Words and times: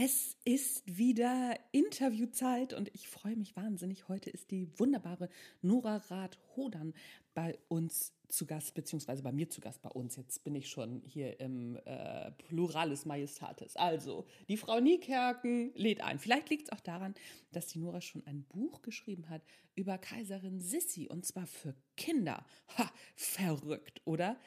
Es 0.00 0.36
ist 0.44 0.84
wieder 0.86 1.58
Interviewzeit 1.72 2.72
und 2.72 2.88
ich 2.94 3.08
freue 3.08 3.34
mich 3.34 3.56
wahnsinnig. 3.56 4.06
Heute 4.06 4.30
ist 4.30 4.52
die 4.52 4.70
wunderbare 4.78 5.28
Nora 5.60 5.96
Rath-Hodern 5.96 6.94
bei 7.34 7.58
uns 7.66 8.12
zu 8.28 8.46
Gast, 8.46 8.74
beziehungsweise 8.74 9.24
bei 9.24 9.32
mir 9.32 9.50
zu 9.50 9.60
Gast 9.60 9.82
bei 9.82 9.88
uns. 9.88 10.14
Jetzt 10.14 10.44
bin 10.44 10.54
ich 10.54 10.70
schon 10.70 11.02
hier 11.04 11.40
im 11.40 11.80
äh, 11.84 12.30
Pluralis 12.30 13.06
Majestatis. 13.06 13.74
Also, 13.74 14.24
die 14.46 14.56
Frau 14.56 14.78
Niekerken 14.78 15.72
lädt 15.74 16.00
ein. 16.00 16.20
Vielleicht 16.20 16.48
liegt 16.50 16.68
es 16.68 16.72
auch 16.72 16.80
daran, 16.80 17.14
dass 17.50 17.66
die 17.66 17.80
Nora 17.80 18.00
schon 18.00 18.24
ein 18.24 18.44
Buch 18.44 18.82
geschrieben 18.82 19.28
hat 19.28 19.42
über 19.74 19.98
Kaiserin 19.98 20.60
Sissi 20.60 21.08
und 21.08 21.26
zwar 21.26 21.48
für 21.48 21.74
Kinder. 21.96 22.46
Ha, 22.76 22.88
verrückt, 23.16 24.00
oder? 24.04 24.38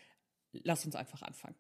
Lass 0.54 0.86
uns 0.86 0.96
einfach 0.96 1.24
anfangen. 1.24 1.58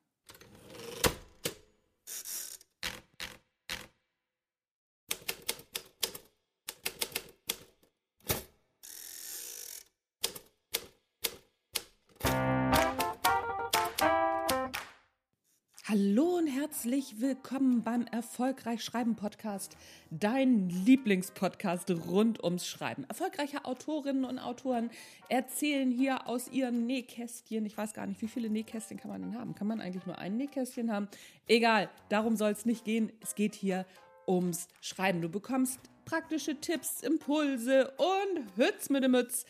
Herzlich 16.91 17.22
willkommen 17.22 17.84
beim 17.84 18.05
Erfolgreich 18.08 18.84
Schreiben 18.84 19.16
Podcast, 19.16 19.77
dein 20.09 20.68
Lieblingspodcast 20.68 21.90
rund 21.90 22.44
ums 22.44 22.67
Schreiben. 22.67 23.05
Erfolgreiche 23.08 23.64
Autorinnen 23.64 24.26
und 24.26 24.40
Autoren 24.40 24.90
erzählen 25.30 25.90
hier 25.90 26.27
aus 26.27 26.50
ihrem 26.50 26.86
Nähkästchen. 26.86 27.66
Ich 27.66 27.77
weiß 27.77 27.94
gar 27.94 28.08
nicht, 28.08 28.22
wie 28.22 28.27
viele 28.27 28.50
Nähkästchen 28.50 28.98
kann 28.98 29.09
man 29.09 29.22
denn 29.22 29.40
haben? 29.40 29.55
Kann 29.55 29.67
man 29.67 29.80
eigentlich 29.80 30.05
nur 30.05 30.17
ein 30.17 30.36
Nähkästchen 30.36 30.91
haben? 30.91 31.08
Egal, 31.48 31.90
darum 32.09 32.36
soll 32.36 32.52
es 32.52 32.66
nicht 32.66 32.84
gehen. 32.84 33.14
Es 33.22 33.36
geht 33.36 33.55
hier 33.55 33.86
ums 34.28 34.67
Schreiben. 34.81 35.22
Du 35.22 35.30
bekommst 35.30 35.80
praktische 36.03 36.59
Tipps, 36.59 37.03
Impulse 37.03 37.94
und 37.98 38.58
Hütz 38.58 38.89
mit 38.89 39.05
dem 39.05 39.11
Mütz 39.11 39.45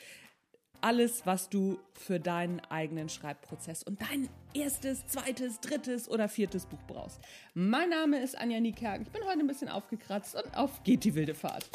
alles, 0.81 1.25
was 1.25 1.49
du 1.49 1.79
für 1.93 2.19
deinen 2.19 2.59
eigenen 2.69 3.07
Schreibprozess 3.07 3.83
und 3.83 4.01
dein 4.01 4.27
erstes, 4.53 5.05
zweites, 5.07 5.59
drittes 5.59 6.09
oder 6.09 6.27
viertes 6.27 6.65
Buch 6.65 6.81
brauchst. 6.87 7.19
Mein 7.53 7.89
Name 7.89 8.19
ist 8.19 8.37
Anja 8.37 8.59
Niekerk. 8.59 9.02
Ich 9.02 9.11
bin 9.11 9.23
heute 9.25 9.39
ein 9.39 9.47
bisschen 9.47 9.69
aufgekratzt 9.69 10.35
und 10.35 10.57
auf 10.57 10.83
geht 10.83 11.03
die 11.03 11.15
wilde 11.15 11.35
Fahrt. 11.35 11.69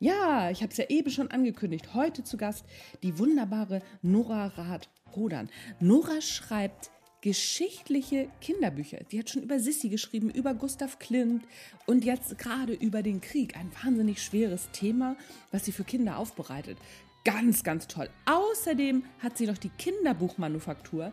Ja, 0.00 0.50
ich 0.50 0.62
habe 0.62 0.70
es 0.70 0.76
ja 0.76 0.84
eben 0.88 1.10
schon 1.10 1.28
angekündigt. 1.32 1.92
Heute 1.92 2.22
zu 2.22 2.36
Gast 2.36 2.64
die 3.02 3.18
wunderbare 3.18 3.82
Nora 4.00 4.46
Rath-Rodern. 4.46 5.50
Nora 5.80 6.20
schreibt 6.20 6.92
geschichtliche 7.28 8.30
Kinderbücher. 8.40 9.00
Die 9.12 9.18
hat 9.18 9.28
schon 9.28 9.42
über 9.42 9.60
Sissi 9.60 9.90
geschrieben, 9.90 10.30
über 10.30 10.54
Gustav 10.54 10.98
Klimt 10.98 11.44
und 11.84 12.02
jetzt 12.02 12.38
gerade 12.38 12.72
über 12.72 13.02
den 13.02 13.20
Krieg. 13.20 13.54
Ein 13.54 13.70
wahnsinnig 13.82 14.22
schweres 14.22 14.70
Thema, 14.72 15.14
was 15.52 15.66
sie 15.66 15.72
für 15.72 15.84
Kinder 15.84 16.16
aufbereitet. 16.16 16.78
Ganz, 17.26 17.64
ganz 17.64 17.86
toll. 17.86 18.08
Außerdem 18.24 19.04
hat 19.18 19.36
sie 19.36 19.46
noch 19.46 19.58
die 19.58 19.68
Kinderbuchmanufaktur, 19.68 21.12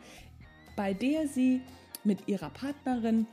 bei 0.77 0.93
der 0.93 1.27
sie 1.27 1.59
mit 2.05 2.29
ihrer 2.29 2.49
Partnerin 2.49 3.27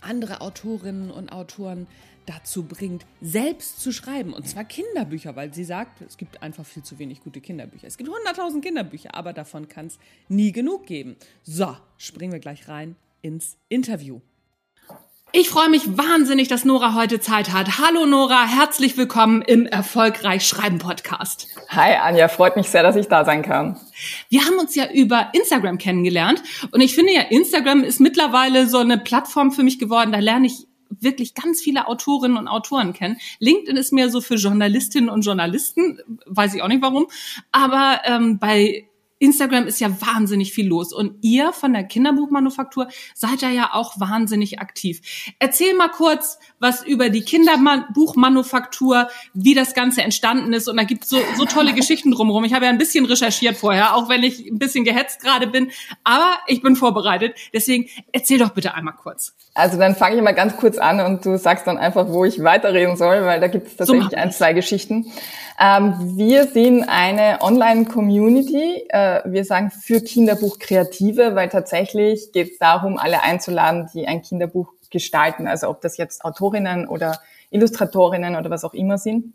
andere 0.00 0.40
Autorinnen 0.40 1.10
und 1.10 1.30
Autoren 1.30 1.86
dazu 2.26 2.64
bringt, 2.64 3.06
selbst 3.20 3.80
zu 3.80 3.92
schreiben. 3.92 4.32
Und 4.32 4.48
zwar 4.48 4.64
Kinderbücher, 4.64 5.36
weil 5.36 5.52
sie 5.52 5.64
sagt, 5.64 6.02
es 6.02 6.16
gibt 6.16 6.42
einfach 6.42 6.64
viel 6.64 6.82
zu 6.82 6.98
wenig 6.98 7.20
gute 7.20 7.40
Kinderbücher. 7.40 7.86
Es 7.86 7.96
gibt 7.96 8.10
100.000 8.10 8.60
Kinderbücher, 8.60 9.14
aber 9.14 9.32
davon 9.32 9.68
kann 9.68 9.86
es 9.86 9.98
nie 10.28 10.52
genug 10.52 10.86
geben. 10.86 11.16
So, 11.42 11.76
springen 11.96 12.32
wir 12.32 12.40
gleich 12.40 12.68
rein 12.68 12.96
ins 13.22 13.56
Interview. 13.68 14.20
Ich 15.32 15.48
freue 15.48 15.68
mich 15.68 15.96
wahnsinnig, 15.96 16.48
dass 16.48 16.64
Nora 16.64 16.94
heute 16.94 17.20
Zeit 17.20 17.52
hat. 17.52 17.78
Hallo 17.78 18.04
Nora, 18.04 18.46
herzlich 18.46 18.96
willkommen 18.96 19.42
im 19.42 19.64
Erfolgreich 19.64 20.44
Schreiben 20.44 20.78
Podcast. 20.78 21.46
Hi 21.68 21.94
Anja, 21.94 22.26
freut 22.26 22.56
mich 22.56 22.68
sehr, 22.68 22.82
dass 22.82 22.96
ich 22.96 23.06
da 23.06 23.24
sein 23.24 23.42
kann. 23.42 23.78
Wir 24.28 24.44
haben 24.44 24.58
uns 24.58 24.74
ja 24.74 24.90
über 24.90 25.30
Instagram 25.32 25.78
kennengelernt 25.78 26.42
und 26.72 26.80
ich 26.80 26.96
finde 26.96 27.12
ja, 27.12 27.22
Instagram 27.22 27.84
ist 27.84 28.00
mittlerweile 28.00 28.66
so 28.66 28.78
eine 28.78 28.98
Plattform 28.98 29.52
für 29.52 29.62
mich 29.62 29.78
geworden. 29.78 30.10
Da 30.10 30.18
lerne 30.18 30.48
ich 30.48 30.66
wirklich 30.88 31.34
ganz 31.34 31.60
viele 31.60 31.86
Autorinnen 31.86 32.36
und 32.36 32.48
Autoren 32.48 32.92
kennen. 32.92 33.16
LinkedIn 33.38 33.76
ist 33.76 33.92
mehr 33.92 34.10
so 34.10 34.20
für 34.20 34.34
Journalistinnen 34.34 35.08
und 35.08 35.24
Journalisten, 35.24 36.00
weiß 36.26 36.54
ich 36.54 36.62
auch 36.62 36.68
nicht 36.68 36.82
warum. 36.82 37.06
Aber 37.52 38.00
ähm, 38.04 38.40
bei 38.40 38.89
Instagram 39.20 39.66
ist 39.66 39.80
ja 39.80 39.88
wahnsinnig 40.00 40.52
viel 40.52 40.66
los 40.66 40.92
und 40.92 41.16
ihr 41.20 41.52
von 41.52 41.72
der 41.72 41.84
Kinderbuchmanufaktur 41.84 42.88
seid 43.14 43.42
da 43.42 43.50
ja 43.50 43.70
auch 43.72 44.00
wahnsinnig 44.00 44.58
aktiv. 44.58 45.00
Erzähl 45.38 45.74
mal 45.74 45.90
kurz 45.90 46.38
was 46.58 46.84
über 46.84 47.10
die 47.10 47.22
Kinderbuchmanufaktur, 47.22 49.08
wie 49.34 49.54
das 49.54 49.74
Ganze 49.74 50.02
entstanden 50.02 50.52
ist 50.52 50.68
und 50.68 50.76
da 50.76 50.84
gibt 50.84 51.04
es 51.04 51.10
so, 51.10 51.18
so 51.36 51.44
tolle 51.44 51.74
Geschichten 51.74 52.10
drumherum. 52.10 52.44
Ich 52.44 52.54
habe 52.54 52.64
ja 52.64 52.70
ein 52.70 52.78
bisschen 52.78 53.04
recherchiert 53.04 53.56
vorher, 53.56 53.94
auch 53.94 54.08
wenn 54.08 54.22
ich 54.22 54.46
ein 54.46 54.58
bisschen 54.58 54.84
gehetzt 54.84 55.20
gerade 55.22 55.46
bin, 55.46 55.70
aber 56.02 56.38
ich 56.46 56.62
bin 56.62 56.74
vorbereitet. 56.74 57.36
Deswegen 57.52 57.88
erzähl 58.12 58.38
doch 58.38 58.50
bitte 58.50 58.74
einmal 58.74 58.94
kurz. 58.94 59.34
Also 59.54 59.78
dann 59.78 59.94
fange 59.94 60.16
ich 60.16 60.22
mal 60.22 60.32
ganz 60.32 60.56
kurz 60.56 60.78
an 60.78 61.00
und 61.00 61.26
du 61.26 61.36
sagst 61.36 61.66
dann 61.66 61.76
einfach, 61.76 62.08
wo 62.08 62.24
ich 62.24 62.42
weiterreden 62.42 62.96
soll, 62.96 63.22
weil 63.26 63.40
da 63.40 63.48
gibt 63.48 63.66
es 63.66 63.76
tatsächlich 63.76 64.10
so 64.10 64.16
ein, 64.16 64.32
zwei 64.32 64.54
Geschichten. 64.54 65.12
Ähm, 65.62 66.16
wir 66.16 66.46
sind 66.46 66.84
eine 66.84 67.42
Online-Community, 67.42 68.86
äh, 68.88 69.20
wir 69.26 69.44
sagen 69.44 69.70
für 69.70 70.00
Kinderbuchkreative, 70.00 71.34
weil 71.34 71.50
tatsächlich 71.50 72.32
geht 72.32 72.52
es 72.52 72.58
darum, 72.58 72.96
alle 72.96 73.22
einzuladen, 73.22 73.90
die 73.92 74.08
ein 74.08 74.22
Kinderbuch 74.22 74.72
gestalten. 74.90 75.46
Also 75.46 75.68
ob 75.68 75.82
das 75.82 75.98
jetzt 75.98 76.24
Autorinnen 76.24 76.88
oder 76.88 77.20
Illustratorinnen 77.50 78.36
oder 78.36 78.48
was 78.48 78.64
auch 78.64 78.72
immer 78.72 78.96
sind. 78.96 79.34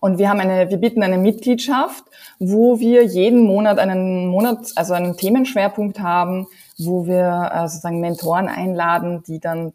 Und 0.00 0.18
wir 0.18 0.28
haben 0.30 0.40
eine, 0.40 0.68
wir 0.68 0.78
bieten 0.78 1.02
eine 1.04 1.18
Mitgliedschaft, 1.18 2.02
wo 2.40 2.80
wir 2.80 3.04
jeden 3.04 3.42
Monat 3.44 3.78
einen 3.78 4.26
Monat, 4.26 4.72
also 4.74 4.94
einen 4.94 5.16
Themenschwerpunkt 5.16 6.00
haben, 6.00 6.48
wo 6.76 7.06
wir 7.06 7.52
äh, 7.54 7.68
sozusagen 7.68 8.00
Mentoren 8.00 8.48
einladen, 8.48 9.22
die 9.28 9.38
dann 9.38 9.74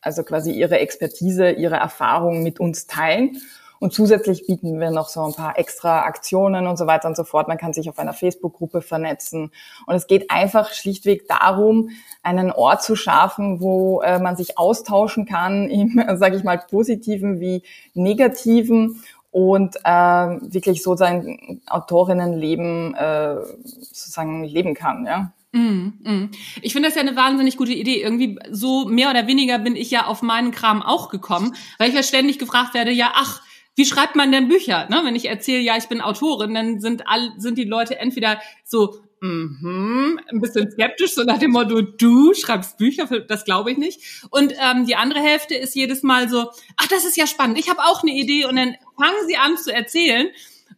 also 0.00 0.24
quasi 0.24 0.50
ihre 0.50 0.80
Expertise, 0.80 1.50
ihre 1.50 1.76
Erfahrungen 1.76 2.42
mit 2.42 2.58
uns 2.58 2.88
teilen. 2.88 3.36
Und 3.80 3.94
zusätzlich 3.94 4.46
bieten 4.46 4.78
wir 4.78 4.90
noch 4.90 5.08
so 5.08 5.22
ein 5.24 5.32
paar 5.32 5.58
extra 5.58 6.02
Aktionen 6.02 6.66
und 6.66 6.76
so 6.76 6.86
weiter 6.86 7.08
und 7.08 7.16
so 7.16 7.24
fort. 7.24 7.48
Man 7.48 7.56
kann 7.56 7.72
sich 7.72 7.88
auf 7.88 7.98
einer 7.98 8.12
Facebook-Gruppe 8.12 8.82
vernetzen. 8.82 9.50
Und 9.86 9.94
es 9.94 10.06
geht 10.06 10.30
einfach 10.30 10.72
schlichtweg 10.74 11.26
darum, 11.26 11.88
einen 12.22 12.52
Ort 12.52 12.82
zu 12.82 12.94
schaffen, 12.94 13.62
wo 13.62 14.02
äh, 14.02 14.18
man 14.18 14.36
sich 14.36 14.58
austauschen 14.58 15.24
kann 15.24 15.68
im, 15.70 16.00
sage 16.16 16.36
ich 16.36 16.44
mal, 16.44 16.58
positiven 16.58 17.40
wie 17.40 17.62
negativen 17.94 19.02
und 19.30 19.76
äh, 19.84 19.88
wirklich 19.88 20.82
so 20.82 20.94
sein 20.94 21.62
Autorinnenleben 21.66 22.94
äh, 22.94 23.36
sozusagen 23.64 24.44
leben 24.44 24.74
kann, 24.74 25.06
ja. 25.06 25.32
Mm, 25.52 25.92
mm. 26.02 26.30
Ich 26.62 26.74
finde 26.74 26.88
das 26.88 26.96
ja 26.96 27.00
eine 27.00 27.16
wahnsinnig 27.16 27.56
gute 27.56 27.72
Idee. 27.72 28.02
Irgendwie 28.02 28.38
so 28.50 28.84
mehr 28.84 29.10
oder 29.10 29.26
weniger 29.26 29.58
bin 29.58 29.74
ich 29.74 29.90
ja 29.90 30.06
auf 30.06 30.22
meinen 30.22 30.52
Kram 30.52 30.82
auch 30.82 31.08
gekommen, 31.08 31.54
weil 31.78 31.88
ich 31.88 31.94
ja 31.94 32.02
ständig 32.02 32.38
gefragt 32.38 32.74
werde, 32.74 32.92
ja, 32.92 33.12
ach, 33.14 33.42
wie 33.80 33.86
schreibt 33.86 34.14
man 34.14 34.30
denn 34.30 34.48
Bücher? 34.48 34.86
Ne? 34.90 35.00
Wenn 35.04 35.16
ich 35.16 35.26
erzähle, 35.26 35.60
ja, 35.60 35.74
ich 35.74 35.88
bin 35.88 36.02
Autorin, 36.02 36.52
dann 36.52 36.80
sind 36.80 37.08
all, 37.08 37.32
sind 37.38 37.56
die 37.56 37.64
Leute 37.64 37.98
entweder 37.98 38.38
so, 38.62 39.00
mhm, 39.22 40.20
ein 40.30 40.38
bisschen 40.42 40.70
skeptisch, 40.70 41.14
so 41.14 41.22
nach 41.22 41.38
dem 41.38 41.52
Motto, 41.52 41.80
du 41.80 42.34
schreibst 42.34 42.76
Bücher, 42.76 43.06
das 43.06 43.46
glaube 43.46 43.72
ich 43.72 43.78
nicht. 43.78 44.26
Und 44.28 44.52
ähm, 44.60 44.84
die 44.84 44.96
andere 44.96 45.20
Hälfte 45.20 45.54
ist 45.54 45.74
jedes 45.74 46.02
Mal 46.02 46.28
so, 46.28 46.50
ach, 46.76 46.88
das 46.88 47.06
ist 47.06 47.16
ja 47.16 47.26
spannend, 47.26 47.58
ich 47.58 47.70
habe 47.70 47.80
auch 47.80 48.02
eine 48.02 48.12
Idee 48.12 48.44
und 48.44 48.56
dann 48.56 48.76
fangen 48.98 49.26
sie 49.26 49.38
an 49.38 49.56
zu 49.56 49.72
erzählen 49.72 50.28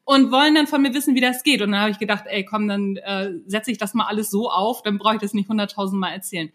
und 0.05 0.31
wollen 0.31 0.55
dann 0.55 0.69
von 0.69 0.81
mir 0.81 0.95
wissen, 0.95 1.17
wie 1.17 1.21
das 1.21 1.43
geht. 1.43 1.61
Und 1.61 1.73
dann 1.73 1.81
habe 1.81 1.91
ich 1.91 1.99
gedacht, 1.99 2.27
ey, 2.29 2.45
komm, 2.45 2.69
dann 2.69 2.99
äh, 2.99 3.33
setze 3.47 3.73
ich 3.73 3.79
das 3.79 3.95
mal 3.95 4.07
alles 4.07 4.31
so 4.31 4.49
auf, 4.49 4.85
dann 4.85 4.99
brauche 4.99 5.17
ich 5.17 5.21
das 5.21 5.35
nicht 5.35 5.49
hunderttausend 5.49 6.01
Mal 6.01 6.13
erzählen. 6.13 6.53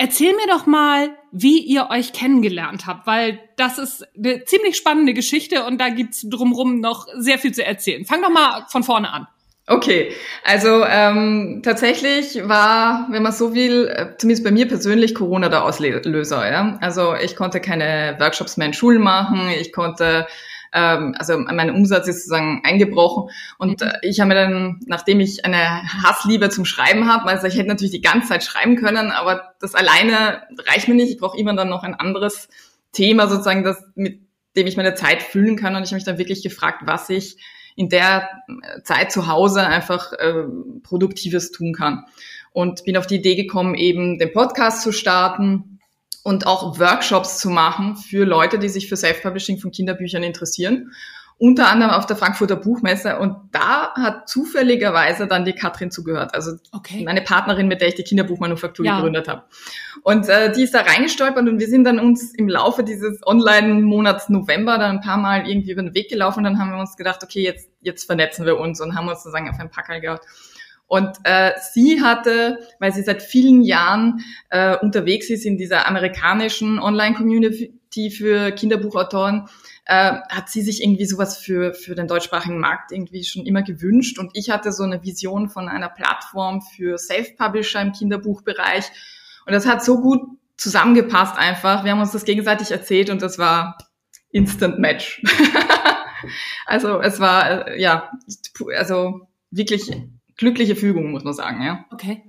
Erzähl 0.00 0.32
mir 0.32 0.46
doch 0.46 0.66
mal, 0.66 1.10
wie 1.32 1.58
ihr 1.58 1.88
euch 1.90 2.12
kennengelernt 2.12 2.86
habt, 2.86 3.08
weil 3.08 3.40
das 3.56 3.78
ist 3.78 4.06
eine 4.16 4.44
ziemlich 4.44 4.76
spannende 4.76 5.12
Geschichte 5.12 5.64
und 5.64 5.80
da 5.80 5.88
gibt's 5.88 6.24
drumrum 6.30 6.80
noch 6.80 7.08
sehr 7.16 7.36
viel 7.38 7.52
zu 7.52 7.64
erzählen. 7.64 8.04
Fang 8.04 8.22
doch 8.22 8.30
mal 8.30 8.64
von 8.68 8.84
vorne 8.84 9.12
an. 9.12 9.26
Okay, 9.66 10.12
also 10.44 10.84
ähm, 10.86 11.62
tatsächlich 11.64 12.40
war, 12.48 13.08
wenn 13.10 13.24
man 13.24 13.32
so 13.32 13.54
will, 13.54 13.88
äh, 13.88 14.16
zumindest 14.16 14.44
bei 14.44 14.52
mir 14.52 14.68
persönlich 14.68 15.16
Corona 15.16 15.48
der 15.48 15.64
Auslöser. 15.64 16.50
Ja? 16.50 16.78
Also 16.80 17.14
ich 17.14 17.34
konnte 17.34 17.60
keine 17.60 18.16
Workshops 18.20 18.56
mehr 18.56 18.68
in 18.68 18.74
Schulen 18.74 19.02
machen, 19.02 19.50
ich 19.60 19.72
konnte 19.72 20.28
ähm, 20.72 21.14
also 21.18 21.38
mein 21.38 21.70
Umsatz 21.70 22.08
ist 22.08 22.24
sozusagen 22.24 22.62
eingebrochen. 22.64 23.30
Und 23.58 23.80
mhm. 23.80 23.86
äh, 23.86 23.98
ich 24.02 24.20
habe 24.20 24.28
mir 24.28 24.34
dann, 24.34 24.80
nachdem 24.86 25.20
ich 25.20 25.44
eine 25.44 25.82
Hassliebe 26.02 26.50
zum 26.50 26.64
Schreiben 26.64 27.10
habe, 27.10 27.26
also 27.26 27.46
ich 27.46 27.56
hätte 27.56 27.68
natürlich 27.68 27.92
die 27.92 28.00
ganze 28.00 28.28
Zeit 28.28 28.44
schreiben 28.44 28.76
können, 28.76 29.10
aber 29.10 29.54
das 29.60 29.74
alleine 29.74 30.42
reicht 30.66 30.88
mir 30.88 30.94
nicht. 30.94 31.10
Ich 31.10 31.18
brauche 31.18 31.38
immer 31.38 31.54
dann 31.54 31.68
noch 31.68 31.82
ein 31.82 31.94
anderes 31.94 32.48
Thema 32.92 33.28
sozusagen, 33.28 33.64
das 33.64 33.82
mit 33.94 34.20
dem 34.56 34.66
ich 34.66 34.76
meine 34.76 34.94
Zeit 34.94 35.22
füllen 35.22 35.56
kann. 35.56 35.76
Und 35.76 35.82
ich 35.82 35.90
habe 35.90 35.96
mich 35.96 36.04
dann 36.04 36.18
wirklich 36.18 36.42
gefragt, 36.42 36.82
was 36.84 37.10
ich 37.10 37.36
in 37.76 37.88
der 37.88 38.28
Zeit 38.82 39.12
zu 39.12 39.28
Hause 39.28 39.64
einfach 39.64 40.12
äh, 40.12 40.44
Produktives 40.82 41.52
tun 41.52 41.72
kann. 41.72 42.04
Und 42.50 42.84
bin 42.84 42.96
auf 42.96 43.06
die 43.06 43.16
Idee 43.16 43.36
gekommen, 43.36 43.76
eben 43.76 44.18
den 44.18 44.32
Podcast 44.32 44.82
zu 44.82 44.90
starten 44.90 45.67
und 46.28 46.46
auch 46.46 46.78
Workshops 46.78 47.38
zu 47.38 47.48
machen 47.48 47.96
für 47.96 48.24
Leute, 48.24 48.58
die 48.58 48.68
sich 48.68 48.88
für 48.88 48.96
Self-Publishing 48.96 49.58
von 49.58 49.70
Kinderbüchern 49.70 50.22
interessieren 50.22 50.90
unter 51.38 51.68
anderem 51.68 51.92
auf 51.92 52.04
der 52.04 52.16
Frankfurter 52.16 52.56
Buchmesse 52.56 53.18
und 53.20 53.36
da 53.52 53.94
hat 53.94 54.28
zufälligerweise 54.28 55.28
dann 55.28 55.44
die 55.44 55.52
Katrin 55.52 55.92
zugehört, 55.92 56.34
also 56.34 56.56
okay. 56.72 57.04
meine 57.04 57.22
Partnerin, 57.22 57.68
mit 57.68 57.80
der 57.80 57.88
ich 57.88 57.94
die 57.94 58.02
Kinderbuchmanufaktur 58.02 58.84
ja. 58.84 58.96
gegründet 58.96 59.28
habe. 59.28 59.44
Und 60.02 60.28
äh, 60.28 60.52
die 60.52 60.64
ist 60.64 60.74
da 60.74 60.80
reingestolpert 60.80 61.48
und 61.48 61.60
wir 61.60 61.68
sind 61.68 61.84
dann 61.84 62.00
uns 62.00 62.34
im 62.34 62.48
Laufe 62.48 62.82
dieses 62.82 63.24
Online-Monats 63.24 64.30
November 64.30 64.78
dann 64.78 64.96
ein 64.96 65.00
paar 65.00 65.16
Mal 65.16 65.48
irgendwie 65.48 65.70
über 65.70 65.82
den 65.82 65.94
Weg 65.94 66.10
gelaufen 66.10 66.40
und 66.40 66.44
dann 66.44 66.58
haben 66.58 66.72
wir 66.72 66.80
uns 66.80 66.96
gedacht, 66.96 67.22
okay, 67.22 67.44
jetzt, 67.44 67.70
jetzt 67.82 68.06
vernetzen 68.06 68.44
wir 68.44 68.58
uns 68.58 68.80
und 68.80 68.96
haben 68.96 69.08
uns 69.08 69.22
sozusagen 69.22 69.48
auf 69.48 69.60
ein 69.60 69.70
Packerl 69.70 70.00
gehabt. 70.00 70.24
Und 70.88 71.18
äh, 71.24 71.52
sie 71.72 72.02
hatte, 72.02 72.60
weil 72.78 72.92
sie 72.92 73.02
seit 73.02 73.22
vielen 73.22 73.62
Jahren 73.62 74.24
äh, 74.48 74.76
unterwegs 74.76 75.28
ist 75.28 75.44
in 75.44 75.58
dieser 75.58 75.86
amerikanischen 75.86 76.78
Online-Community 76.78 78.10
für 78.10 78.52
Kinderbuchautoren, 78.52 79.48
äh, 79.84 80.14
hat 80.30 80.48
sie 80.48 80.62
sich 80.62 80.82
irgendwie 80.82 81.04
sowas 81.04 81.36
für, 81.36 81.74
für 81.74 81.94
den 81.94 82.08
deutschsprachigen 82.08 82.58
Markt 82.58 82.90
irgendwie 82.90 83.22
schon 83.24 83.44
immer 83.44 83.62
gewünscht. 83.62 84.18
Und 84.18 84.30
ich 84.32 84.48
hatte 84.48 84.72
so 84.72 84.82
eine 84.82 85.02
Vision 85.04 85.50
von 85.50 85.68
einer 85.68 85.90
Plattform 85.90 86.62
für 86.62 86.96
Self-Publisher 86.96 87.82
im 87.82 87.92
Kinderbuchbereich. 87.92 88.86
Und 89.46 89.52
das 89.52 89.66
hat 89.66 89.84
so 89.84 90.00
gut 90.00 90.22
zusammengepasst 90.56 91.36
einfach. 91.36 91.84
Wir 91.84 91.92
haben 91.92 92.00
uns 92.00 92.12
das 92.12 92.24
gegenseitig 92.24 92.70
erzählt 92.70 93.10
und 93.10 93.20
das 93.20 93.38
war 93.38 93.76
Instant 94.30 94.78
Match. 94.78 95.22
also 96.66 97.00
es 97.00 97.20
war, 97.20 97.68
äh, 97.68 97.80
ja, 97.80 98.10
also 98.76 99.28
wirklich 99.50 99.90
glückliche 100.38 100.76
Fügung, 100.76 101.10
muss 101.10 101.24
man 101.24 101.34
sagen, 101.34 101.62
ja. 101.62 101.84
Okay. 101.90 102.22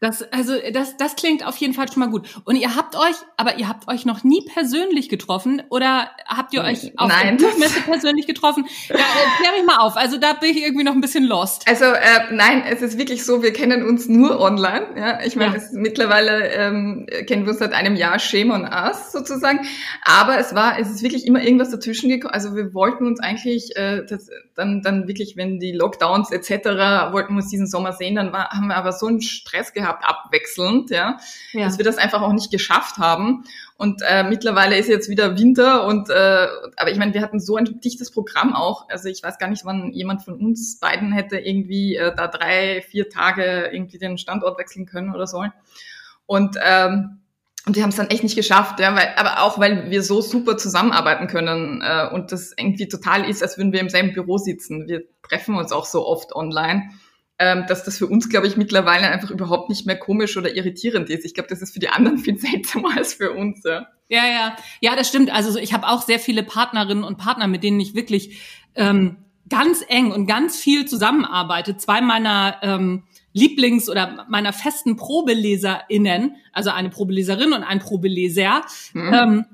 Das, 0.00 0.22
also 0.32 0.52
das, 0.72 0.96
das 0.96 1.16
klingt 1.16 1.44
auf 1.44 1.56
jeden 1.56 1.74
Fall 1.74 1.90
schon 1.90 1.98
mal 1.98 2.08
gut. 2.08 2.28
Und 2.44 2.54
ihr 2.54 2.76
habt 2.76 2.94
euch, 2.94 3.16
aber 3.36 3.58
ihr 3.58 3.68
habt 3.68 3.88
euch 3.88 4.06
noch 4.06 4.22
nie 4.22 4.44
persönlich 4.54 5.08
getroffen 5.08 5.60
oder 5.70 6.08
habt 6.24 6.54
ihr 6.54 6.62
euch 6.62 6.92
auf 6.96 7.08
Nein. 7.08 7.36
der 7.36 7.46
Buchmesse 7.46 7.80
persönlich 7.80 8.28
getroffen? 8.28 8.64
Da 8.88 8.94
äh, 8.94 8.98
klär 9.40 9.52
mich 9.56 9.66
mal 9.66 9.78
auf. 9.78 9.96
Also 9.96 10.16
da 10.16 10.34
bin 10.34 10.50
ich 10.50 10.62
irgendwie 10.62 10.84
noch 10.84 10.92
ein 10.92 11.00
bisschen 11.00 11.24
lost. 11.24 11.66
Also 11.66 11.86
äh, 11.86 12.32
nein, 12.32 12.62
es 12.70 12.80
ist 12.80 12.96
wirklich 12.96 13.24
so, 13.24 13.42
wir 13.42 13.52
kennen 13.52 13.82
uns 13.82 14.08
nur 14.08 14.38
online. 14.38 14.86
Ja, 14.96 15.20
ich 15.24 15.34
meine, 15.34 15.56
ja. 15.56 15.62
mittlerweile 15.72 16.48
ähm, 16.52 17.06
kennen 17.26 17.44
wir 17.44 17.50
uns 17.50 17.58
seit 17.58 17.72
einem 17.72 17.96
Jahr 17.96 18.20
Shame 18.20 18.52
on 18.52 18.62
Us 18.62 19.10
sozusagen. 19.10 19.66
Aber 20.04 20.38
es 20.38 20.54
war, 20.54 20.78
es 20.78 20.90
ist 20.90 21.02
wirklich 21.02 21.26
immer 21.26 21.42
irgendwas 21.42 21.70
dazwischen 21.70 22.08
gekommen. 22.08 22.34
Also 22.34 22.54
wir 22.54 22.72
wollten 22.72 23.04
uns 23.04 23.18
eigentlich 23.18 23.74
äh, 23.74 24.04
das, 24.08 24.30
dann, 24.54 24.80
dann 24.82 25.08
wirklich, 25.08 25.36
wenn 25.36 25.58
die 25.58 25.72
Lockdowns 25.72 26.30
etc. 26.30 27.12
wollten 27.12 27.34
wir 27.34 27.38
uns 27.38 27.48
diesen 27.48 27.66
Sommer 27.66 27.92
sehen, 27.94 28.14
dann 28.14 28.32
war, 28.32 28.50
haben 28.50 28.68
wir 28.68 28.76
aber 28.76 28.92
so 28.92 29.06
einen 29.06 29.20
Stress 29.20 29.72
gehabt 29.72 29.87
gehabt, 29.88 30.04
abwechselnd, 30.06 30.90
ja, 30.90 31.18
ja. 31.52 31.64
dass 31.64 31.78
wir 31.78 31.84
das 31.84 31.98
einfach 31.98 32.22
auch 32.22 32.32
nicht 32.32 32.50
geschafft 32.50 32.98
haben. 32.98 33.44
Und 33.76 34.02
äh, 34.08 34.24
mittlerweile 34.24 34.76
ist 34.76 34.88
jetzt 34.88 35.08
wieder 35.08 35.38
Winter 35.38 35.86
und 35.86 36.10
äh, 36.10 36.48
aber 36.76 36.90
ich 36.90 36.98
meine, 36.98 37.14
wir 37.14 37.22
hatten 37.22 37.40
so 37.40 37.56
ein 37.56 37.80
dichtes 37.80 38.10
Programm 38.10 38.54
auch. 38.54 38.88
Also 38.88 39.08
ich 39.08 39.22
weiß 39.22 39.38
gar 39.38 39.48
nicht, 39.48 39.64
wann 39.64 39.92
jemand 39.92 40.22
von 40.22 40.34
uns 40.34 40.78
beiden 40.80 41.12
hätte 41.12 41.38
irgendwie 41.38 41.96
äh, 41.96 42.14
da 42.14 42.26
drei, 42.26 42.82
vier 42.82 43.08
Tage 43.08 43.70
irgendwie 43.72 43.98
den 43.98 44.18
Standort 44.18 44.58
wechseln 44.58 44.86
können 44.86 45.14
oder 45.14 45.26
so. 45.26 45.44
Und 46.26 46.56
ähm, 46.62 47.20
und 47.66 47.76
wir 47.76 47.82
haben 47.82 47.90
es 47.90 47.96
dann 47.96 48.08
echt 48.08 48.22
nicht 48.22 48.36
geschafft, 48.36 48.80
ja, 48.80 48.96
weil, 48.96 49.12
aber 49.16 49.42
auch 49.42 49.58
weil 49.58 49.90
wir 49.90 50.02
so 50.02 50.22
super 50.22 50.56
zusammenarbeiten 50.56 51.26
können 51.26 51.82
äh, 51.82 52.08
und 52.10 52.32
das 52.32 52.54
irgendwie 52.56 52.88
total 52.88 53.28
ist, 53.28 53.42
als 53.42 53.58
würden 53.58 53.72
wir 53.72 53.80
im 53.80 53.90
selben 53.90 54.14
Büro 54.14 54.38
sitzen. 54.38 54.88
Wir 54.88 55.02
treffen 55.22 55.54
uns 55.54 55.70
auch 55.70 55.84
so 55.84 56.06
oft 56.06 56.34
online 56.34 56.90
ähm, 57.38 57.64
dass 57.68 57.84
das 57.84 57.98
für 57.98 58.06
uns, 58.06 58.28
glaube 58.28 58.46
ich, 58.46 58.56
mittlerweile 58.56 59.08
einfach 59.08 59.30
überhaupt 59.30 59.68
nicht 59.68 59.86
mehr 59.86 59.98
komisch 59.98 60.36
oder 60.36 60.54
irritierend 60.56 61.08
ist. 61.08 61.24
Ich 61.24 61.34
glaube, 61.34 61.48
das 61.48 61.62
ist 61.62 61.72
für 61.72 61.78
die 61.78 61.88
anderen 61.88 62.18
viel 62.18 62.38
seltsamer 62.38 62.96
als 62.96 63.14
für 63.14 63.32
uns. 63.32 63.62
Ja, 63.64 63.86
ja, 64.08 64.26
ja, 64.26 64.56
ja 64.80 64.96
das 64.96 65.08
stimmt. 65.08 65.32
Also 65.32 65.58
ich 65.58 65.72
habe 65.72 65.86
auch 65.88 66.02
sehr 66.02 66.18
viele 66.18 66.42
Partnerinnen 66.42 67.04
und 67.04 67.18
Partner, 67.18 67.46
mit 67.46 67.62
denen 67.62 67.78
ich 67.78 67.94
wirklich 67.94 68.40
ähm, 68.74 69.18
ganz 69.48 69.84
eng 69.88 70.10
und 70.10 70.26
ganz 70.26 70.58
viel 70.58 70.86
zusammenarbeite. 70.86 71.76
Zwei 71.76 72.00
meiner 72.00 72.56
ähm, 72.62 73.04
Lieblings- 73.34 73.88
oder 73.88 74.26
meiner 74.28 74.52
festen 74.52 74.96
ProbeleserInnen, 74.96 76.36
also 76.52 76.70
eine 76.70 76.90
Probeleserin 76.90 77.52
und 77.52 77.62
ein 77.62 77.78
Probeleser, 77.78 78.62
mhm. 78.94 79.14
ähm, 79.14 79.44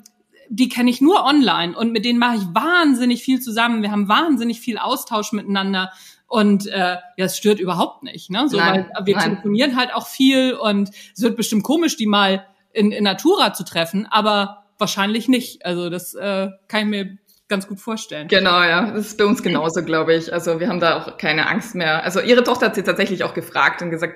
die 0.48 0.68
kenne 0.68 0.90
ich 0.90 1.00
nur 1.00 1.24
online 1.24 1.76
und 1.76 1.92
mit 1.92 2.04
denen 2.04 2.18
mache 2.18 2.36
ich 2.36 2.42
wahnsinnig 2.52 3.22
viel 3.22 3.40
zusammen. 3.40 3.82
Wir 3.82 3.90
haben 3.90 4.08
wahnsinnig 4.08 4.60
viel 4.60 4.78
Austausch 4.78 5.32
miteinander. 5.32 5.90
Und 6.26 6.66
äh, 6.66 6.96
ja, 7.16 7.24
es 7.24 7.36
stört 7.36 7.60
überhaupt 7.60 8.02
nicht. 8.02 8.30
Ne? 8.30 8.48
So, 8.48 8.56
nein, 8.56 8.90
weil 8.94 9.06
wir 9.06 9.16
nein. 9.16 9.30
telefonieren 9.30 9.76
halt 9.76 9.94
auch 9.94 10.06
viel 10.06 10.54
und 10.54 10.90
es 11.14 11.22
wird 11.22 11.36
bestimmt 11.36 11.62
komisch, 11.62 11.96
die 11.96 12.06
mal 12.06 12.46
in, 12.72 12.92
in 12.92 13.04
Natura 13.04 13.52
zu 13.52 13.64
treffen, 13.64 14.06
aber 14.10 14.64
wahrscheinlich 14.78 15.28
nicht. 15.28 15.64
Also 15.64 15.90
das 15.90 16.14
äh, 16.14 16.48
kann 16.68 16.80
ich 16.80 16.86
mir 16.86 17.18
ganz 17.48 17.68
gut 17.68 17.78
vorstellen. 17.78 18.28
Genau, 18.28 18.62
ja. 18.62 18.90
Das 18.90 19.06
ist 19.06 19.18
bei 19.18 19.24
uns 19.24 19.42
genauso, 19.42 19.82
glaube 19.84 20.14
ich. 20.14 20.32
Also 20.32 20.60
wir 20.60 20.68
haben 20.68 20.80
da 20.80 21.02
auch 21.02 21.18
keine 21.18 21.48
Angst 21.48 21.74
mehr. 21.74 22.02
Also 22.02 22.20
ihre 22.20 22.42
Tochter 22.42 22.66
hat 22.66 22.74
sie 22.74 22.82
tatsächlich 22.82 23.22
auch 23.22 23.34
gefragt 23.34 23.82
und 23.82 23.90
gesagt, 23.90 24.14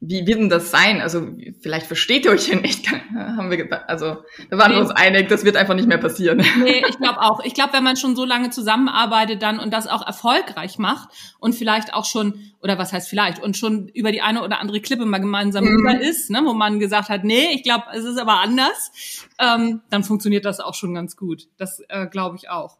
wie 0.00 0.26
wird 0.26 0.38
denn 0.38 0.48
das 0.48 0.70
sein? 0.70 1.00
Also 1.00 1.26
vielleicht 1.60 1.86
versteht 1.86 2.24
ihr 2.24 2.30
euch 2.30 2.48
ja 2.48 2.56
nicht, 2.56 2.88
haben 3.14 3.50
wir 3.50 3.56
gedacht. 3.56 3.84
Also 3.88 4.18
da 4.48 4.58
waren 4.58 4.70
nee. 4.70 4.76
wir 4.76 4.82
uns 4.82 4.90
einig, 4.90 5.28
das 5.28 5.44
wird 5.44 5.56
einfach 5.56 5.74
nicht 5.74 5.88
mehr 5.88 5.98
passieren. 5.98 6.44
Nee, 6.58 6.82
ich 6.88 6.98
glaube 6.98 7.20
auch. 7.20 7.40
Ich 7.44 7.54
glaube, 7.54 7.72
wenn 7.72 7.84
man 7.84 7.96
schon 7.96 8.16
so 8.16 8.24
lange 8.24 8.50
zusammenarbeitet 8.50 9.42
dann 9.42 9.58
und 9.58 9.72
das 9.72 9.86
auch 9.86 10.06
erfolgreich 10.06 10.78
macht 10.78 11.08
und 11.38 11.54
vielleicht 11.54 11.94
auch 11.94 12.04
schon, 12.04 12.52
oder 12.62 12.78
was 12.78 12.92
heißt 12.92 13.08
vielleicht, 13.08 13.40
und 13.40 13.56
schon 13.56 13.88
über 13.88 14.12
die 14.12 14.20
eine 14.20 14.42
oder 14.42 14.60
andere 14.60 14.80
Klippe 14.80 15.06
mal 15.06 15.18
gemeinsam 15.18 15.64
mhm. 15.64 15.76
rüber 15.76 16.00
ist, 16.00 16.30
ne, 16.30 16.42
wo 16.44 16.52
man 16.52 16.78
gesagt 16.78 17.08
hat, 17.08 17.24
nee, 17.24 17.48
ich 17.54 17.62
glaube, 17.62 17.84
es 17.94 18.04
ist 18.04 18.18
aber 18.18 18.40
anders, 18.40 19.26
ähm, 19.38 19.82
dann 19.90 20.04
funktioniert 20.04 20.44
das 20.44 20.60
auch 20.60 20.74
schon 20.74 20.94
ganz 20.94 21.16
gut. 21.16 21.48
Das 21.58 21.80
äh, 21.88 22.06
glaube 22.06 22.36
ich 22.36 22.50
auch. 22.50 22.78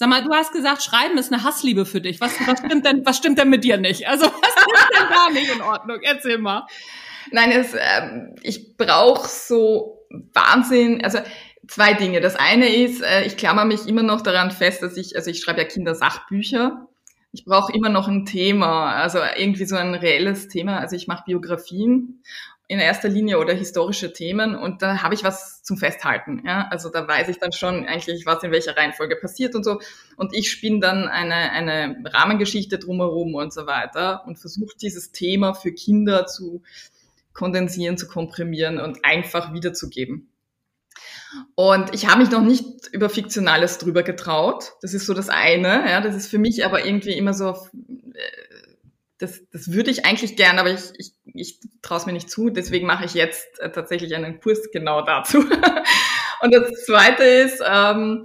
Sag 0.00 0.08
mal, 0.08 0.24
du 0.24 0.32
hast 0.32 0.52
gesagt, 0.52 0.82
Schreiben 0.82 1.18
ist 1.18 1.30
eine 1.30 1.44
Hassliebe 1.44 1.84
für 1.84 2.00
dich. 2.00 2.22
Was, 2.22 2.32
was 2.46 2.60
stimmt 2.60 2.86
denn, 2.86 3.04
was 3.04 3.18
stimmt 3.18 3.38
denn 3.38 3.50
mit 3.50 3.64
dir 3.64 3.76
nicht? 3.76 4.08
Also 4.08 4.24
was 4.24 4.32
ist 4.32 4.98
denn 4.98 5.08
gar 5.10 5.30
nicht 5.30 5.52
in 5.52 5.60
Ordnung? 5.60 5.98
Erzähl 6.00 6.38
mal. 6.38 6.66
Nein, 7.32 7.52
es, 7.52 7.74
ähm, 7.74 8.34
ich 8.40 8.78
brauche 8.78 9.28
so 9.28 9.98
Wahnsinn, 10.32 11.04
also 11.04 11.18
zwei 11.68 11.92
Dinge. 11.92 12.22
Das 12.22 12.34
eine 12.36 12.74
ist, 12.74 13.02
äh, 13.02 13.26
ich 13.26 13.36
klammer 13.36 13.66
mich 13.66 13.86
immer 13.86 14.02
noch 14.02 14.22
daran 14.22 14.50
fest, 14.50 14.82
dass 14.82 14.96
ich, 14.96 15.16
also 15.16 15.30
ich 15.30 15.42
schreibe 15.42 15.60
ja 15.60 15.66
Kindersachbücher. 15.66 16.88
Ich 17.32 17.44
brauche 17.44 17.70
immer 17.74 17.90
noch 17.90 18.08
ein 18.08 18.24
Thema, 18.24 18.94
also 18.94 19.18
irgendwie 19.36 19.66
so 19.66 19.76
ein 19.76 19.94
reelles 19.94 20.48
Thema. 20.48 20.78
Also 20.78 20.96
ich 20.96 21.08
mache 21.08 21.24
Biografien 21.26 22.22
in 22.70 22.78
erster 22.78 23.08
Linie 23.08 23.40
oder 23.40 23.52
historische 23.52 24.12
Themen 24.12 24.54
und 24.54 24.80
da 24.80 25.02
habe 25.02 25.12
ich 25.12 25.24
was 25.24 25.64
zum 25.64 25.76
Festhalten. 25.76 26.44
Ja? 26.46 26.68
Also 26.70 26.88
da 26.88 27.08
weiß 27.08 27.26
ich 27.28 27.40
dann 27.40 27.50
schon 27.50 27.84
eigentlich, 27.84 28.26
was 28.26 28.44
in 28.44 28.52
welcher 28.52 28.76
Reihenfolge 28.76 29.16
passiert 29.16 29.56
und 29.56 29.64
so. 29.64 29.80
Und 30.16 30.32
ich 30.36 30.52
spinne 30.52 30.78
dann 30.78 31.08
eine, 31.08 31.50
eine 31.50 31.96
Rahmengeschichte 32.04 32.78
drumherum 32.78 33.34
und 33.34 33.52
so 33.52 33.66
weiter 33.66 34.22
und 34.24 34.38
versuche 34.38 34.76
dieses 34.80 35.10
Thema 35.10 35.54
für 35.54 35.72
Kinder 35.72 36.26
zu 36.26 36.62
kondensieren, 37.32 37.98
zu 37.98 38.06
komprimieren 38.06 38.78
und 38.78 39.04
einfach 39.04 39.52
wiederzugeben. 39.52 40.30
Und 41.56 41.92
ich 41.92 42.06
habe 42.06 42.20
mich 42.20 42.30
noch 42.30 42.42
nicht 42.42 42.86
über 42.92 43.10
Fiktionales 43.10 43.78
drüber 43.78 44.04
getraut. 44.04 44.74
Das 44.80 44.94
ist 44.94 45.06
so 45.06 45.14
das 45.14 45.28
eine. 45.28 45.90
Ja, 45.90 46.00
das 46.00 46.14
ist 46.14 46.28
für 46.28 46.38
mich 46.38 46.64
aber 46.64 46.86
irgendwie 46.86 47.14
immer 47.14 47.34
so 47.34 47.56
äh, 48.14 48.50
das, 49.20 49.42
das 49.52 49.70
würde 49.70 49.90
ich 49.90 50.06
eigentlich 50.06 50.36
gern, 50.36 50.58
aber 50.58 50.70
ich, 50.70 50.92
ich, 50.96 51.12
ich 51.34 51.60
traue 51.82 51.98
es 51.98 52.06
mir 52.06 52.12
nicht 52.12 52.30
zu. 52.30 52.50
Deswegen 52.50 52.86
mache 52.86 53.04
ich 53.04 53.14
jetzt 53.14 53.60
äh, 53.60 53.70
tatsächlich 53.70 54.14
einen 54.14 54.40
Kurs 54.40 54.70
genau 54.72 55.02
dazu. 55.02 55.38
und 56.42 56.54
das 56.54 56.84
Zweite 56.84 57.22
ist, 57.22 57.62
ähm, 57.66 58.22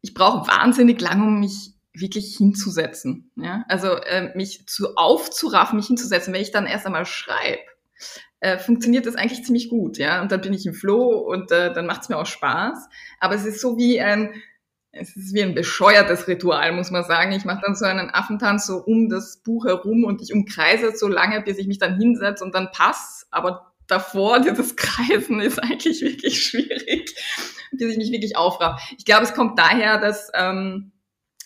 ich 0.00 0.14
brauche 0.14 0.48
wahnsinnig 0.48 1.00
lang, 1.00 1.22
um 1.22 1.40
mich 1.40 1.72
wirklich 1.92 2.36
hinzusetzen. 2.36 3.30
Ja? 3.36 3.64
Also 3.68 3.96
äh, 3.96 4.34
mich 4.36 4.66
zu 4.66 4.96
aufzuraffen, 4.96 5.76
mich 5.76 5.86
hinzusetzen. 5.86 6.32
Wenn 6.32 6.42
ich 6.42 6.52
dann 6.52 6.66
erst 6.66 6.86
einmal 6.86 7.06
schreibe, 7.06 7.62
äh, 8.40 8.58
funktioniert 8.58 9.06
das 9.06 9.16
eigentlich 9.16 9.44
ziemlich 9.44 9.68
gut. 9.68 9.98
Ja? 9.98 10.22
Und 10.22 10.30
dann 10.32 10.40
bin 10.40 10.52
ich 10.52 10.66
im 10.66 10.74
Flow 10.74 11.18
und 11.18 11.50
äh, 11.50 11.72
dann 11.72 11.86
macht 11.86 12.02
es 12.02 12.08
mir 12.08 12.18
auch 12.18 12.26
Spaß. 12.26 12.88
Aber 13.20 13.34
es 13.34 13.44
ist 13.44 13.60
so 13.60 13.76
wie 13.76 14.00
ein 14.00 14.34
es 14.98 15.16
ist 15.16 15.34
wie 15.34 15.42
ein 15.42 15.54
bescheuertes 15.54 16.26
Ritual, 16.28 16.72
muss 16.72 16.90
man 16.90 17.04
sagen. 17.04 17.32
Ich 17.32 17.44
mache 17.44 17.60
dann 17.64 17.74
so 17.74 17.84
einen 17.84 18.10
Affentanz 18.10 18.66
so 18.66 18.78
um 18.78 19.08
das 19.08 19.38
Buch 19.38 19.66
herum 19.66 20.04
und 20.04 20.22
ich 20.22 20.32
umkreise 20.32 20.88
es 20.88 21.00
so 21.00 21.08
lange, 21.08 21.40
bis 21.42 21.58
ich 21.58 21.66
mich 21.66 21.78
dann 21.78 21.98
hinsetze 21.98 22.44
und 22.44 22.54
dann 22.54 22.70
pass. 22.72 23.26
Aber 23.30 23.72
davor, 23.86 24.40
dieses 24.40 24.76
Kreisen 24.76 25.40
ist 25.40 25.62
eigentlich 25.62 26.02
wirklich 26.02 26.42
schwierig, 26.42 27.14
bis 27.72 27.92
ich 27.92 27.98
mich 27.98 28.12
wirklich 28.12 28.36
aufraff. 28.36 28.80
Ich 28.98 29.04
glaube, 29.04 29.24
es 29.24 29.34
kommt 29.34 29.58
daher, 29.58 29.98
dass 29.98 30.30
ähm, 30.34 30.92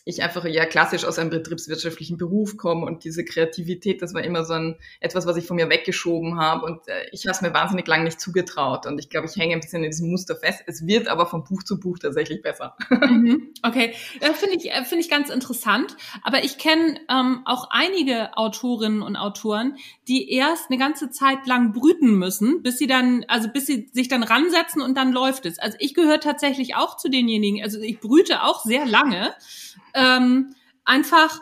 ich 0.04 0.22
einfach 0.22 0.44
ja 0.46 0.64
klassisch 0.64 1.04
aus 1.04 1.18
einem 1.18 1.30
betriebswirtschaftlichen 1.30 2.16
Beruf 2.16 2.56
komme 2.56 2.86
und 2.86 3.04
diese 3.04 3.24
Kreativität, 3.24 4.02
das 4.02 4.14
war 4.14 4.22
immer 4.22 4.44
so 4.44 4.54
ein 4.54 4.76
etwas, 5.00 5.26
was 5.26 5.36
ich 5.36 5.46
von 5.46 5.56
mir 5.56 5.68
weggeschoben 5.68 6.38
habe 6.38 6.66
und 6.66 6.88
äh, 6.88 7.06
ich 7.12 7.26
habe 7.26 7.32
es 7.32 7.42
mir 7.42 7.52
wahnsinnig 7.52 7.86
lang 7.86 8.04
nicht 8.04 8.20
zugetraut 8.20 8.86
und 8.86 8.98
ich 8.98 9.10
glaube, 9.10 9.26
ich 9.26 9.36
hänge 9.36 9.54
ein 9.54 9.60
bisschen 9.60 9.84
in 9.84 9.90
diesem 9.90 10.10
Muster 10.10 10.36
fest. 10.36 10.62
Es 10.66 10.86
wird 10.86 11.08
aber 11.08 11.26
von 11.26 11.44
Buch 11.44 11.62
zu 11.62 11.78
Buch 11.78 11.98
tatsächlich 11.98 12.42
besser. 12.42 12.76
Mhm. 13.10 13.54
Okay, 13.62 13.94
äh, 14.20 14.32
finde 14.34 14.56
ich 14.56 14.70
äh, 14.70 14.84
finde 14.84 15.02
ich 15.02 15.10
ganz 15.10 15.30
interessant. 15.30 15.96
Aber 16.22 16.44
ich 16.44 16.58
kenne 16.58 17.00
ähm, 17.08 17.40
auch 17.44 17.68
einige 17.70 18.36
Autorinnen 18.36 19.02
und 19.02 19.16
Autoren, 19.16 19.76
die 20.06 20.30
erst 20.30 20.70
eine 20.70 20.78
ganze 20.78 21.10
Zeit 21.10 21.46
lang 21.46 21.72
brüten 21.72 22.16
müssen, 22.18 22.62
bis 22.62 22.78
sie 22.78 22.86
dann 22.86 23.24
also 23.26 23.48
bis 23.48 23.66
sie 23.66 23.88
sich 23.92 24.08
dann 24.08 24.22
ransetzen 24.22 24.80
und 24.80 24.96
dann 24.96 25.12
läuft 25.12 25.46
es. 25.46 25.58
Also 25.58 25.76
ich 25.80 25.94
gehöre 25.94 26.20
tatsächlich 26.20 26.76
auch 26.76 26.96
zu 26.96 27.08
denjenigen. 27.08 27.62
Also 27.62 27.80
ich 27.80 28.00
brüte 28.00 28.42
auch 28.42 28.64
sehr 28.64 28.86
lange 28.86 29.34
ähm, 29.94 30.54
einfach 30.84 31.40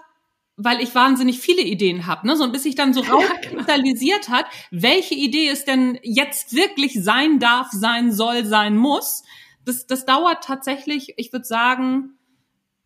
weil 0.60 0.80
ich 0.80 0.92
wahnsinnig 0.94 1.38
viele 1.38 1.62
Ideen 1.62 2.06
habe, 2.06 2.26
ne? 2.26 2.36
So 2.36 2.42
und 2.42 2.52
bis 2.52 2.64
sich 2.64 2.74
dann 2.74 2.92
so 2.92 3.02
genau. 3.02 3.18
rauskristallisiert 3.18 4.28
hat, 4.28 4.44
welche 4.72 5.14
Idee 5.14 5.48
es 5.48 5.64
denn 5.64 5.98
jetzt 6.02 6.52
wirklich 6.54 7.02
sein 7.02 7.38
darf, 7.38 7.68
sein 7.70 8.12
soll, 8.12 8.44
sein 8.44 8.76
muss. 8.76 9.22
Das, 9.64 9.86
das 9.86 10.04
dauert 10.04 10.42
tatsächlich, 10.42 11.14
ich 11.16 11.32
würde 11.32 11.44
sagen, 11.44 12.18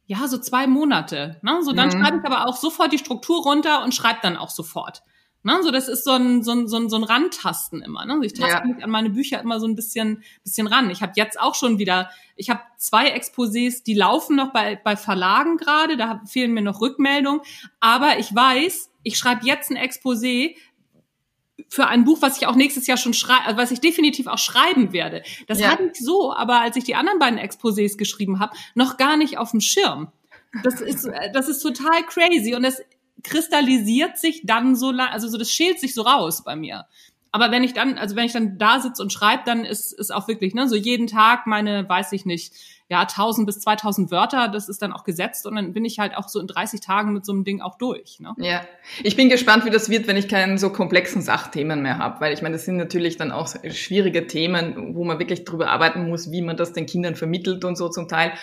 ja, 0.06 0.28
so 0.28 0.36
zwei 0.36 0.66
Monate. 0.66 1.40
Ne? 1.42 1.60
So 1.62 1.72
dann 1.72 1.88
mhm. 1.88 1.92
schreibe 1.92 2.18
ich 2.18 2.24
aber 2.24 2.46
auch 2.46 2.56
sofort 2.56 2.92
die 2.92 2.98
Struktur 2.98 3.42
runter 3.42 3.82
und 3.82 3.94
schreibe 3.94 4.18
dann 4.22 4.36
auch 4.36 4.50
sofort. 4.50 5.02
Ne? 5.44 5.58
So, 5.62 5.70
das 5.70 5.88
ist 5.88 6.04
so 6.04 6.12
ein, 6.12 6.42
so 6.42 6.52
ein, 6.52 6.68
so 6.68 6.76
ein, 6.76 6.88
so 6.88 6.96
ein 6.96 7.04
Rantasten 7.04 7.82
immer. 7.82 8.04
Ne? 8.04 8.20
Ich 8.24 8.32
taste 8.32 8.58
ja. 8.58 8.64
mich 8.64 8.82
an 8.82 8.90
meine 8.90 9.10
Bücher 9.10 9.40
immer 9.40 9.58
so 9.58 9.66
ein 9.66 9.74
bisschen, 9.74 10.22
bisschen 10.44 10.66
ran. 10.66 10.90
Ich 10.90 11.02
habe 11.02 11.12
jetzt 11.16 11.40
auch 11.40 11.54
schon 11.54 11.78
wieder, 11.78 12.10
ich 12.36 12.50
habe 12.50 12.60
zwei 12.78 13.16
Exposés, 13.16 13.82
die 13.84 13.94
laufen 13.94 14.36
noch 14.36 14.52
bei, 14.52 14.76
bei 14.76 14.96
Verlagen 14.96 15.56
gerade, 15.56 15.96
da 15.96 16.22
fehlen 16.26 16.52
mir 16.52 16.62
noch 16.62 16.80
Rückmeldungen. 16.80 17.40
Aber 17.80 18.18
ich 18.18 18.34
weiß, 18.34 18.90
ich 19.02 19.18
schreibe 19.18 19.44
jetzt 19.44 19.70
ein 19.70 19.76
Exposé, 19.76 20.54
für 21.68 21.86
ein 21.86 22.04
Buch, 22.04 22.18
was 22.20 22.36
ich 22.36 22.46
auch 22.46 22.54
nächstes 22.54 22.86
Jahr 22.86 22.98
schon 22.98 23.14
schreibe, 23.14 23.44
also 23.46 23.56
was 23.56 23.70
ich 23.70 23.80
definitiv 23.80 24.26
auch 24.26 24.38
schreiben 24.38 24.92
werde. 24.92 25.22
Das 25.46 25.58
ja. 25.58 25.68
hatte 25.70 25.84
ich 25.84 25.98
so, 25.98 26.32
aber 26.34 26.60
als 26.60 26.76
ich 26.76 26.84
die 26.84 26.94
anderen 26.94 27.18
beiden 27.18 27.38
Exposés 27.38 27.96
geschrieben 27.96 28.40
habe, 28.40 28.54
noch 28.74 28.96
gar 28.96 29.16
nicht 29.16 29.38
auf 29.38 29.52
dem 29.52 29.60
Schirm. 29.60 30.12
Das 30.62 30.82
ist, 30.82 31.08
das 31.32 31.48
ist 31.48 31.60
total 31.60 32.02
crazy 32.06 32.54
und 32.54 32.62
das 32.62 32.82
kristallisiert 33.22 34.18
sich 34.18 34.42
dann 34.44 34.76
so 34.76 34.90
lang, 34.90 35.08
also 35.08 35.28
so 35.28 35.38
das 35.38 35.50
schält 35.50 35.80
sich 35.80 35.94
so 35.94 36.02
raus 36.02 36.44
bei 36.44 36.56
mir. 36.56 36.86
Aber 37.34 37.50
wenn 37.50 37.64
ich 37.64 37.72
dann, 37.72 37.96
also 37.96 38.14
wenn 38.14 38.26
ich 38.26 38.32
dann 38.32 38.58
da 38.58 38.78
sitze 38.78 39.02
und 39.02 39.10
schreibe, 39.10 39.42
dann 39.46 39.64
ist 39.64 39.92
ist 39.92 40.14
auch 40.14 40.28
wirklich, 40.28 40.54
ne, 40.54 40.68
so 40.68 40.76
jeden 40.76 41.06
Tag 41.06 41.46
meine, 41.46 41.88
weiß 41.88 42.12
ich 42.12 42.26
nicht, 42.26 42.52
ja, 42.90 43.00
1000 43.00 43.46
bis 43.46 43.60
2000 43.60 44.10
Wörter, 44.10 44.48
das 44.48 44.68
ist 44.68 44.82
dann 44.82 44.92
auch 44.92 45.02
gesetzt 45.02 45.46
und 45.46 45.56
dann 45.56 45.72
bin 45.72 45.86
ich 45.86 45.98
halt 45.98 46.14
auch 46.14 46.28
so 46.28 46.38
in 46.38 46.46
30 46.46 46.80
Tagen 46.80 47.14
mit 47.14 47.24
so 47.24 47.32
einem 47.32 47.42
Ding 47.42 47.62
auch 47.62 47.78
durch. 47.78 48.20
Ne? 48.20 48.34
Ja, 48.36 48.60
ich 49.02 49.16
bin 49.16 49.30
gespannt, 49.30 49.64
wie 49.64 49.70
das 49.70 49.88
wird, 49.88 50.06
wenn 50.08 50.18
ich 50.18 50.28
keinen 50.28 50.58
so 50.58 50.68
komplexen 50.68 51.22
Sachthemen 51.22 51.80
mehr 51.80 51.96
habe, 51.96 52.20
weil 52.20 52.34
ich 52.34 52.42
meine, 52.42 52.56
das 52.56 52.66
sind 52.66 52.76
natürlich 52.76 53.16
dann 53.16 53.32
auch 53.32 53.48
schwierige 53.70 54.26
Themen, 54.26 54.94
wo 54.94 55.04
man 55.04 55.18
wirklich 55.18 55.46
drüber 55.46 55.70
arbeiten 55.70 56.06
muss, 56.06 56.30
wie 56.30 56.42
man 56.42 56.58
das 56.58 56.74
den 56.74 56.84
Kindern 56.84 57.16
vermittelt 57.16 57.64
und 57.64 57.76
so 57.76 57.88
zum 57.88 58.08
Teil. 58.08 58.34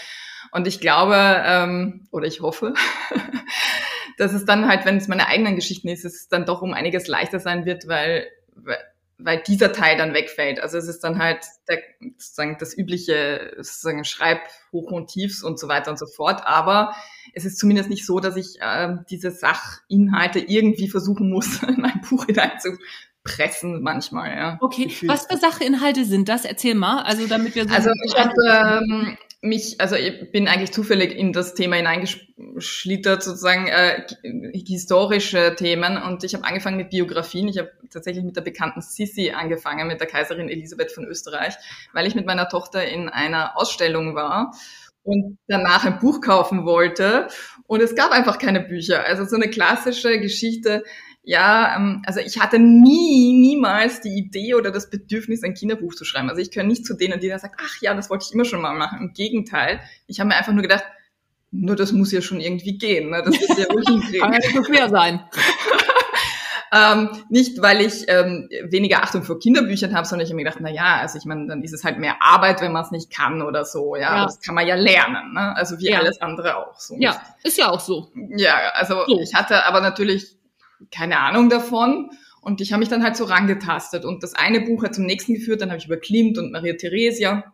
Und 0.51 0.65
ich 0.65 0.79
glaube, 0.79 1.43
ähm, 1.45 2.07
oder 2.09 2.25
ich 2.25 2.41
hoffe, 2.41 2.73
dass 4.19 4.33
es 4.33 4.43
dann 4.43 4.67
halt, 4.67 4.85
wenn 4.85 4.97
es 4.97 5.07
meine 5.07 5.27
eigenen 5.27 5.55
Geschichten 5.55 5.87
ist, 5.87 6.03
es 6.03 6.27
dann 6.27 6.45
doch 6.45 6.61
um 6.61 6.73
einiges 6.73 7.07
leichter 7.07 7.39
sein 7.39 7.65
wird, 7.65 7.87
weil, 7.87 8.27
weil 9.17 9.41
dieser 9.47 9.71
Teil 9.71 9.97
dann 9.97 10.13
wegfällt. 10.13 10.59
Also 10.59 10.77
es 10.77 10.89
ist 10.89 11.05
dann 11.05 11.19
halt 11.19 11.39
der, 11.69 11.79
sozusagen 12.17 12.57
das 12.59 12.77
übliche 12.77 13.53
sozusagen 13.57 14.03
Schreib 14.03 14.41
hoch 14.73 14.91
und 14.91 15.07
tiefs 15.07 15.41
und 15.41 15.57
so 15.57 15.69
weiter 15.69 15.89
und 15.91 15.97
so 15.97 16.05
fort. 16.05 16.41
Aber 16.45 16.93
es 17.33 17.45
ist 17.45 17.59
zumindest 17.59 17.89
nicht 17.89 18.05
so, 18.05 18.19
dass 18.19 18.35
ich 18.35 18.59
äh, 18.59 18.97
diese 19.09 19.31
Sachinhalte 19.31 20.39
irgendwie 20.39 20.89
versuchen 20.89 21.29
muss, 21.29 21.63
in 21.67 21.79
mein 21.79 22.01
Buch 22.09 22.25
hineinzupressen 22.25 23.81
manchmal. 23.81 24.35
Ja. 24.35 24.57
Okay, 24.59 24.91
was 25.05 25.27
für 25.27 25.37
Sachinhalte 25.37 26.03
sind 26.03 26.27
das? 26.27 26.43
Erzähl 26.43 26.75
mal. 26.75 27.03
Also 27.03 27.25
damit 27.25 27.55
wir 27.55 27.69
so 27.69 27.73
also 27.73 27.91
ich 28.03 28.15
habe 28.17 28.83
ähm, 28.83 29.17
mich, 29.41 29.79
also 29.79 29.95
ich 29.95 30.31
bin 30.31 30.47
eigentlich 30.47 30.73
zufällig 30.73 31.15
in 31.15 31.31
das 31.31 31.53
Thema 31.53 31.77
hineingeschlittert, 31.77 33.23
sozusagen 33.23 33.67
äh, 33.67 34.05
historische 34.65 35.55
Themen 35.55 35.97
und 35.97 36.23
ich 36.23 36.33
habe 36.33 36.43
angefangen 36.43 36.77
mit 36.77 36.89
Biografien. 36.89 37.47
Ich 37.47 37.57
habe 37.57 37.71
tatsächlich 37.89 38.25
mit 38.25 38.35
der 38.35 38.41
bekannten 38.41 38.81
Sissi 38.81 39.31
angefangen, 39.31 39.87
mit 39.87 40.01
der 40.01 40.07
Kaiserin 40.07 40.49
Elisabeth 40.49 40.91
von 40.91 41.05
Österreich, 41.05 41.55
weil 41.93 42.05
ich 42.05 42.15
mit 42.15 42.25
meiner 42.25 42.49
Tochter 42.49 42.85
in 42.85 43.07
einer 43.07 43.57
Ausstellung 43.57 44.13
war 44.13 44.53
und 45.03 45.37
danach 45.47 45.85
ein 45.85 45.99
Buch 45.99 46.19
kaufen 46.19 46.65
wollte 46.65 47.29
und 47.65 47.81
es 47.81 47.95
gab 47.95 48.11
einfach 48.11 48.39
keine 48.39 48.59
Bücher. 48.59 49.05
Also 49.05 49.23
so 49.23 49.37
eine 49.37 49.49
klassische 49.49 50.19
Geschichte, 50.19 50.83
ja, 51.29 51.75
ähm, 51.75 52.01
also 52.07 52.21
ich 52.21 52.39
hatte 52.39 52.57
nie, 52.57 53.33
niemals 53.33 54.01
die 54.01 54.17
Idee 54.17 54.55
oder 54.55 54.71
das 54.71 54.89
Bedürfnis, 54.89 55.43
ein 55.43 55.53
Kinderbuch 55.53 55.93
zu 55.93 56.03
schreiben. 56.03 56.27
Also 56.27 56.41
ich 56.41 56.49
gehöre 56.49 56.65
nicht 56.65 56.87
zu 56.87 56.95
denen, 56.95 57.19
die 57.19 57.29
da 57.29 57.37
sagen, 57.37 57.53
ach 57.63 57.79
ja, 57.81 57.93
das 57.93 58.09
wollte 58.09 58.25
ich 58.27 58.33
immer 58.33 58.45
schon 58.45 58.61
mal 58.61 58.73
machen. 58.73 58.99
Im 58.99 59.13
Gegenteil, 59.13 59.79
ich 60.07 60.19
habe 60.19 60.29
mir 60.29 60.37
einfach 60.37 60.53
nur 60.53 60.63
gedacht, 60.63 60.85
nur 61.51 61.75
das 61.75 61.91
muss 61.91 62.11
ja 62.11 62.23
schon 62.23 62.39
irgendwie 62.39 62.79
gehen. 62.79 63.11
Ne? 63.11 63.21
Das 63.23 63.39
wird 63.39 63.59
ja 63.59 63.71
wohl 63.71 63.83
hinkriegen. 63.87 64.21
Kann 64.21 64.33
ja 64.33 64.39
nicht 64.39 64.55
so 64.55 64.63
schwer 64.63 64.89
sein. 64.89 65.19
ähm, 66.73 67.09
nicht, 67.29 67.61
weil 67.61 67.81
ich 67.81 68.05
ähm, 68.07 68.49
weniger 68.63 69.03
Achtung 69.03 69.21
vor 69.21 69.37
Kinderbüchern 69.37 69.95
habe, 69.95 70.07
sondern 70.07 70.25
ich 70.25 70.31
habe 70.31 70.37
mir 70.37 70.45
gedacht, 70.45 70.61
na 70.61 70.71
ja, 70.71 70.97
also 70.97 71.19
ich 71.19 71.25
meine, 71.25 71.45
dann 71.45 71.61
ist 71.61 71.73
es 71.73 71.83
halt 71.83 71.99
mehr 71.99 72.23
Arbeit, 72.23 72.59
wenn 72.61 72.71
man 72.71 72.85
es 72.85 72.89
nicht 72.89 73.15
kann 73.15 73.43
oder 73.43 73.65
so. 73.65 73.95
Ja, 73.95 74.17
ja. 74.17 74.25
das 74.25 74.41
kann 74.41 74.55
man 74.55 74.65
ja 74.65 74.73
lernen. 74.73 75.33
Ne? 75.33 75.55
Also 75.55 75.77
wie 75.77 75.91
ja. 75.91 75.99
alles 75.99 76.19
andere 76.21 76.57
auch. 76.57 76.79
So. 76.79 76.95
Ja, 76.97 77.21
ist 77.43 77.59
ja 77.59 77.69
auch 77.69 77.81
so. 77.81 78.11
Ja, 78.35 78.55
also 78.73 79.03
so. 79.05 79.19
ich 79.19 79.35
hatte 79.35 79.63
aber 79.67 79.81
natürlich 79.81 80.38
keine 80.91 81.19
Ahnung 81.19 81.49
davon. 81.49 82.09
Und 82.41 82.61
ich 82.61 82.71
habe 82.71 82.79
mich 82.79 82.89
dann 82.89 83.03
halt 83.03 83.17
so 83.17 83.25
rangetastet. 83.25 84.05
Und 84.05 84.23
das 84.23 84.33
eine 84.33 84.61
Buch 84.61 84.83
hat 84.83 84.95
zum 84.95 85.05
nächsten 85.05 85.33
geführt, 85.33 85.61
dann 85.61 85.69
habe 85.69 85.79
ich 85.79 85.85
über 85.85 85.97
Klimt 85.97 86.37
und 86.37 86.51
Maria 86.51 86.73
Theresia 86.73 87.53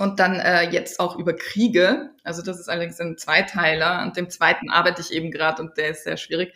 und 0.00 0.18
dann 0.18 0.36
äh, 0.36 0.70
jetzt 0.70 0.98
auch 0.98 1.18
über 1.18 1.34
Kriege. 1.34 2.10
Also 2.24 2.42
das 2.42 2.58
ist 2.58 2.68
allerdings 2.68 2.98
ein 3.00 3.18
Zweiteiler. 3.18 3.98
An 3.98 4.12
dem 4.14 4.30
zweiten 4.30 4.70
arbeite 4.70 5.02
ich 5.02 5.12
eben 5.12 5.30
gerade 5.30 5.62
und 5.62 5.76
der 5.76 5.90
ist 5.90 6.04
sehr 6.04 6.16
schwierig. 6.16 6.54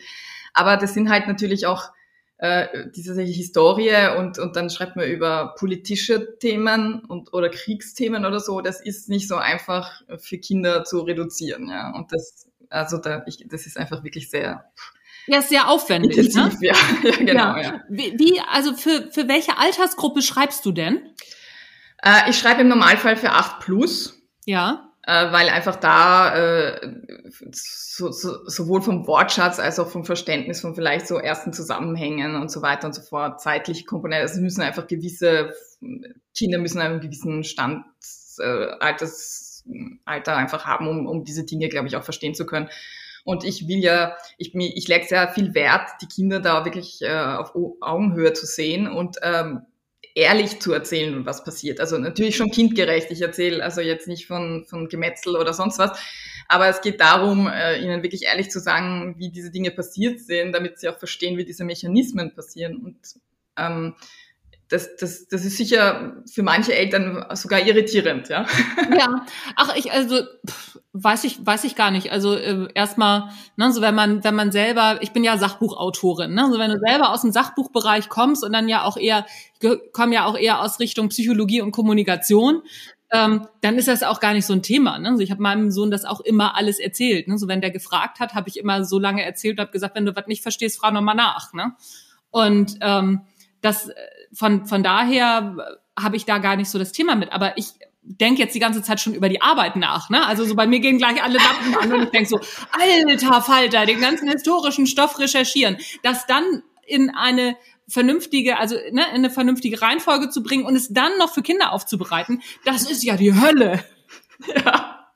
Aber 0.53 0.77
das 0.77 0.93
sind 0.93 1.09
halt 1.09 1.27
natürlich 1.27 1.67
auch 1.67 1.91
äh, 2.37 2.89
diese 2.95 3.21
Historie 3.21 4.17
und, 4.17 4.39
und 4.39 4.55
dann 4.55 4.69
schreibt 4.69 4.95
man 4.95 5.07
über 5.07 5.53
politische 5.59 6.37
Themen 6.39 7.05
und 7.05 7.33
oder 7.33 7.49
Kriegsthemen 7.49 8.25
oder 8.25 8.39
so. 8.39 8.61
Das 8.61 8.81
ist 8.81 9.09
nicht 9.09 9.27
so 9.27 9.35
einfach 9.35 10.01
für 10.17 10.39
Kinder 10.39 10.83
zu 10.83 11.01
reduzieren. 11.01 11.69
Ja. 11.69 11.91
Und 11.91 12.11
das, 12.11 12.49
also 12.69 12.97
da, 12.97 13.23
ich, 13.27 13.45
das 13.47 13.67
ist 13.67 13.77
einfach 13.77 14.03
wirklich 14.03 14.29
sehr 14.29 14.65
ja, 15.27 15.39
ist 15.39 15.49
sehr 15.49 15.69
aufwendig. 15.69 16.17
Intensiv, 16.17 16.59
ne? 16.59 16.67
ja. 16.67 16.75
ja, 17.03 17.17
genau. 17.17 17.55
Ja. 17.55 17.61
Ja. 17.61 17.83
Wie, 17.89 18.41
also 18.51 18.73
für, 18.73 19.09
für 19.11 19.27
welche 19.27 19.57
Altersgruppe 19.57 20.21
schreibst 20.21 20.65
du 20.65 20.71
denn? 20.71 21.01
Äh, 22.03 22.29
ich 22.29 22.37
schreibe 22.37 22.61
im 22.61 22.67
Normalfall 22.67 23.17
für 23.17 23.31
8 23.31 23.59
plus. 23.59 24.21
Ja. 24.45 24.91
Äh, 25.07 25.31
weil 25.31 25.49
einfach 25.49 25.75
da 25.75 26.35
äh, 26.35 26.93
so, 27.51 28.11
so, 28.11 28.47
sowohl 28.47 28.81
vom 28.81 29.05
Wortschatz 29.05 29.59
als 29.59 29.79
auch 29.79 29.87
vom 29.87 30.03
Verständnis 30.03 30.61
von 30.61 30.73
vielleicht 30.73 31.07
so 31.07 31.17
ersten 31.17 31.53
Zusammenhängen 31.53 32.35
und 32.35 32.49
so 32.49 32.63
weiter 32.63 32.87
und 32.87 32.93
so 32.93 33.03
fort, 33.03 33.39
zeitliche 33.39 33.85
Komponenten, 33.85 34.27
also 34.27 34.41
müssen 34.41 34.61
einfach 34.61 34.87
gewisse, 34.87 35.53
Kinder 36.35 36.57
müssen 36.57 36.81
einen 36.81 37.01
gewissen 37.01 37.43
Stand, 37.43 37.85
äh, 38.39 38.67
Alters, 38.79 39.63
Alter 40.05 40.37
einfach 40.37 40.65
haben, 40.65 40.87
um, 40.87 41.05
um 41.05 41.23
diese 41.23 41.45
Dinge, 41.45 41.69
glaube 41.69 41.87
ich, 41.87 41.95
auch 41.95 42.03
verstehen 42.03 42.33
zu 42.33 42.47
können. 42.47 42.69
Und 43.25 43.43
ich 43.43 43.67
will 43.67 43.79
ja, 43.79 44.15
ich, 44.37 44.53
ich 44.55 44.87
lege 44.87 45.05
sehr 45.05 45.27
viel 45.29 45.53
Wert, 45.55 45.89
die 46.01 46.05
Kinder 46.05 46.39
da 46.39 46.63
wirklich 46.63 47.01
äh, 47.01 47.09
auf 47.09 47.55
Augenhöhe 47.81 48.33
zu 48.33 48.45
sehen 48.45 48.87
und 48.87 49.17
ähm, 49.23 49.61
ehrlich 50.13 50.61
zu 50.61 50.71
erzählen, 50.71 51.25
was 51.25 51.43
passiert. 51.43 51.79
Also 51.79 51.97
natürlich 51.97 52.37
schon 52.37 52.51
kindgerecht. 52.51 53.09
Ich 53.09 53.21
erzähle 53.21 53.63
also 53.63 53.81
jetzt 53.81 54.07
nicht 54.07 54.27
von, 54.27 54.65
von 54.69 54.89
Gemetzel 54.89 55.35
oder 55.35 55.53
sonst 55.53 55.79
was. 55.79 55.99
Aber 56.47 56.67
es 56.67 56.81
geht 56.81 57.01
darum, 57.01 57.47
äh, 57.47 57.79
ihnen 57.79 58.03
wirklich 58.03 58.25
ehrlich 58.25 58.51
zu 58.51 58.59
sagen, 58.59 59.15
wie 59.17 59.31
diese 59.31 59.49
Dinge 59.49 59.71
passiert 59.71 60.19
sind, 60.19 60.53
damit 60.53 60.79
sie 60.79 60.87
auch 60.87 60.99
verstehen, 60.99 61.37
wie 61.37 61.45
diese 61.45 61.63
Mechanismen 61.63 62.33
passieren. 62.35 62.77
Und 62.77 62.97
ähm, 63.57 63.95
das, 64.69 64.95
das, 64.95 65.27
das 65.27 65.45
ist 65.45 65.57
sicher 65.57 66.23
für 66.31 66.41
manche 66.41 66.73
Eltern 66.73 67.23
sogar 67.33 67.65
irritierend, 67.65 68.29
ja. 68.29 68.45
Ja, 68.97 69.25
ach 69.55 69.75
ich 69.75 69.91
also 69.91 70.21
pff, 70.47 70.79
weiß 70.93 71.23
ich 71.25 71.45
weiß 71.45 71.63
ich 71.65 71.75
gar 71.75 71.91
nicht. 71.91 72.11
Also 72.11 72.35
äh, 72.35 72.67
erstmal, 72.73 73.29
ne, 73.57 73.71
so 73.71 73.81
wenn 73.81 73.93
man 73.93 74.23
wenn 74.23 74.35
man 74.35 74.51
selber, 74.51 74.99
ich 75.01 75.11
bin 75.11 75.23
ja 75.23 75.37
Sachbuchautorin, 75.37 76.33
ne, 76.33 76.49
so 76.51 76.57
wenn 76.57 76.71
du 76.71 76.79
selber 76.79 77.11
aus 77.11 77.21
dem 77.21 77.31
Sachbuchbereich 77.31 78.09
kommst 78.09 78.43
und 78.43 78.53
dann 78.53 78.67
ja 78.67 78.83
auch 78.83 78.97
eher 78.97 79.25
ich 79.59 79.93
komme 79.93 80.15
ja 80.15 80.25
auch 80.25 80.37
eher 80.37 80.61
aus 80.61 80.79
Richtung 80.79 81.09
Psychologie 81.09 81.61
und 81.61 81.71
Kommunikation, 81.71 82.61
ähm, 83.11 83.47
dann 83.61 83.77
ist 83.77 83.87
das 83.87 84.03
auch 84.03 84.19
gar 84.19 84.33
nicht 84.33 84.45
so 84.45 84.53
ein 84.53 84.63
Thema. 84.63 84.97
Ne? 84.97 85.09
Also 85.09 85.21
ich 85.21 85.31
habe 85.31 85.41
meinem 85.41 85.71
Sohn 85.71 85.91
das 85.91 86.05
auch 86.05 86.21
immer 86.21 86.55
alles 86.55 86.79
erzählt. 86.79 87.27
Ne? 87.27 87.37
So 87.37 87.47
wenn 87.47 87.61
der 87.61 87.71
gefragt 87.71 88.19
hat, 88.19 88.33
habe 88.33 88.49
ich 88.49 88.57
immer 88.57 88.83
so 88.83 88.99
lange 88.99 89.23
erzählt, 89.23 89.59
habe 89.59 89.71
gesagt, 89.71 89.95
wenn 89.95 90.05
du 90.05 90.15
was 90.15 90.27
nicht 90.27 90.41
verstehst, 90.41 90.79
frag 90.79 90.93
noch 90.93 91.01
mal 91.01 91.13
nach. 91.13 91.53
Ne? 91.53 91.73
Und 92.31 92.77
ähm, 92.81 93.21
das 93.61 93.89
von, 94.35 94.65
von 94.65 94.83
daher 94.83 95.55
habe 95.97 96.15
ich 96.15 96.25
da 96.25 96.37
gar 96.37 96.55
nicht 96.55 96.69
so 96.69 96.77
das 96.77 96.91
Thema 96.91 97.15
mit. 97.15 97.31
Aber 97.31 97.57
ich 97.57 97.67
denke 98.05 98.41
jetzt 98.41 98.53
die 98.53 98.59
ganze 98.59 98.83
Zeit 98.83 98.99
schon 99.01 99.15
über 99.15 99.29
die 99.29 99.41
Arbeit 99.41 99.75
nach. 99.75 100.09
Ne? 100.09 100.25
Also 100.25 100.45
so 100.45 100.55
bei 100.55 100.67
mir 100.67 100.79
gehen 100.79 100.97
gleich 100.97 101.23
alle 101.23 101.39
Lampen 101.39 101.75
an 101.75 101.93
und 101.93 102.03
ich 102.03 102.09
denke 102.11 102.29
so, 102.29 102.39
alter 102.71 103.41
Falter, 103.41 103.85
den 103.85 103.99
ganzen 103.99 104.29
historischen 104.29 104.85
Stoff 104.85 105.17
recherchieren. 105.19 105.77
Das 106.03 106.27
dann 106.27 106.61
in 106.85 107.09
eine 107.09 107.57
vernünftige, 107.87 108.57
also 108.57 108.75
ne, 108.75 109.03
in 109.09 109.15
eine 109.15 109.29
vernünftige 109.29 109.81
Reihenfolge 109.81 110.29
zu 110.29 110.43
bringen 110.43 110.65
und 110.65 110.75
es 110.75 110.89
dann 110.89 111.17
noch 111.17 111.33
für 111.33 111.41
Kinder 111.41 111.71
aufzubereiten, 111.71 112.41
das 112.63 112.89
ist 112.89 113.03
ja 113.03 113.17
die 113.17 113.33
Hölle. 113.33 113.83
Ja, 114.53 115.07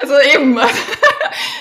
also 0.00 0.14
eben. 0.34 0.58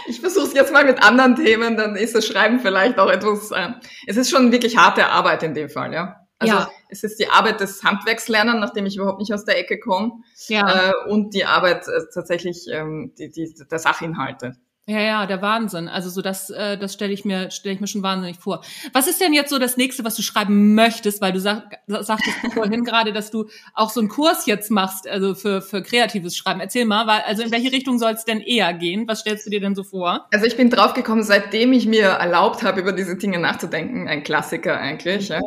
Ich 0.07 0.19
versuche 0.19 0.47
es 0.47 0.53
jetzt 0.53 0.73
mal 0.73 0.83
mit 0.83 1.01
anderen 1.01 1.35
Themen, 1.35 1.77
dann 1.77 1.95
ist 1.95 2.13
das 2.13 2.27
Schreiben 2.27 2.59
vielleicht 2.59 2.99
auch 2.99 3.09
etwas. 3.09 3.51
Äh, 3.51 3.69
es 4.05 4.17
ist 4.17 4.29
schon 4.29 4.51
wirklich 4.51 4.77
harte 4.77 5.07
Arbeit 5.07 5.43
in 5.43 5.53
dem 5.53 5.69
Fall, 5.69 5.93
ja. 5.93 6.22
Also 6.43 6.55
ja. 6.55 6.71
es 6.89 7.03
ist 7.03 7.19
die 7.19 7.27
Arbeit 7.27 7.59
des 7.59 7.83
Handwerkslernens, 7.83 8.59
nachdem 8.59 8.85
ich 8.85 8.97
überhaupt 8.97 9.19
nicht 9.19 9.33
aus 9.33 9.45
der 9.45 9.57
Ecke 9.57 9.79
komme, 9.79 10.23
ja. 10.47 10.89
äh, 10.89 11.09
und 11.09 11.33
die 11.33 11.45
Arbeit 11.45 11.87
äh, 11.87 12.01
tatsächlich 12.13 12.67
ähm, 12.69 13.13
die, 13.17 13.29
die, 13.29 13.53
der 13.69 13.79
Sachinhalte. 13.79 14.57
Ja, 14.85 14.99
ja, 14.99 15.25
der 15.25 15.41
Wahnsinn. 15.41 15.87
Also 15.87 16.09
so 16.09 16.21
das, 16.21 16.49
äh, 16.49 16.77
das 16.77 16.93
stelle 16.93 17.13
ich 17.13 17.23
mir, 17.23 17.51
stelle 17.51 17.75
ich 17.75 17.79
mir 17.79 17.87
schon 17.87 18.03
wahnsinnig 18.03 18.37
vor. 18.37 18.65
Was 18.91 19.07
ist 19.07 19.21
denn 19.21 19.31
jetzt 19.31 19.49
so 19.49 19.57
das 19.57 19.77
nächste, 19.77 20.03
was 20.03 20.15
du 20.15 20.21
schreiben 20.21 20.75
möchtest? 20.75 21.21
Weil 21.21 21.31
du 21.31 21.39
sag, 21.39 21.79
sagtest 21.87 22.35
vorhin 22.53 22.83
gerade, 22.83 23.13
dass 23.13 23.31
du 23.31 23.45
auch 23.73 23.89
so 23.89 24.01
einen 24.01 24.09
Kurs 24.09 24.45
jetzt 24.45 24.71
machst, 24.71 25.07
also 25.07 25.35
für 25.35 25.61
für 25.61 25.81
kreatives 25.83 26.35
Schreiben. 26.35 26.59
Erzähl 26.59 26.83
mal, 26.83 27.07
weil, 27.07 27.21
also 27.21 27.43
in 27.43 27.51
welche 27.51 27.71
Richtung 27.71 27.97
soll 27.97 28.11
es 28.11 28.25
denn 28.25 28.41
eher 28.41 28.73
gehen? 28.73 29.07
Was 29.07 29.21
stellst 29.21 29.45
du 29.45 29.49
dir 29.49 29.61
denn 29.61 29.73
so 29.73 29.83
vor? 29.83 30.27
Also 30.33 30.45
ich 30.45 30.57
bin 30.57 30.69
draufgekommen, 30.69 31.23
seitdem 31.23 31.71
ich 31.71 31.85
mir 31.85 32.07
erlaubt 32.07 32.61
habe, 32.61 32.81
über 32.81 32.91
diese 32.91 33.15
Dinge 33.15 33.39
nachzudenken, 33.39 34.09
ein 34.09 34.23
Klassiker 34.23 34.77
eigentlich. 34.77 35.29
Ja. 35.29 35.39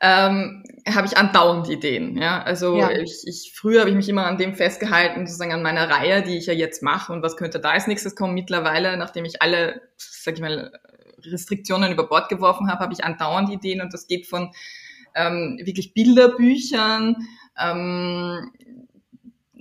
Ähm, 0.00 0.59
habe 0.88 1.06
ich 1.06 1.16
andauernd 1.16 1.68
Ideen. 1.68 2.16
Ja, 2.16 2.42
also 2.42 2.76
ja. 2.76 2.90
ich, 2.90 3.22
ich 3.26 3.52
früher 3.54 3.80
habe 3.80 3.90
ich 3.90 3.96
mich 3.96 4.08
immer 4.08 4.26
an 4.26 4.38
dem 4.38 4.54
festgehalten, 4.54 5.26
sozusagen 5.26 5.52
an 5.52 5.62
meiner 5.62 5.88
Reihe, 5.88 6.22
die 6.22 6.36
ich 6.36 6.46
ja 6.46 6.52
jetzt 6.52 6.82
mache 6.82 7.12
und 7.12 7.22
was 7.22 7.36
könnte 7.36 7.60
da 7.60 7.70
als 7.70 7.86
nächstes 7.86 8.16
kommen. 8.16 8.34
Mittlerweile, 8.34 8.96
nachdem 8.96 9.24
ich 9.24 9.42
alle, 9.42 9.82
sag 9.96 10.34
ich 10.34 10.40
mal, 10.40 10.72
Restriktionen 11.24 11.92
über 11.92 12.08
Bord 12.08 12.28
geworfen 12.28 12.70
habe, 12.70 12.80
habe 12.80 12.92
ich 12.92 13.04
andauernd 13.04 13.50
Ideen 13.50 13.80
und 13.80 13.92
das 13.92 14.06
geht 14.06 14.26
von 14.26 14.52
ähm, 15.14 15.60
wirklich 15.62 15.92
Bilderbüchern, 15.92 17.16
ähm, 17.58 18.50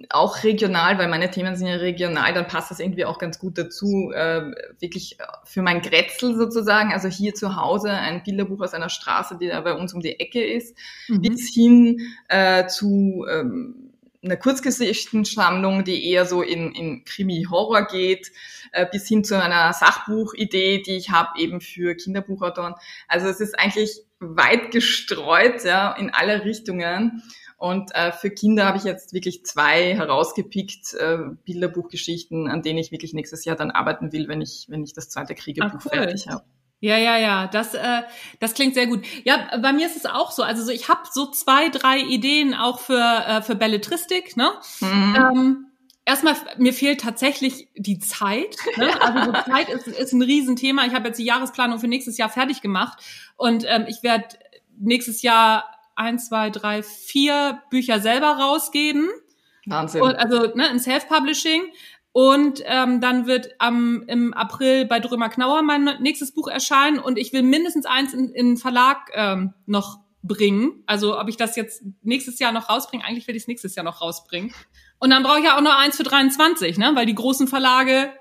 auch 0.10 0.44
regional, 0.44 0.98
weil 0.98 1.08
meine 1.08 1.30
Themen 1.30 1.56
sind 1.56 1.68
ja 1.68 1.76
regional, 1.76 2.34
dann 2.34 2.48
passt 2.48 2.72
das 2.72 2.80
irgendwie 2.80 3.06
auch 3.06 3.20
ganz 3.20 3.38
gut 3.38 3.58
dazu, 3.58 4.12
äh, 4.12 4.52
wirklich 4.80 5.18
für 5.44 5.62
mein 5.62 5.82
Grätzl 5.82 6.36
sozusagen, 6.36 6.92
also 6.92 7.08
hier 7.08 7.36
zu 7.36 7.56
Hause 7.56 7.92
ein 7.92 8.24
Bilderbuch 8.24 8.62
aus 8.62 8.74
einer 8.74 8.90
Straße, 8.90 9.38
die 9.40 9.48
da 9.48 9.62
bei 9.62 9.74
uns 9.74 9.94
um 9.94 10.02
die 10.02 10.20
Ecke 10.20 10.44
ist, 10.44 10.76
mhm. 11.08 11.22
bis 11.22 11.54
hin 11.54 12.00
äh, 12.28 12.66
zu 12.66 13.26
ähm, 13.30 13.92
einer 14.24 14.36
Kurzgeschichtensammlung, 14.36 15.84
die 15.84 16.10
eher 16.10 16.26
so 16.26 16.42
in, 16.42 16.74
in 16.74 17.06
Krimi-Horror 17.06 17.88
geht, 17.88 18.32
äh, 18.72 18.86
bis 18.92 19.08
hin 19.08 19.24
zu 19.24 19.42
einer 19.42 19.74
Sachbuchidee, 19.74 20.82
die 20.82 20.98
ich 20.98 21.12
habe 21.12 21.40
eben 21.40 21.62
für 21.62 21.96
Kinderbuchautoren. 21.96 22.74
Also 23.08 23.28
es 23.28 23.40
ist 23.40 23.58
eigentlich 23.58 24.02
weit 24.20 24.72
gestreut, 24.72 25.64
ja, 25.64 25.94
in 25.94 26.10
alle 26.10 26.44
Richtungen. 26.44 27.24
Und 27.60 27.94
äh, 27.94 28.14
für 28.14 28.30
Kinder 28.30 28.66
habe 28.66 28.78
ich 28.78 28.86
jetzt 28.86 29.14
wirklich 29.14 29.46
zwei 29.46 29.94
herausgepickt, 29.94 30.94
äh, 30.94 31.18
Bilderbuchgeschichten, 31.44 32.48
an 32.48 32.62
denen 32.62 32.80
ich 32.80 32.94
wirklich 32.94 33.14
nächstes 33.14 33.44
Jahr 33.44 33.58
dann 33.58 33.70
arbeiten 33.70 34.14
will, 34.14 34.30
wenn 34.30 34.40
ich, 34.40 34.68
wenn 34.70 34.82
ich 34.82 34.94
das 34.94 35.10
zweite 35.10 35.36
Kriegebuch 35.36 35.74
ah, 35.74 35.82
cool. 35.84 35.92
fertig 35.92 36.30
habe. 36.30 36.46
Ja, 36.80 36.98
ja, 36.98 37.18
ja, 37.18 37.48
das, 37.48 37.74
äh, 37.74 38.04
das 38.40 38.54
klingt 38.54 38.76
sehr 38.76 38.88
gut. 38.88 39.06
Ja, 39.26 39.58
bei 39.62 39.74
mir 39.74 39.88
ist 39.88 39.98
es 39.98 40.06
auch 40.06 40.32
so. 40.32 40.44
Also 40.44 40.64
so, 40.64 40.72
ich 40.72 40.88
habe 40.88 41.02
so 41.12 41.30
zwei, 41.32 41.68
drei 41.68 42.00
Ideen 42.00 42.54
auch 42.54 42.80
für, 42.80 43.26
äh, 43.28 43.42
für 43.42 43.56
Belletristik. 43.56 44.38
Ne? 44.38 44.52
Mhm. 44.80 45.16
Ähm, 45.18 45.66
erstmal, 46.06 46.36
mir 46.58 46.74
fehlt 46.74 47.02
tatsächlich 47.02 47.68
die 47.76 48.00
Zeit. 48.00 48.56
Ne? 48.78 48.90
Also 49.02 49.34
so 49.34 49.52
Zeit 49.52 49.68
ist, 49.68 49.88
ist 49.88 50.14
ein 50.14 50.22
Riesenthema. 50.22 50.86
Ich 50.86 50.94
habe 50.94 51.10
jetzt 51.10 51.18
die 51.18 51.26
Jahresplanung 51.26 51.80
für 51.80 51.90
nächstes 51.90 52.18
Jahr 52.18 52.30
fertig 52.30 52.62
gemacht 52.62 53.04
und 53.36 53.66
ähm, 53.68 53.86
ich 53.90 54.02
werde 54.02 54.38
nächstes 54.78 55.22
Jahr 55.22 55.66
eins, 56.00 56.28
zwei, 56.28 56.50
drei, 56.50 56.82
vier 56.82 57.62
Bücher 57.70 58.00
selber 58.00 58.32
rausgeben. 58.32 59.10
Wahnsinn. 59.66 60.02
Und, 60.02 60.16
also 60.16 60.56
ne, 60.56 60.70
in 60.70 60.80
Self-Publishing. 60.80 61.64
Und 62.12 62.64
ähm, 62.66 63.02
dann 63.02 63.28
wird 63.28 63.50
am, 63.60 64.04
im 64.08 64.34
April 64.34 64.86
bei 64.86 65.00
Drömer 65.00 65.30
Knauer 65.30 65.62
mein 65.62 65.84
nächstes 66.02 66.34
Buch 66.34 66.48
erscheinen 66.48 66.98
und 66.98 67.20
ich 67.20 67.34
will 67.34 67.44
mindestens 67.44 67.86
eins 67.86 68.14
in, 68.14 68.30
in 68.30 68.58
Verlag 68.58 69.12
ähm, 69.14 69.54
noch 69.68 70.00
bringen. 70.24 70.84
Also 70.88 71.20
ob 71.20 71.30
ich 71.30 71.38
das 71.38 71.56
jetzt 71.56 71.84
nächstes 72.02 72.40
Jahr 72.40 72.52
noch 72.52 72.70
rausbringe, 72.70 73.06
eigentlich 73.06 73.28
will 73.28 73.36
ich 73.36 73.44
es 73.44 73.48
nächstes 73.48 73.76
Jahr 73.76 73.84
noch 73.84 74.02
rausbringen. 74.02 74.52
Und 75.00 75.12
dann 75.12 75.24
brauche 75.24 75.40
ich 75.40 75.46
ja 75.46 75.56
auch 75.56 75.62
noch 75.62 75.78
eins 75.78 75.98
für 75.98 76.04
23, 76.04 76.78
ne? 76.78 76.92
Weil 76.94 77.06
die 77.06 77.16
großen 77.16 77.48
Verlage 77.48 78.12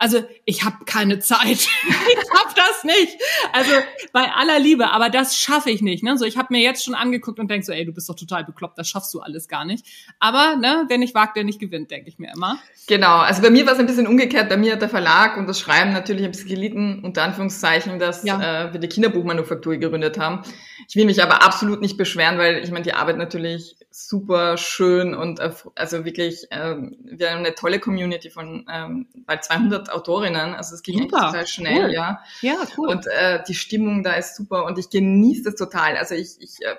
also 0.00 0.24
ich 0.46 0.64
habe 0.64 0.84
keine 0.86 1.18
Zeit. 1.18 1.40
ich 1.48 2.30
hab 2.34 2.54
das 2.54 2.84
nicht. 2.84 3.18
Also 3.52 3.70
bei 4.12 4.32
aller 4.32 4.58
Liebe, 4.58 4.90
aber 4.90 5.10
das 5.10 5.36
schaffe 5.36 5.70
ich 5.70 5.82
nicht. 5.82 6.02
Ne? 6.02 6.16
So, 6.16 6.24
ich 6.24 6.38
habe 6.38 6.48
mir 6.50 6.62
jetzt 6.62 6.82
schon 6.82 6.94
angeguckt 6.94 7.38
und 7.38 7.50
denk 7.50 7.64
so, 7.64 7.72
ey, 7.72 7.84
du 7.84 7.92
bist 7.92 8.08
doch 8.08 8.16
total 8.16 8.44
bekloppt, 8.44 8.78
das 8.78 8.88
schaffst 8.88 9.12
du 9.12 9.20
alles 9.20 9.46
gar 9.46 9.66
nicht. 9.66 9.84
Aber 10.18 10.56
ne, 10.56 10.86
wer 10.88 10.96
nicht 10.96 11.14
wagt, 11.14 11.36
der 11.36 11.44
nicht 11.44 11.60
gewinnt, 11.60 11.90
denke 11.90 12.08
ich 12.08 12.18
mir 12.18 12.32
immer. 12.34 12.58
Genau, 12.86 13.18
also 13.18 13.42
bei 13.42 13.50
mir 13.50 13.66
war 13.66 13.74
es 13.74 13.78
ein 13.78 13.86
bisschen 13.86 14.06
umgekehrt. 14.06 14.48
Bei 14.48 14.56
mir 14.56 14.72
hat 14.72 14.80
der 14.80 14.88
Verlag 14.88 15.36
und 15.36 15.46
das 15.46 15.60
Schreiben 15.60 15.92
natürlich 15.92 16.24
ein 16.24 16.30
bisschen 16.30 16.48
gelitten, 16.48 17.04
unter 17.04 17.22
Anführungszeichen, 17.22 17.98
dass 17.98 18.24
ja. 18.24 18.68
äh, 18.68 18.72
wir 18.72 18.80
die 18.80 18.88
Kinderbuchmanufaktur 18.88 19.76
gegründet 19.76 20.18
haben. 20.18 20.42
Ich 20.88 20.96
will 20.96 21.04
mich 21.04 21.22
aber 21.22 21.42
absolut 21.44 21.82
nicht 21.82 21.98
beschweren, 21.98 22.38
weil 22.38 22.64
ich 22.64 22.70
meine, 22.70 22.84
die 22.84 22.94
Arbeit 22.94 23.18
natürlich 23.18 23.76
super 23.90 24.56
schön 24.56 25.14
und 25.14 25.40
äh, 25.40 25.50
also 25.74 26.04
wirklich, 26.04 26.46
ähm, 26.50 26.96
wir 27.02 27.30
haben 27.30 27.38
eine 27.38 27.54
tolle 27.54 27.80
Community 27.80 28.30
von 28.30 28.66
ähm, 28.72 29.06
bei 29.26 29.36
200 29.36 29.89
Autorinnen, 29.90 30.54
also 30.54 30.74
es 30.74 30.82
ging 30.82 31.02
super. 31.02 31.26
total 31.26 31.46
schnell, 31.46 31.84
cool. 31.86 31.92
ja. 31.92 32.20
Ja, 32.40 32.56
cool. 32.76 32.88
Und 32.88 33.06
äh, 33.06 33.42
die 33.46 33.54
Stimmung 33.54 34.02
da 34.02 34.12
ist 34.12 34.36
super 34.36 34.64
und 34.64 34.78
ich 34.78 34.90
genieße 34.90 35.44
das 35.44 35.54
total. 35.56 35.96
Also 35.96 36.14
ich, 36.14 36.36
ich 36.40 36.58
äh, 36.62 36.76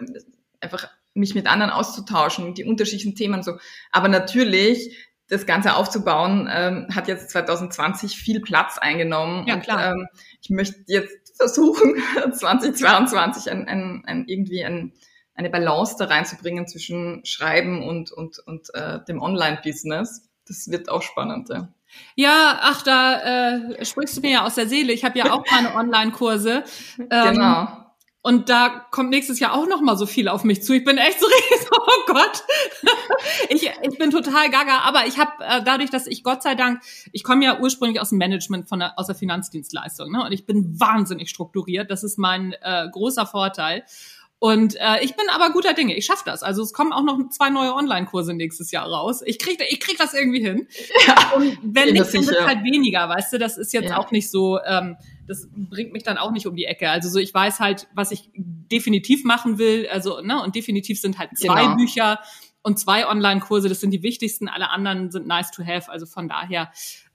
einfach 0.60 0.90
mich 1.14 1.36
mit 1.36 1.48
anderen 1.48 1.72
auszutauschen, 1.72 2.54
die 2.54 2.66
unterschiedlichen 2.66 3.16
Themen 3.16 3.44
so. 3.44 3.58
Aber 3.92 4.08
natürlich 4.08 4.98
das 5.28 5.46
Ganze 5.46 5.76
aufzubauen, 5.76 6.50
ähm, 6.52 6.88
hat 6.94 7.08
jetzt 7.08 7.30
2020 7.30 8.18
viel 8.18 8.42
Platz 8.42 8.78
eingenommen. 8.78 9.48
Ja, 9.48 9.58
klar. 9.58 9.94
Und, 9.94 10.02
ähm, 10.02 10.08
ich 10.42 10.50
möchte 10.50 10.84
jetzt 10.88 11.36
versuchen, 11.38 11.96
2022 12.32 13.52
ein, 13.52 13.68
ein, 13.68 14.04
ein 14.06 14.26
irgendwie 14.28 14.64
ein 14.64 14.94
eine 15.34 15.50
Balance 15.50 15.96
da 15.98 16.06
reinzubringen 16.06 16.68
zwischen 16.68 17.26
Schreiben 17.26 17.84
und, 17.84 18.12
und, 18.12 18.40
und 18.40 18.74
äh, 18.74 19.04
dem 19.06 19.22
Online-Business. 19.22 20.30
Das 20.48 20.70
wird 20.70 20.90
auch 20.90 21.02
spannend, 21.02 21.50
ja. 21.50 21.70
Ja, 22.16 22.60
ach, 22.62 22.82
da 22.84 23.20
äh, 23.78 23.86
sprichst 23.86 24.18
du 24.18 24.22
mir 24.22 24.32
ja 24.32 24.46
aus 24.46 24.56
der 24.56 24.68
Seele. 24.68 24.94
Ich 24.94 25.04
habe 25.04 25.18
ja 25.18 25.32
auch 25.32 25.44
meine 25.52 25.76
Online-Kurse. 25.76 26.64
Ähm, 27.10 27.34
genau. 27.34 27.68
Und 28.24 28.50
da 28.50 28.86
kommt 28.92 29.10
nächstes 29.10 29.40
Jahr 29.40 29.54
auch 29.54 29.68
noch 29.68 29.82
mal 29.82 29.98
so 29.98 30.06
viel 30.06 30.28
auf 30.28 30.44
mich 30.44 30.62
zu. 30.62 30.74
Ich 30.74 30.84
bin 30.84 30.98
echt 30.98 31.20
so 31.20 31.26
riesig, 31.52 31.68
oh 31.72 32.14
Gott. 32.14 32.44
ich, 33.50 33.64
ich 33.64 33.98
bin 33.98 34.12
total 34.12 34.50
gaga, 34.52 34.80
aber 34.84 35.08
ich 35.08 35.18
habe 35.18 35.32
äh, 35.44 35.64
dadurch, 35.64 35.90
dass 35.90 36.06
ich 36.06 36.24
Gott 36.24 36.44
sei 36.44 36.54
Dank, 36.54 36.82
ich 37.12 37.24
komme 37.24 37.44
ja 37.46 37.60
ursprünglich 37.60 38.00
aus 38.00 38.10
dem 38.10 38.20
Management 38.20 38.70
von 38.70 38.80
der, 38.80 39.00
aus 39.00 39.08
der 39.08 39.16
Finanzdienstleistung, 39.16 40.12
ne? 40.12 40.24
Und 40.24 40.32
ich 40.32 40.46
bin 40.46 40.80
wahnsinnig 40.80 41.30
strukturiert. 41.30 41.90
Das 41.90 42.04
ist 42.04 42.20
mein 42.20 42.54
äh, 42.62 42.88
großer 42.92 43.26
Vorteil. 43.26 43.84
Und 44.44 44.76
äh, 44.78 45.04
ich 45.04 45.16
bin 45.16 45.26
aber 45.30 45.52
guter 45.52 45.76
Dinge. 45.76 45.96
Ich 45.96 46.08
schaffe 46.08 46.24
das. 46.26 46.42
Also 46.42 46.64
es 46.64 46.74
kommen 46.74 46.94
auch 46.94 47.04
noch 47.04 47.30
zwei 47.30 47.52
neue 47.52 47.76
Online-Kurse 47.76 48.34
nächstes 48.34 48.72
Jahr 48.72 48.88
raus. 48.88 49.22
Ich 49.24 49.38
krieg, 49.38 49.64
ich 49.70 49.80
krieg 49.80 50.00
das 50.00 50.16
irgendwie 50.16 50.42
hin. 50.42 50.68
Ja, 51.06 51.34
und 51.36 51.60
wenn 51.62 51.94
nicht, 51.94 52.12
dann 52.12 52.26
wird 52.26 52.48
halt 52.48 52.64
weniger, 52.64 53.08
weißt 53.08 53.34
du. 53.34 53.38
Das 53.38 53.60
ist 53.60 53.72
jetzt 53.72 53.90
ja. 53.90 53.98
auch 53.98 54.10
nicht 54.10 54.32
so. 54.32 54.60
Ähm, 54.66 54.98
das 55.28 55.48
bringt 55.54 55.94
mich 55.94 56.02
dann 56.02 56.18
auch 56.18 56.32
nicht 56.32 56.48
um 56.48 56.56
die 56.56 56.66
Ecke. 56.66 56.90
Also 56.90 57.08
so, 57.08 57.20
ich 57.20 57.32
weiß 57.32 57.60
halt, 57.60 57.88
was 57.94 58.12
ich 58.12 58.32
definitiv 58.34 59.26
machen 59.26 59.60
will. 59.60 59.88
Also 59.92 60.22
ne 60.22 60.42
und 60.42 60.56
definitiv 60.56 61.00
sind 61.00 61.20
halt 61.20 61.38
zwei 61.38 61.62
genau. 61.62 61.76
Bücher 61.76 62.20
und 62.64 62.80
zwei 62.80 63.08
Online-Kurse. 63.08 63.70
Das 63.70 63.80
sind 63.80 63.92
die 63.92 64.02
wichtigsten. 64.02 64.48
Alle 64.48 64.72
anderen 64.72 65.12
sind 65.12 65.28
nice 65.28 65.52
to 65.52 65.64
have. 65.64 65.92
Also 65.92 66.08
von 66.08 66.28
daher, 66.28 66.72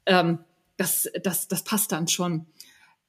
ähm, 0.06 0.38
das, 0.76 1.10
das, 1.24 1.48
das 1.48 1.64
passt 1.64 1.90
dann 1.90 2.06
schon 2.06 2.46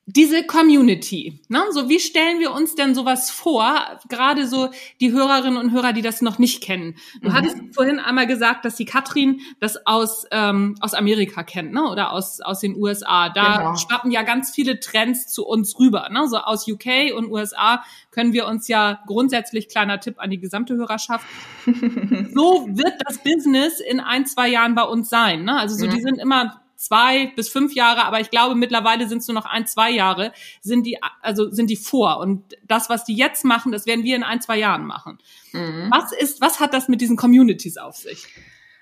diese 0.09 0.45
Community, 0.45 1.41
ne? 1.49 1.63
So 1.71 1.89
wie 1.89 1.99
stellen 1.99 2.39
wir 2.39 2.53
uns 2.53 2.75
denn 2.75 2.95
sowas 2.95 3.29
vor? 3.29 3.99
Gerade 4.07 4.47
so 4.47 4.69
die 5.01 5.11
Hörerinnen 5.11 5.57
und 5.57 5.73
Hörer, 5.73 5.91
die 5.91 6.01
das 6.01 6.21
noch 6.21 6.39
nicht 6.39 6.63
kennen. 6.63 6.95
Du 7.21 7.27
mhm. 7.27 7.33
hattest 7.33 7.57
vorhin 7.73 7.99
einmal 7.99 8.25
gesagt, 8.25 8.63
dass 8.63 8.77
die 8.77 8.85
Katrin 8.85 9.41
das 9.59 9.85
aus 9.85 10.25
ähm, 10.31 10.75
aus 10.79 10.93
Amerika 10.93 11.43
kennt, 11.43 11.73
ne? 11.73 11.83
Oder 11.89 12.13
aus 12.13 12.39
aus 12.39 12.61
den 12.61 12.77
USA. 12.77 13.27
Da 13.27 13.57
genau. 13.57 13.75
schwappen 13.75 14.09
ja 14.09 14.23
ganz 14.23 14.51
viele 14.51 14.79
Trends 14.79 15.27
zu 15.27 15.45
uns 15.45 15.77
rüber, 15.77 16.07
ne? 16.09 16.25
So 16.29 16.37
aus 16.37 16.65
UK 16.69 17.13
und 17.13 17.29
USA 17.29 17.83
können 18.11 18.31
wir 18.31 18.47
uns 18.47 18.69
ja 18.69 19.01
grundsätzlich 19.07 19.67
kleiner 19.67 19.99
Tipp 19.99 20.15
an 20.19 20.29
die 20.29 20.39
gesamte 20.39 20.75
Hörerschaft. 20.75 21.25
so 21.65 22.65
wird 22.69 22.93
das 23.05 23.17
Business 23.17 23.81
in 23.81 23.99
ein 23.99 24.25
zwei 24.25 24.47
Jahren 24.47 24.73
bei 24.73 24.83
uns 24.83 25.09
sein, 25.09 25.43
ne? 25.43 25.59
Also 25.59 25.75
so 25.75 25.85
mhm. 25.85 25.89
die 25.89 26.01
sind 26.01 26.17
immer 26.17 26.61
zwei 26.77 27.33
bis 27.35 27.49
fünf 27.49 27.73
Jahre, 27.73 28.05
aber 28.05 28.21
ich 28.21 28.29
glaube 28.29 28.55
mittlerweile 28.55 29.07
sind 29.07 29.19
es 29.19 29.27
nur 29.27 29.35
noch 29.35 29.45
ein, 29.45 29.65
zwei 29.67 29.91
Jahre, 29.91 30.31
sind 30.61 30.85
die, 30.85 30.97
also 31.21 31.51
sind 31.51 31.69
die 31.69 31.75
vor. 31.75 32.19
Und 32.19 32.55
das, 32.65 32.89
was 32.89 33.03
die 33.03 33.15
jetzt 33.15 33.43
machen, 33.43 33.71
das 33.71 33.85
werden 33.85 34.03
wir 34.03 34.15
in 34.15 34.23
ein, 34.23 34.41
zwei 34.41 34.57
Jahren 34.57 34.85
machen. 34.85 35.17
Mhm. 35.51 35.89
Was 35.91 36.11
ist, 36.11 36.39
was 36.39 36.59
hat 36.59 36.73
das 36.73 36.87
mit 36.87 37.01
diesen 37.01 37.17
Communities 37.17 37.77
auf 37.77 37.97
sich? 37.97 38.27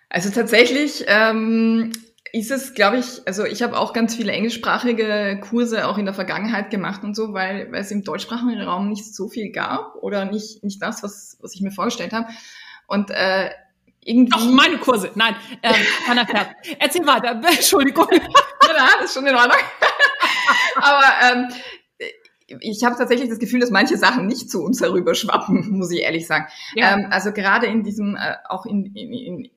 Also 0.10 0.30
tatsächlich 0.30 1.06
ähm, 1.08 1.92
ist 2.32 2.52
es, 2.52 2.74
glaube 2.74 2.98
ich, 2.98 3.26
also 3.26 3.46
ich 3.46 3.64
habe 3.64 3.78
auch 3.78 3.94
ganz 3.94 4.14
viele 4.16 4.34
englischsprachige 4.34 5.40
Kurse 5.42 5.88
auch 5.88 5.98
in 5.98 6.06
der 6.06 6.14
Vergangenheit 6.14 6.70
gemacht 6.70 7.04
und 7.04 7.16
so, 7.16 7.34
weil, 7.34 7.72
weil 7.72 7.82
es 7.82 7.92
im 7.92 8.04
deutschsprachigen 8.04 8.62
Raum 8.62 8.90
nicht 8.90 9.16
so 9.16 9.30
viel 9.30 9.52
gab 9.52 9.96
oder 10.02 10.26
nicht, 10.26 10.64
nicht 10.64 10.82
das, 10.82 11.02
was, 11.02 11.38
was 11.42 11.56
ich 11.56 11.62
mir 11.62 11.72
vorgestellt 11.72 12.12
habe. 12.12 12.28
Und 12.88 13.10
äh, 13.10 13.50
irgendwie. 14.06 14.32
Ach, 14.34 14.46
meine 14.46 14.78
Kurse. 14.78 15.12
Nein, 15.16 15.36
ähm, 15.62 15.74
Hanna 16.08 16.26
Pferd. 16.26 16.52
Erzähl 16.80 17.06
weiter. 17.06 17.32
Entschuldigung. 17.46 18.08
ja, 18.12 18.88
das 19.00 19.06
ist 19.06 19.14
schon 19.14 19.28
in 19.28 19.36
Ordnung. 19.36 19.58
Aber 20.76 21.04
ähm, 21.24 21.48
ich 22.48 22.84
habe 22.84 22.96
tatsächlich 22.96 23.30
das 23.30 23.40
Gefühl, 23.40 23.60
dass 23.60 23.72
manche 23.72 23.98
Sachen 23.98 24.28
nicht 24.28 24.50
zu 24.50 24.64
uns 24.64 24.82
herüberschwappen, 24.82 25.70
muss 25.78 25.92
ich 25.92 26.02
ehrlich 26.02 26.28
sagen. 26.28 26.48
Ja. 26.76 26.94
Ähm, 26.94 27.08
also 27.10 27.32
gerade 27.34 27.66
in 27.68 27.84
diesem, 27.84 28.16
äh, 28.16 28.36
auch 28.48 28.66
in, 28.66 28.86
in, 28.96 29.12
in 29.14 29.50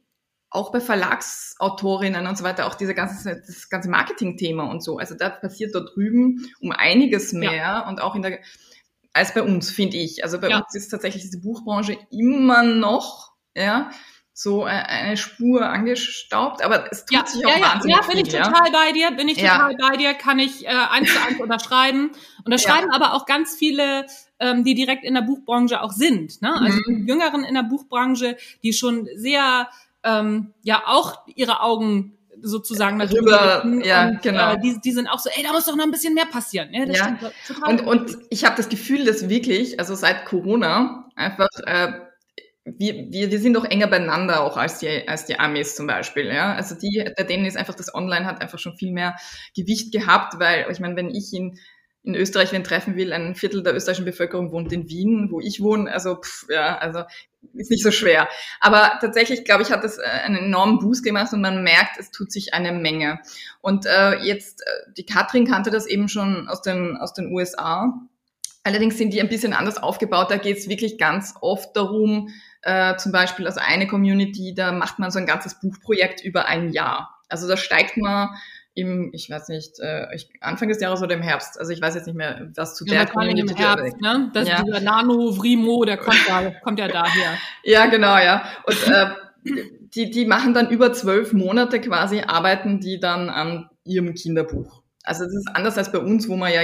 auch 0.50 0.72
bei 0.72 0.80
Verlagsautorinnen 0.80 2.26
und 2.26 2.38
so 2.38 2.42
weiter, 2.42 2.66
auch 2.66 2.74
diese 2.74 2.94
ganze, 2.94 3.42
das 3.46 3.68
ganze 3.68 3.90
Marketing-Thema 3.90 4.64
und 4.64 4.82
so. 4.82 4.96
Also 4.96 5.14
da 5.14 5.28
passiert 5.28 5.74
da 5.74 5.80
drüben 5.80 6.50
um 6.60 6.72
einiges 6.72 7.34
mehr 7.34 7.54
ja. 7.54 7.86
und 7.86 8.00
auch 8.00 8.14
in 8.14 8.22
der, 8.22 8.38
als 9.12 9.34
bei 9.34 9.42
uns, 9.42 9.70
finde 9.70 9.98
ich. 9.98 10.24
Also 10.24 10.40
bei 10.40 10.48
ja. 10.48 10.60
uns 10.60 10.74
ist 10.74 10.88
tatsächlich 10.88 11.22
diese 11.22 11.42
Buchbranche 11.42 11.98
immer 12.10 12.62
noch, 12.62 13.34
ja, 13.54 13.90
so 14.40 14.66
äh, 14.66 14.70
eine 14.70 15.16
Spur 15.16 15.68
angestaubt, 15.68 16.62
aber 16.62 16.92
es 16.92 17.04
tut 17.04 17.18
ja, 17.18 17.26
sich 17.26 17.44
auch 17.44 17.56
ja, 17.56 17.60
wahnsinnig 17.60 17.96
Ja, 17.96 18.06
bin 18.06 18.18
ich 18.18 18.30
viel, 18.30 18.40
total 18.40 18.70
bei 18.70 18.92
dir, 18.92 19.10
bin 19.10 19.28
ich 19.28 19.36
total 19.36 19.74
bei 19.74 19.96
dir, 19.96 20.14
kann 20.14 20.38
ich 20.38 20.64
äh, 20.64 20.68
eins 20.68 21.12
zu 21.12 21.20
eins 21.20 21.40
unterschreiben. 21.40 22.12
Und 22.44 22.54
das 22.54 22.62
schreiben 22.62 22.88
aber 22.92 23.14
auch 23.14 23.26
ganz 23.26 23.56
viele, 23.56 24.06
ähm, 24.38 24.62
die 24.62 24.74
direkt 24.76 25.02
in 25.02 25.14
der 25.14 25.22
Buchbranche 25.22 25.82
auch 25.82 25.90
sind. 25.90 26.40
Ne? 26.40 26.54
Also 26.54 26.78
mhm. 26.86 27.08
Jüngeren 27.08 27.42
in 27.42 27.54
der 27.54 27.64
Buchbranche, 27.64 28.36
die 28.62 28.72
schon 28.72 29.08
sehr 29.16 29.70
ähm, 30.04 30.54
ja 30.62 30.84
auch 30.86 31.26
ihre 31.34 31.60
Augen 31.60 32.16
sozusagen 32.40 33.00
darüber 33.00 33.66
ja 33.82 34.10
und, 34.10 34.22
genau 34.22 34.52
äh, 34.52 34.60
die, 34.60 34.80
die 34.80 34.92
sind 34.92 35.08
auch 35.08 35.18
so 35.18 35.28
ey 35.34 35.42
da 35.42 35.50
muss 35.50 35.64
doch 35.64 35.74
noch 35.74 35.82
ein 35.82 35.90
bisschen 35.90 36.14
mehr 36.14 36.26
passieren 36.26 36.68
ja, 36.72 36.86
das 36.86 36.96
ja. 36.96 37.18
total 37.48 37.70
und 37.70 37.84
und 37.84 38.18
ich 38.30 38.44
habe 38.44 38.54
das 38.54 38.68
Gefühl 38.68 39.04
dass 39.04 39.28
wirklich 39.28 39.80
also 39.80 39.96
seit 39.96 40.24
Corona 40.24 41.10
einfach 41.16 41.48
äh, 41.66 41.94
wir, 42.76 43.10
wir, 43.10 43.30
wir 43.30 43.38
sind 43.40 43.54
doch 43.54 43.64
enger 43.64 43.86
beieinander 43.86 44.42
auch 44.42 44.56
als 44.56 44.78
die, 44.78 45.08
als 45.08 45.24
die 45.24 45.38
Amis 45.38 45.76
zum 45.76 45.86
Beispiel. 45.86 46.26
Ja? 46.26 46.54
Also 46.54 46.74
die, 46.74 47.08
bei 47.16 47.22
denen 47.22 47.46
ist 47.46 47.56
einfach 47.56 47.74
das 47.74 47.94
Online 47.94 48.26
hat 48.26 48.42
einfach 48.42 48.58
schon 48.58 48.76
viel 48.76 48.92
mehr 48.92 49.16
Gewicht 49.56 49.92
gehabt, 49.92 50.38
weil 50.38 50.66
ich 50.70 50.80
meine, 50.80 50.96
wenn 50.96 51.14
ich 51.14 51.32
in 51.32 51.58
in 52.04 52.14
Österreich 52.14 52.52
wen 52.52 52.64
treffen 52.64 52.96
will, 52.96 53.12
ein 53.12 53.34
Viertel 53.34 53.62
der 53.62 53.74
österreichischen 53.74 54.06
Bevölkerung 54.06 54.50
wohnt 54.50 54.72
in 54.72 54.88
Wien, 54.88 55.28
wo 55.30 55.40
ich 55.40 55.60
wohne. 55.60 55.92
Also 55.92 56.16
pff, 56.16 56.46
ja, 56.48 56.78
also 56.78 57.02
ist 57.54 57.70
nicht 57.70 57.82
so 57.82 57.90
schwer. 57.90 58.28
Aber 58.60 58.98
tatsächlich, 59.00 59.44
glaube 59.44 59.62
ich, 59.62 59.70
hat 59.70 59.84
das 59.84 59.98
äh, 59.98 60.02
einen 60.02 60.36
enormen 60.36 60.78
Boost 60.78 61.04
gemacht 61.04 61.32
und 61.34 61.42
man 61.42 61.62
merkt, 61.62 61.98
es 61.98 62.10
tut 62.10 62.32
sich 62.32 62.54
eine 62.54 62.72
Menge. 62.72 63.20
Und 63.60 63.84
äh, 63.84 64.16
jetzt, 64.22 64.62
äh, 64.62 64.92
die 64.96 65.04
Katrin 65.04 65.46
kannte 65.46 65.70
das 65.70 65.86
eben 65.86 66.08
schon 66.08 66.48
aus 66.48 66.62
den, 66.62 66.96
aus 66.96 67.12
den 67.12 67.32
USA. 67.32 67.92
Allerdings 68.64 68.96
sind 68.96 69.12
die 69.12 69.20
ein 69.20 69.28
bisschen 69.28 69.52
anders 69.52 69.76
aufgebaut. 69.76 70.30
Da 70.30 70.36
geht 70.36 70.58
es 70.58 70.68
wirklich 70.68 70.98
ganz 70.98 71.34
oft 71.40 71.76
darum, 71.76 72.30
äh, 72.62 72.96
zum 72.96 73.12
Beispiel, 73.12 73.46
also 73.46 73.60
eine 73.64 73.86
Community, 73.86 74.54
da 74.54 74.72
macht 74.72 74.98
man 74.98 75.10
so 75.10 75.18
ein 75.18 75.26
ganzes 75.26 75.60
Buchprojekt 75.60 76.24
über 76.24 76.46
ein 76.46 76.70
Jahr. 76.70 77.18
Also 77.28 77.46
da 77.46 77.56
steigt 77.56 77.96
man 77.96 78.30
im, 78.74 79.10
ich 79.12 79.28
weiß 79.28 79.48
nicht, 79.48 79.80
äh, 79.80 80.06
Anfang 80.40 80.68
des 80.68 80.80
Jahres 80.80 81.02
oder 81.02 81.14
im 81.14 81.22
Herbst. 81.22 81.58
Also 81.58 81.72
ich 81.72 81.80
weiß 81.80 81.94
jetzt 81.94 82.06
nicht 82.06 82.16
mehr, 82.16 82.48
was 82.54 82.76
zu 82.76 82.84
ja, 82.86 83.04
der 83.04 83.06
Community 83.06 83.52
im 83.52 83.56
Herbst, 83.56 84.00
ne? 84.00 84.30
Das 84.32 84.48
ja. 84.48 84.62
dieser 84.62 84.80
Nano 84.80 85.36
Vrimo, 85.36 85.84
der 85.84 85.96
kommt 85.96 86.26
ja, 86.28 86.50
kommt 86.62 86.78
ja 86.78 86.88
daher. 86.88 87.38
Ja, 87.64 87.86
genau, 87.86 88.16
ja. 88.18 88.44
Und 88.66 88.86
äh, 88.86 89.06
die, 89.94 90.10
die 90.10 90.26
machen 90.26 90.54
dann 90.54 90.70
über 90.70 90.92
zwölf 90.92 91.32
Monate 91.32 91.80
quasi, 91.80 92.20
arbeiten 92.20 92.80
die 92.80 93.00
dann 93.00 93.30
an 93.30 93.68
ihrem 93.84 94.14
Kinderbuch. 94.14 94.82
Also 95.02 95.24
das 95.24 95.34
ist 95.34 95.48
anders 95.54 95.78
als 95.78 95.90
bei 95.90 95.98
uns, 95.98 96.28
wo 96.28 96.36
man 96.36 96.52
ja 96.52 96.60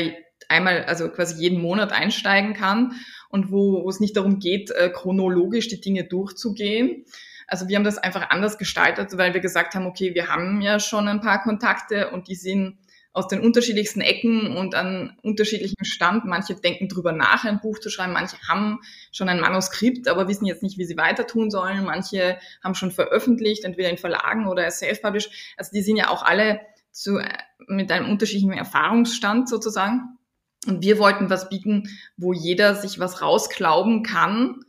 einmal, 0.48 0.84
also 0.84 1.08
quasi 1.08 1.40
jeden 1.42 1.60
Monat 1.60 1.92
einsteigen 1.92 2.54
kann 2.54 2.92
und 3.34 3.50
wo, 3.50 3.82
wo 3.82 3.90
es 3.90 3.98
nicht 3.98 4.16
darum 4.16 4.38
geht, 4.38 4.70
äh, 4.70 4.90
chronologisch 4.90 5.66
die 5.66 5.80
Dinge 5.80 6.04
durchzugehen, 6.04 7.04
also 7.48 7.68
wir 7.68 7.76
haben 7.76 7.84
das 7.84 7.98
einfach 7.98 8.30
anders 8.30 8.58
gestaltet, 8.58 9.18
weil 9.18 9.34
wir 9.34 9.40
gesagt 9.40 9.74
haben, 9.74 9.86
okay, 9.86 10.14
wir 10.14 10.28
haben 10.28 10.62
ja 10.62 10.78
schon 10.78 11.08
ein 11.08 11.20
paar 11.20 11.42
Kontakte 11.42 12.10
und 12.10 12.28
die 12.28 12.36
sind 12.36 12.78
aus 13.12 13.28
den 13.28 13.40
unterschiedlichsten 13.40 14.00
Ecken 14.00 14.56
und 14.56 14.74
an 14.74 15.16
unterschiedlichem 15.22 15.84
Stand. 15.84 16.24
Manche 16.24 16.54
denken 16.54 16.88
drüber 16.88 17.12
nach, 17.12 17.44
ein 17.44 17.60
Buch 17.60 17.78
zu 17.78 17.90
schreiben. 17.90 18.12
Manche 18.12 18.36
haben 18.48 18.80
schon 19.12 19.28
ein 19.28 19.40
Manuskript, 19.40 20.08
aber 20.08 20.26
wissen 20.26 20.46
jetzt 20.46 20.62
nicht, 20.62 20.78
wie 20.78 20.84
sie 20.84 20.96
weiter 20.96 21.26
tun 21.26 21.50
sollen. 21.50 21.84
Manche 21.84 22.38
haben 22.62 22.74
schon 22.74 22.90
veröffentlicht, 22.90 23.64
entweder 23.64 23.90
in 23.90 23.98
Verlagen 23.98 24.48
oder 24.48 24.68
self-published. 24.68 25.30
Also 25.56 25.70
die 25.72 25.82
sind 25.82 25.96
ja 25.96 26.08
auch 26.08 26.24
alle 26.24 26.60
zu, 26.90 27.20
mit 27.68 27.92
einem 27.92 28.10
unterschiedlichen 28.10 28.52
Erfahrungsstand 28.52 29.48
sozusagen. 29.48 30.18
Und 30.66 30.82
wir 30.82 30.98
wollten 30.98 31.30
was 31.30 31.48
bieten, 31.48 31.88
wo 32.16 32.32
jeder 32.32 32.74
sich 32.74 32.98
was 32.98 33.20
rausklauben 33.20 34.02
kann 34.02 34.64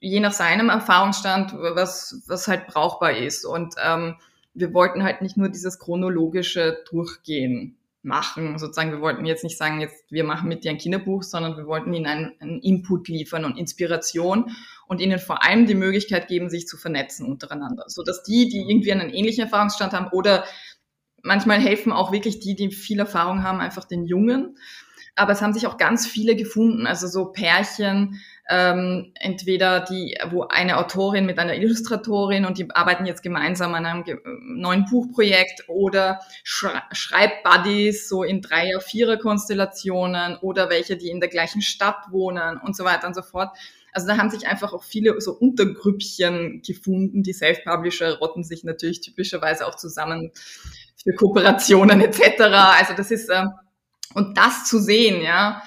je 0.00 0.20
nach 0.20 0.32
seinem 0.32 0.70
Erfahrungsstand, 0.70 1.52
was, 1.52 2.22
was 2.26 2.48
halt 2.48 2.66
brauchbar 2.66 3.16
ist. 3.16 3.44
Und 3.44 3.74
ähm, 3.84 4.16
wir 4.54 4.74
wollten 4.74 5.04
halt 5.04 5.22
nicht 5.22 5.36
nur 5.36 5.48
dieses 5.48 5.78
chronologische 5.78 6.82
Durchgehen 6.90 7.76
machen. 8.02 8.58
Sozusagen, 8.58 8.92
wir 8.92 9.02
wollten 9.02 9.26
jetzt 9.26 9.44
nicht 9.44 9.58
sagen, 9.58 9.80
jetzt 9.80 10.10
wir 10.10 10.24
machen 10.24 10.48
mit 10.48 10.64
dir 10.64 10.70
ein 10.70 10.78
Kinderbuch, 10.78 11.22
sondern 11.22 11.58
wir 11.58 11.66
wollten 11.66 11.92
ihnen 11.92 12.06
einen, 12.06 12.32
einen 12.40 12.60
Input 12.60 13.08
liefern 13.08 13.44
und 13.44 13.58
Inspiration 13.58 14.56
und 14.86 15.02
ihnen 15.02 15.18
vor 15.18 15.44
allem 15.44 15.66
die 15.66 15.74
Möglichkeit 15.74 16.26
geben, 16.26 16.48
sich 16.48 16.66
zu 16.66 16.78
vernetzen 16.78 17.26
untereinander, 17.26 17.84
so 17.88 18.02
dass 18.02 18.22
die, 18.22 18.48
die 18.48 18.70
irgendwie 18.70 18.92
einen 18.92 19.10
ähnlichen 19.10 19.44
Erfahrungsstand 19.44 19.92
haben 19.92 20.08
oder 20.12 20.44
manchmal 21.22 21.60
helfen 21.60 21.92
auch 21.92 22.10
wirklich 22.10 22.40
die, 22.40 22.54
die 22.54 22.70
viel 22.70 22.98
Erfahrung 22.98 23.42
haben, 23.42 23.60
einfach 23.60 23.84
den 23.84 24.06
Jungen. 24.06 24.56
Aber 25.16 25.32
es 25.32 25.42
haben 25.42 25.52
sich 25.52 25.66
auch 25.66 25.76
ganz 25.76 26.06
viele 26.06 26.36
gefunden, 26.36 26.86
also 26.86 27.06
so 27.06 27.26
Pärchen, 27.26 28.20
ähm, 28.50 29.12
entweder 29.14 29.80
die, 29.80 30.18
wo 30.30 30.42
eine 30.42 30.78
Autorin 30.78 31.24
mit 31.24 31.38
einer 31.38 31.54
Illustratorin 31.54 32.44
und 32.44 32.58
die 32.58 32.68
arbeiten 32.70 33.06
jetzt 33.06 33.22
gemeinsam 33.22 33.74
an 33.74 33.86
einem 33.86 34.04
neuen 34.42 34.86
Buchprojekt 34.86 35.68
oder 35.68 36.20
Schre 36.42 36.82
Schreibbuddies 36.90 38.08
so 38.08 38.24
in 38.24 38.42
Dreier-, 38.42 38.80
Vierer-Konstellationen 38.80 40.36
oder 40.38 40.68
welche, 40.68 40.96
die 40.96 41.10
in 41.10 41.20
der 41.20 41.28
gleichen 41.28 41.62
Stadt 41.62 42.10
wohnen 42.10 42.58
und 42.58 42.76
so 42.76 42.84
weiter 42.84 43.06
und 43.06 43.14
so 43.14 43.22
fort. 43.22 43.56
Also 43.92 44.08
da 44.08 44.18
haben 44.18 44.30
sich 44.30 44.48
einfach 44.48 44.72
auch 44.72 44.82
viele 44.82 45.20
so 45.20 45.32
Untergrüppchen 45.32 46.62
gefunden. 46.66 47.22
Die 47.22 47.32
Self-Publisher 47.32 48.18
rotten 48.18 48.42
sich 48.42 48.64
natürlich 48.64 49.00
typischerweise 49.00 49.66
auch 49.66 49.76
zusammen 49.76 50.32
für 51.02 51.14
Kooperationen 51.14 52.00
etc. 52.00 52.40
Also 52.78 52.94
das 52.96 53.10
ist 53.12 53.28
äh, 53.30 53.44
und 54.14 54.36
das 54.36 54.64
zu 54.64 54.78
sehen, 54.78 55.22
ja, 55.22 55.62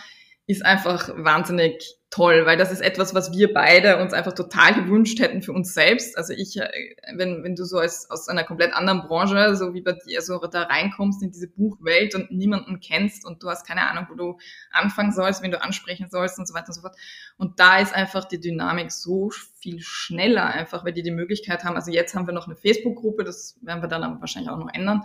ist 0.46 0.66
einfach 0.66 1.10
wahnsinnig 1.16 1.98
toll, 2.14 2.46
weil 2.46 2.58
das 2.58 2.72
ist 2.72 2.82
etwas, 2.82 3.16
was 3.16 3.32
wir 3.32 3.54
beide 3.54 3.98
uns 4.00 4.14
einfach 4.14 4.34
total 4.34 4.76
gewünscht 4.76 5.20
hätten 5.20 5.42
für 5.42 5.52
uns 5.52 5.74
selbst. 5.74 6.16
Also 6.16 6.34
ich, 6.34 6.58
äh, 6.58 6.70
wenn, 7.16 7.44
wenn 7.44 7.56
du 7.56 7.66
so 7.66 7.80
als, 7.80 8.08
aus 8.12 8.28
einer 8.28 8.44
komplett 8.44 8.74
anderen 8.74 9.02
Branche, 9.02 9.56
so 9.56 9.74
wie 9.74 9.82
bei 9.82 9.94
dir, 9.94 10.22
so 10.22 10.38
da 10.38 10.64
reinkommst 10.64 11.24
in 11.24 11.32
diese 11.32 11.48
Buchwelt 11.48 12.14
und 12.14 12.30
niemanden 12.30 12.80
kennst 12.82 13.26
und 13.26 13.42
du 13.42 13.50
hast 13.50 13.66
keine 13.66 13.90
Ahnung, 13.90 14.06
wo 14.10 14.16
du 14.16 14.38
anfangen 14.72 15.12
sollst, 15.12 15.42
wen 15.42 15.50
du 15.50 15.62
ansprechen 15.62 16.08
sollst 16.12 16.38
und 16.38 16.48
so 16.48 16.54
weiter 16.54 16.68
und 16.68 16.74
so 16.74 16.82
fort. 16.82 16.96
Und 17.38 17.60
da 17.60 17.80
ist 17.80 17.96
einfach 17.96 18.26
die 18.26 18.40
Dynamik 18.40 18.92
so 18.92 19.32
viel 19.60 19.80
schneller 19.82 20.46
einfach, 20.46 20.86
weil 20.86 20.94
die 20.94 21.04
die 21.04 21.12
Möglichkeit 21.12 21.64
haben, 21.64 21.76
also 21.76 21.90
jetzt 21.90 22.14
haben 22.14 22.28
wir 22.28 22.34
noch 22.34 22.46
eine 22.46 22.56
Facebook-Gruppe, 22.56 23.24
das 23.24 23.58
werden 23.62 23.82
wir 23.82 23.90
dann 23.90 24.04
aber 24.04 24.20
wahrscheinlich 24.20 24.52
auch 24.52 24.60
noch 24.60 24.72
ändern. 24.72 25.04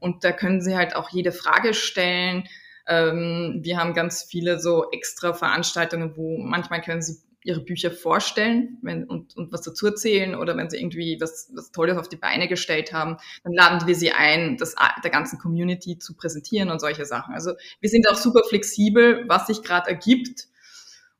Und 0.00 0.24
da 0.24 0.32
können 0.32 0.62
sie 0.62 0.76
halt 0.76 0.96
auch 0.96 1.10
jede 1.10 1.30
Frage 1.30 1.74
stellen 1.74 2.48
ähm, 2.90 3.60
wir 3.62 3.78
haben 3.78 3.94
ganz 3.94 4.24
viele 4.24 4.58
so 4.58 4.90
extra 4.90 5.32
Veranstaltungen, 5.32 6.16
wo 6.16 6.38
manchmal 6.38 6.82
können 6.82 7.00
sie 7.00 7.18
ihre 7.42 7.60
Bücher 7.60 7.90
vorstellen 7.90 8.78
wenn, 8.82 9.04
und, 9.04 9.34
und 9.36 9.50
was 9.50 9.62
dazu 9.62 9.86
erzählen 9.86 10.34
oder 10.34 10.56
wenn 10.56 10.68
sie 10.68 10.78
irgendwie 10.78 11.18
was, 11.20 11.50
was 11.54 11.70
Tolles 11.70 11.96
auf 11.96 12.08
die 12.08 12.16
Beine 12.16 12.48
gestellt 12.48 12.92
haben, 12.92 13.16
dann 13.44 13.54
laden 13.54 13.86
wir 13.86 13.94
sie 13.94 14.10
ein, 14.10 14.58
das 14.58 14.74
der 15.02 15.10
ganzen 15.10 15.38
Community 15.38 15.98
zu 15.98 16.14
präsentieren 16.14 16.70
und 16.70 16.80
solche 16.80 17.06
Sachen. 17.06 17.32
Also 17.32 17.52
wir 17.80 17.88
sind 17.88 18.06
auch 18.10 18.16
super 18.16 18.42
flexibel, 18.46 19.24
was 19.28 19.46
sich 19.46 19.62
gerade 19.62 19.88
ergibt. 19.88 20.48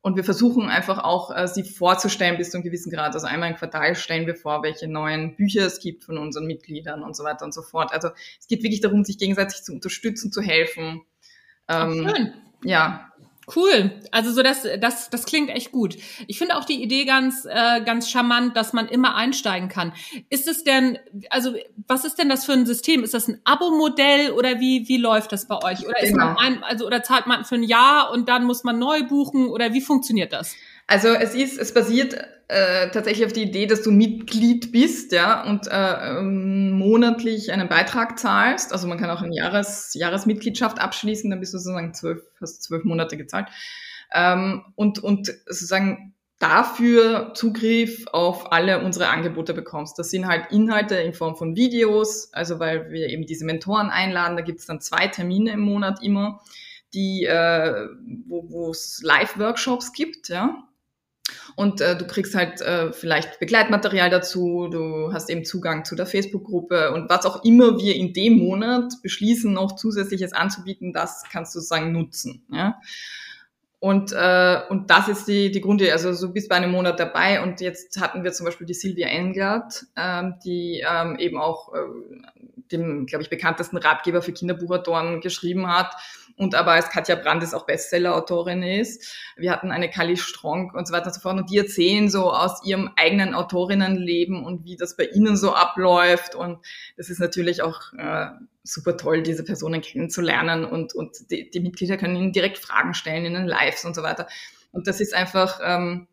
Und 0.03 0.15
wir 0.15 0.23
versuchen 0.23 0.67
einfach 0.67 0.97
auch, 1.03 1.35
äh, 1.35 1.47
sie 1.47 1.63
vorzustellen 1.63 2.37
bis 2.37 2.49
zu 2.49 2.57
einem 2.57 2.63
gewissen 2.63 2.91
Grad. 2.91 3.13
Also 3.13 3.27
einmal 3.27 3.51
im 3.51 3.55
Quartal 3.55 3.95
stellen 3.95 4.25
wir 4.25 4.35
vor, 4.35 4.63
welche 4.63 4.87
neuen 4.87 5.35
Bücher 5.35 5.67
es 5.67 5.79
gibt 5.79 6.03
von 6.03 6.17
unseren 6.17 6.47
Mitgliedern 6.47 7.03
und 7.03 7.15
so 7.15 7.23
weiter 7.23 7.45
und 7.45 7.53
so 7.53 7.61
fort. 7.61 7.93
Also 7.93 8.09
es 8.39 8.47
geht 8.47 8.63
wirklich 8.63 8.81
darum, 8.81 9.03
sich 9.03 9.19
gegenseitig 9.19 9.61
zu 9.61 9.71
unterstützen, 9.73 10.31
zu 10.31 10.41
helfen 10.41 11.01
ähm, 11.71 12.05
Ach, 12.07 12.15
schön. 12.15 12.33
Ja. 12.63 13.11
Cool. 13.53 13.91
Also 14.11 14.31
so 14.31 14.43
das, 14.43 14.65
das, 14.79 15.09
das 15.09 15.25
klingt 15.25 15.49
echt 15.49 15.71
gut. 15.71 15.97
Ich 16.27 16.37
finde 16.37 16.55
auch 16.57 16.63
die 16.63 16.81
Idee 16.81 17.05
ganz, 17.05 17.45
äh, 17.45 17.81
ganz 17.81 18.09
charmant, 18.09 18.55
dass 18.55 18.71
man 18.71 18.87
immer 18.87 19.15
einsteigen 19.15 19.67
kann. 19.67 19.93
Ist 20.29 20.47
es 20.47 20.63
denn, 20.63 20.99
also 21.29 21.55
was 21.87 22.05
ist 22.05 22.17
denn 22.17 22.29
das 22.29 22.45
für 22.45 22.53
ein 22.53 22.65
System? 22.65 23.03
Ist 23.03 23.13
das 23.13 23.27
ein 23.27 23.41
Abo-Modell 23.43 24.31
oder 24.31 24.59
wie, 24.59 24.87
wie 24.87 24.97
läuft 24.97 25.31
das 25.31 25.47
bei 25.47 25.57
euch? 25.63 25.85
Oder 25.85 26.01
ist 26.01 26.11
genau. 26.13 26.27
man 26.27 26.37
ein, 26.37 26.63
also 26.63 26.85
oder 26.85 27.03
zahlt 27.03 27.27
man 27.27 27.43
für 27.43 27.55
ein 27.55 27.63
Jahr 27.63 28.11
und 28.11 28.29
dann 28.29 28.45
muss 28.45 28.63
man 28.63 28.79
neu 28.79 29.03
buchen 29.03 29.47
oder 29.47 29.73
wie 29.73 29.81
funktioniert 29.81 30.31
das? 30.31 30.55
Also 30.91 31.07
es 31.07 31.33
ist, 31.35 31.57
es 31.57 31.73
basiert 31.73 32.15
äh, 32.49 32.89
tatsächlich 32.89 33.25
auf 33.25 33.31
die 33.31 33.43
Idee, 33.43 33.65
dass 33.65 33.81
du 33.81 33.91
Mitglied 33.91 34.73
bist, 34.73 35.13
ja, 35.13 35.41
und 35.45 35.67
äh, 35.67 35.71
ähm, 36.19 36.71
monatlich 36.71 37.53
einen 37.53 37.69
Beitrag 37.69 38.19
zahlst. 38.19 38.73
Also 38.73 38.89
man 38.89 38.97
kann 38.97 39.09
auch 39.09 39.21
eine 39.21 39.33
Jahres, 39.33 39.93
Jahresmitgliedschaft 39.93 40.81
abschließen, 40.81 41.29
dann 41.29 41.39
bist 41.39 41.53
du 41.53 41.59
sozusagen 41.59 41.93
zwölf, 41.93 42.21
hast 42.41 42.63
zwölf 42.63 42.83
Monate 42.83 43.15
gezahlt. 43.15 43.47
Ähm, 44.13 44.65
und, 44.75 44.99
und 44.99 45.27
sozusagen 45.45 46.13
dafür 46.39 47.31
Zugriff 47.35 48.07
auf 48.11 48.51
alle 48.51 48.83
unsere 48.83 49.07
Angebote 49.07 49.53
bekommst. 49.53 49.97
Das 49.97 50.09
sind 50.09 50.27
halt 50.27 50.51
Inhalte 50.51 50.95
in 50.95 51.13
Form 51.13 51.37
von 51.37 51.55
Videos, 51.55 52.33
also 52.33 52.59
weil 52.59 52.91
wir 52.91 53.07
eben 53.07 53.25
diese 53.25 53.45
Mentoren 53.45 53.89
einladen, 53.89 54.35
da 54.35 54.43
gibt 54.43 54.59
es 54.59 54.65
dann 54.65 54.81
zwei 54.81 55.07
Termine 55.07 55.51
im 55.51 55.61
Monat 55.61 56.03
immer, 56.03 56.41
die, 56.93 57.23
äh, 57.23 57.87
wo 58.27 58.71
es 58.71 58.99
Live-Workshops 59.05 59.93
gibt, 59.93 60.27
ja. 60.27 60.67
Und 61.55 61.81
äh, 61.81 61.97
du 61.97 62.05
kriegst 62.07 62.35
halt 62.35 62.61
äh, 62.61 62.91
vielleicht 62.91 63.39
Begleitmaterial 63.39 64.09
dazu, 64.09 64.67
du 64.71 65.13
hast 65.13 65.29
eben 65.29 65.45
Zugang 65.45 65.85
zu 65.85 65.95
der 65.95 66.05
Facebook-Gruppe 66.05 66.91
und 66.93 67.09
was 67.09 67.25
auch 67.25 67.43
immer 67.43 67.77
wir 67.77 67.95
in 67.95 68.13
dem 68.13 68.37
Monat 68.37 68.93
beschließen, 69.01 69.53
noch 69.53 69.75
zusätzliches 69.75 70.33
anzubieten, 70.33 70.93
das 70.93 71.23
kannst 71.31 71.55
du 71.55 71.59
sozusagen 71.59 71.91
nutzen. 71.91 72.45
Ja? 72.51 72.79
Und, 73.79 74.11
äh, 74.11 74.59
und 74.69 74.91
das 74.91 75.07
ist 75.07 75.27
die, 75.27 75.49
die 75.49 75.59
Grundidee. 75.59 75.91
Also 75.91 76.13
so 76.13 76.31
bist 76.31 76.49
bei 76.49 76.55
einem 76.55 76.69
Monat 76.71 76.99
dabei 76.99 77.41
und 77.41 77.61
jetzt 77.61 77.99
hatten 77.99 78.23
wir 78.23 78.31
zum 78.31 78.45
Beispiel 78.45 78.67
die 78.67 78.75
Silvia 78.75 79.07
Englert, 79.07 79.87
ähm, 79.97 80.35
die 80.45 80.83
ähm, 80.87 81.17
eben 81.17 81.39
auch 81.39 81.73
äh, 81.73 81.79
dem, 82.71 83.07
glaube 83.07 83.23
ich, 83.23 83.31
bekanntesten 83.31 83.77
Ratgeber 83.77 84.21
für 84.21 84.33
Kinderbuchautoren 84.33 85.19
geschrieben 85.19 85.67
hat 85.67 85.95
und 86.37 86.55
aber 86.55 86.71
als 86.71 86.89
Katja 86.89 87.15
Brandes 87.15 87.53
auch 87.53 87.65
Bestseller-Autorin 87.65 88.63
ist. 88.63 89.15
Wir 89.37 89.51
hatten 89.51 89.71
eine 89.71 89.89
Kali 89.89 90.17
Strong 90.17 90.71
und 90.73 90.87
so 90.87 90.93
weiter 90.93 91.07
und 91.07 91.13
so 91.13 91.21
fort 91.21 91.37
und 91.37 91.49
die 91.49 91.57
erzählen 91.57 92.09
so 92.09 92.31
aus 92.31 92.63
ihrem 92.65 92.89
eigenen 92.95 93.33
Autorinnenleben 93.33 94.43
und 94.43 94.65
wie 94.65 94.75
das 94.75 94.97
bei 94.97 95.05
ihnen 95.05 95.37
so 95.37 95.53
abläuft 95.53 96.35
und 96.35 96.59
das 96.97 97.09
ist 97.09 97.19
natürlich 97.19 97.61
auch 97.61 97.93
äh, 97.97 98.27
super 98.63 98.97
toll, 98.97 99.23
diese 99.23 99.43
Personen 99.43 99.81
kennenzulernen 99.81 100.65
und, 100.65 100.93
und 100.93 101.31
die, 101.31 101.49
die 101.49 101.59
Mitglieder 101.59 101.97
können 101.97 102.15
ihnen 102.15 102.31
direkt 102.31 102.57
Fragen 102.57 102.93
stellen 102.93 103.25
in 103.25 103.33
den 103.33 103.47
Lives 103.47 103.85
und 103.85 103.95
so 103.95 104.03
weiter. 104.03 104.27
Und 104.71 104.87
das 104.87 105.01
ist 105.01 105.13
einfach 105.13 105.59
ähm, 105.63 106.07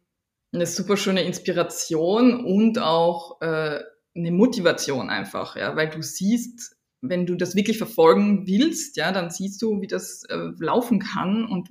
eine 0.53 0.67
super 0.67 0.97
schöne 0.97 1.23
Inspiration 1.23 2.45
und 2.45 2.79
auch 2.79 3.41
äh, 3.41 3.81
eine 4.15 4.33
Motivation 4.33 5.11
einfach, 5.11 5.57
ja, 5.57 5.77
weil 5.77 5.91
du 5.91 6.03
siehst, 6.03 6.77
wenn 7.01 7.27
du 7.27 7.35
das 7.37 7.55
wirklich 7.55 7.79
verfolgen 7.79 8.47
willst, 8.47 8.97
ja, 8.97 9.13
dann 9.13 9.31
siehst 9.31 9.63
du, 9.63 9.81
wie 9.81 9.87
das 9.87 10.25
äh, 10.25 10.51
laufen 10.59 10.99
kann 10.99 11.45
und 11.47 11.71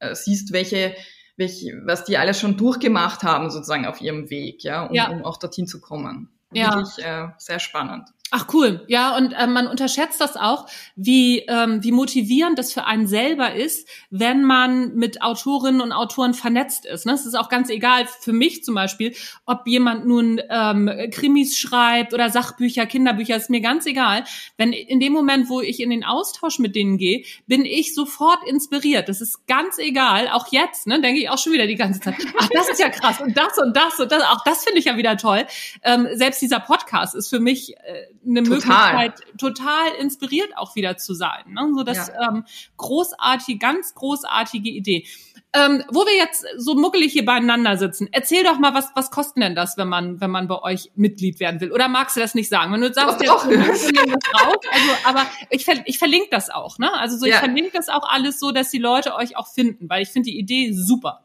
äh, 0.00 0.14
siehst, 0.14 0.52
welche, 0.52 0.94
welche, 1.36 1.80
was 1.84 2.04
die 2.04 2.18
alle 2.18 2.34
schon 2.34 2.56
durchgemacht 2.56 3.22
haben, 3.22 3.50
sozusagen 3.50 3.86
auf 3.86 4.00
ihrem 4.00 4.30
Weg, 4.30 4.62
ja, 4.62 4.86
um, 4.86 4.94
ja. 4.94 5.08
um 5.08 5.24
auch 5.24 5.38
dorthin 5.38 5.66
zu 5.66 5.80
kommen. 5.80 6.30
Ja. 6.52 6.74
Wirklich 6.74 7.04
äh, 7.04 7.28
sehr 7.38 7.60
spannend. 7.60 8.08
Ach 8.32 8.46
cool, 8.52 8.84
ja, 8.86 9.16
und 9.16 9.32
äh, 9.32 9.48
man 9.48 9.66
unterschätzt 9.66 10.20
das 10.20 10.36
auch, 10.36 10.66
wie, 10.94 11.40
ähm, 11.48 11.82
wie 11.82 11.90
motivierend 11.90 12.60
das 12.60 12.72
für 12.72 12.84
einen 12.84 13.08
selber 13.08 13.54
ist, 13.54 13.88
wenn 14.10 14.44
man 14.44 14.94
mit 14.94 15.20
Autorinnen 15.20 15.80
und 15.80 15.90
Autoren 15.90 16.32
vernetzt 16.32 16.86
ist. 16.86 17.06
Ne? 17.06 17.12
Es 17.12 17.26
ist 17.26 17.34
auch 17.34 17.48
ganz 17.48 17.70
egal, 17.70 18.06
für 18.20 18.32
mich 18.32 18.62
zum 18.62 18.76
Beispiel, 18.76 19.16
ob 19.46 19.66
jemand 19.66 20.06
nun 20.06 20.40
ähm, 20.48 20.88
Krimis 21.10 21.58
schreibt 21.58 22.14
oder 22.14 22.30
Sachbücher, 22.30 22.86
Kinderbücher, 22.86 23.34
ist 23.34 23.50
mir 23.50 23.60
ganz 23.60 23.84
egal. 23.86 24.22
Wenn 24.56 24.72
in 24.72 25.00
dem 25.00 25.12
Moment, 25.12 25.48
wo 25.48 25.60
ich 25.60 25.80
in 25.80 25.90
den 25.90 26.04
Austausch 26.04 26.60
mit 26.60 26.76
denen 26.76 26.98
gehe, 26.98 27.24
bin 27.48 27.64
ich 27.64 27.96
sofort 27.96 28.46
inspiriert. 28.46 29.08
Das 29.08 29.20
ist 29.20 29.44
ganz 29.48 29.78
egal, 29.78 30.28
auch 30.28 30.52
jetzt, 30.52 30.86
ne, 30.86 31.00
denke 31.00 31.20
ich 31.20 31.30
auch 31.30 31.38
schon 31.38 31.52
wieder 31.52 31.66
die 31.66 31.74
ganze 31.74 31.98
Zeit, 31.98 32.14
ach, 32.38 32.48
das 32.54 32.68
ist 32.68 32.78
ja 32.78 32.90
krass 32.90 33.20
und 33.20 33.36
das 33.36 33.58
und 33.58 33.76
das 33.76 33.98
und 33.98 34.12
das, 34.12 34.22
auch 34.22 34.44
das 34.44 34.62
finde 34.62 34.78
ich 34.78 34.84
ja 34.84 34.96
wieder 34.96 35.16
toll. 35.16 35.46
Ähm, 35.82 36.06
selbst 36.12 36.40
dieser 36.40 36.60
Podcast 36.60 37.16
ist 37.16 37.28
für 37.28 37.40
mich 37.40 37.76
äh, 37.78 38.06
eine 38.26 38.42
total. 38.42 39.08
Möglichkeit, 39.08 39.38
total 39.38 39.94
inspiriert 39.98 40.56
auch 40.56 40.74
wieder 40.74 40.96
zu 40.96 41.14
sein. 41.14 41.52
Ne? 41.52 41.70
So 41.74 41.82
das 41.82 42.08
ja. 42.08 42.28
ähm, 42.28 42.44
großartige, 42.76 43.58
ganz 43.58 43.94
großartige 43.94 44.68
Idee. 44.68 45.06
Ähm, 45.52 45.82
wo 45.90 46.06
wir 46.06 46.16
jetzt 46.16 46.46
so 46.58 46.76
muckelig 46.76 47.12
hier 47.12 47.24
beieinander 47.24 47.76
sitzen, 47.76 48.08
erzähl 48.12 48.44
doch 48.44 48.60
mal, 48.60 48.72
was, 48.72 48.90
was 48.94 49.10
kostet 49.10 49.42
denn 49.42 49.56
das, 49.56 49.76
wenn 49.76 49.88
man, 49.88 50.20
wenn 50.20 50.30
man 50.30 50.46
bei 50.46 50.62
euch 50.62 50.92
Mitglied 50.94 51.40
werden 51.40 51.60
will? 51.60 51.72
Oder 51.72 51.88
magst 51.88 52.16
du 52.16 52.20
das 52.20 52.36
nicht 52.36 52.48
sagen? 52.48 52.72
Wenn 52.72 52.82
du 52.82 52.92
sagst, 52.92 53.20
doch, 53.26 53.44
doch. 53.44 53.48
Das 53.48 53.84
raus, 53.84 54.56
also, 54.70 54.90
aber 55.04 55.26
ich, 55.48 55.66
ich 55.86 55.98
verlinke 55.98 56.28
das 56.30 56.50
auch, 56.50 56.78
ne? 56.78 56.92
Also 56.92 57.16
so, 57.16 57.26
ich 57.26 57.32
ja. 57.32 57.38
verlinke 57.38 57.72
das 57.72 57.88
auch 57.88 58.08
alles 58.08 58.38
so, 58.38 58.52
dass 58.52 58.70
die 58.70 58.78
Leute 58.78 59.16
euch 59.16 59.36
auch 59.36 59.48
finden, 59.48 59.88
weil 59.88 60.02
ich 60.02 60.10
finde 60.10 60.30
die 60.30 60.38
Idee 60.38 60.72
super. 60.72 61.24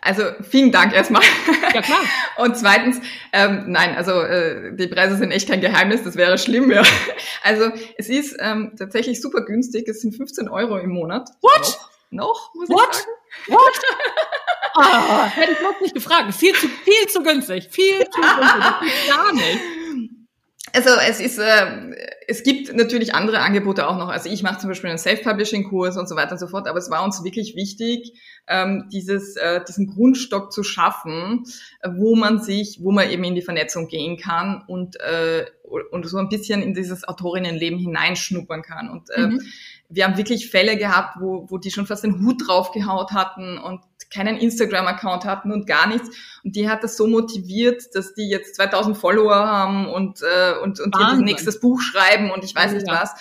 Also 0.00 0.22
vielen 0.48 0.72
Dank 0.72 0.94
erstmal. 0.94 1.22
Ja 1.74 1.82
klar. 1.82 2.00
Und 2.36 2.56
zweitens, 2.56 3.00
ähm, 3.32 3.64
nein, 3.66 3.96
also 3.96 4.22
äh, 4.22 4.74
die 4.74 4.86
Preise 4.86 5.16
sind 5.16 5.32
echt 5.32 5.48
kein 5.48 5.60
Geheimnis, 5.60 6.04
das 6.04 6.16
wäre 6.16 6.38
schlimm. 6.38 6.70
Ja. 6.70 6.82
Also 7.42 7.70
es 7.96 8.08
ist 8.08 8.36
ähm, 8.40 8.72
tatsächlich 8.78 9.20
super 9.20 9.44
günstig, 9.44 9.88
es 9.88 10.00
sind 10.00 10.16
15 10.16 10.48
Euro 10.48 10.78
im 10.78 10.90
Monat. 10.90 11.28
What? 11.40 11.78
Noch, 12.10 12.52
noch 12.52 12.54
muss 12.54 12.68
What? 12.68 12.88
ich 12.90 12.96
sagen. 12.96 13.10
What? 13.48 13.80
Ah, 14.80 15.26
hätte 15.26 15.52
ich 15.52 15.60
noch 15.60 15.80
nicht 15.80 15.94
gefragt. 15.94 16.32
Viel 16.32 16.52
zu, 16.52 16.68
viel 16.68 17.08
zu 17.08 17.22
günstig. 17.24 17.66
Viel 17.68 17.98
zu 17.98 18.20
günstig. 18.20 19.08
gar 19.08 19.32
nicht. 19.32 19.58
Also 20.72 20.90
es 20.90 21.20
ist, 21.20 21.38
äh, 21.38 21.66
es 22.26 22.42
gibt 22.42 22.74
natürlich 22.74 23.14
andere 23.14 23.40
Angebote 23.40 23.88
auch 23.88 23.96
noch. 23.96 24.08
Also 24.08 24.28
ich 24.28 24.42
mache 24.42 24.58
zum 24.60 24.68
Beispiel 24.68 24.90
einen 24.90 24.98
Self-Publishing-Kurs 24.98 25.96
und 25.96 26.08
so 26.08 26.14
weiter 26.14 26.32
und 26.32 26.38
so 26.38 26.46
fort, 26.46 26.68
aber 26.68 26.78
es 26.78 26.90
war 26.90 27.02
uns 27.04 27.24
wirklich 27.24 27.56
wichtig, 27.56 28.12
ähm, 28.48 28.88
dieses, 28.90 29.36
äh, 29.36 29.62
diesen 29.66 29.86
Grundstock 29.86 30.52
zu 30.52 30.62
schaffen, 30.62 31.44
wo 31.86 32.16
man 32.16 32.40
sich, 32.40 32.78
wo 32.82 32.90
man 32.90 33.10
eben 33.10 33.24
in 33.24 33.34
die 33.34 33.42
Vernetzung 33.42 33.88
gehen 33.88 34.16
kann 34.16 34.64
und, 34.66 34.98
äh, 35.00 35.46
und 35.62 36.06
so 36.08 36.16
ein 36.18 36.28
bisschen 36.28 36.62
in 36.62 36.74
dieses 36.74 37.06
Autorinnenleben 37.06 37.78
hineinschnuppern 37.78 38.62
kann. 38.62 38.88
Und 38.88 39.10
äh, 39.10 39.26
mhm. 39.26 39.42
wir 39.88 40.04
haben 40.04 40.16
wirklich 40.16 40.50
Fälle 40.50 40.76
gehabt, 40.76 41.18
wo, 41.20 41.46
wo 41.48 41.58
die 41.58 41.70
schon 41.70 41.86
fast 41.86 42.04
den 42.04 42.24
Hut 42.24 42.42
draufgehaut 42.46 43.12
hatten 43.12 43.58
und 43.58 43.82
keinen 44.10 44.38
Instagram-Account 44.38 45.26
hatten 45.26 45.52
und 45.52 45.66
gar 45.66 45.86
nichts. 45.86 46.08
Und 46.42 46.56
die 46.56 46.70
hat 46.70 46.82
das 46.82 46.96
so 46.96 47.06
motiviert, 47.06 47.94
dass 47.94 48.14
die 48.14 48.28
jetzt 48.28 48.54
2000 48.54 48.96
Follower 48.96 49.34
haben 49.34 49.86
und, 49.86 50.22
äh, 50.22 50.58
und, 50.62 50.80
und 50.80 50.96
ihr 50.98 51.16
nächstes 51.16 51.60
Buch 51.60 51.80
schreiben 51.82 52.30
und 52.30 52.44
ich 52.44 52.54
weiß 52.54 52.72
ja. 52.72 52.78
nicht 52.78 52.88
was. 52.88 53.14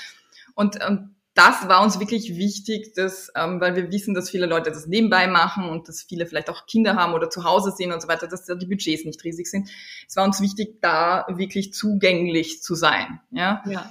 Und 0.56 0.80
ähm, 0.88 1.16
das 1.38 1.68
war 1.68 1.84
uns 1.84 2.00
wirklich 2.00 2.36
wichtig, 2.36 2.94
dass, 2.96 3.32
ähm, 3.36 3.62
weil 3.62 3.76
wir 3.76 3.92
wissen, 3.92 4.16
dass 4.16 4.30
viele 4.32 4.48
Leute 4.48 4.72
das 4.72 4.88
nebenbei 4.88 5.28
machen 5.28 5.70
und 5.70 5.88
dass 5.88 6.02
viele 6.02 6.26
vielleicht 6.26 6.50
auch 6.50 6.66
Kinder 6.66 6.96
haben 6.96 7.14
oder 7.14 7.30
zu 7.30 7.44
Hause 7.44 7.72
sind 7.72 7.92
und 7.92 8.02
so 8.02 8.08
weiter, 8.08 8.28
dass 8.28 8.46
da 8.46 8.56
die 8.56 8.66
Budgets 8.66 9.06
nicht 9.06 9.24
riesig 9.24 9.46
sind. 9.46 9.70
Es 10.08 10.16
war 10.16 10.26
uns 10.26 10.42
wichtig, 10.42 10.82
da 10.82 11.28
wirklich 11.30 11.74
zugänglich 11.74 12.64
zu 12.64 12.74
sein. 12.74 13.20
Ja. 13.30 13.64
ja. 13.68 13.88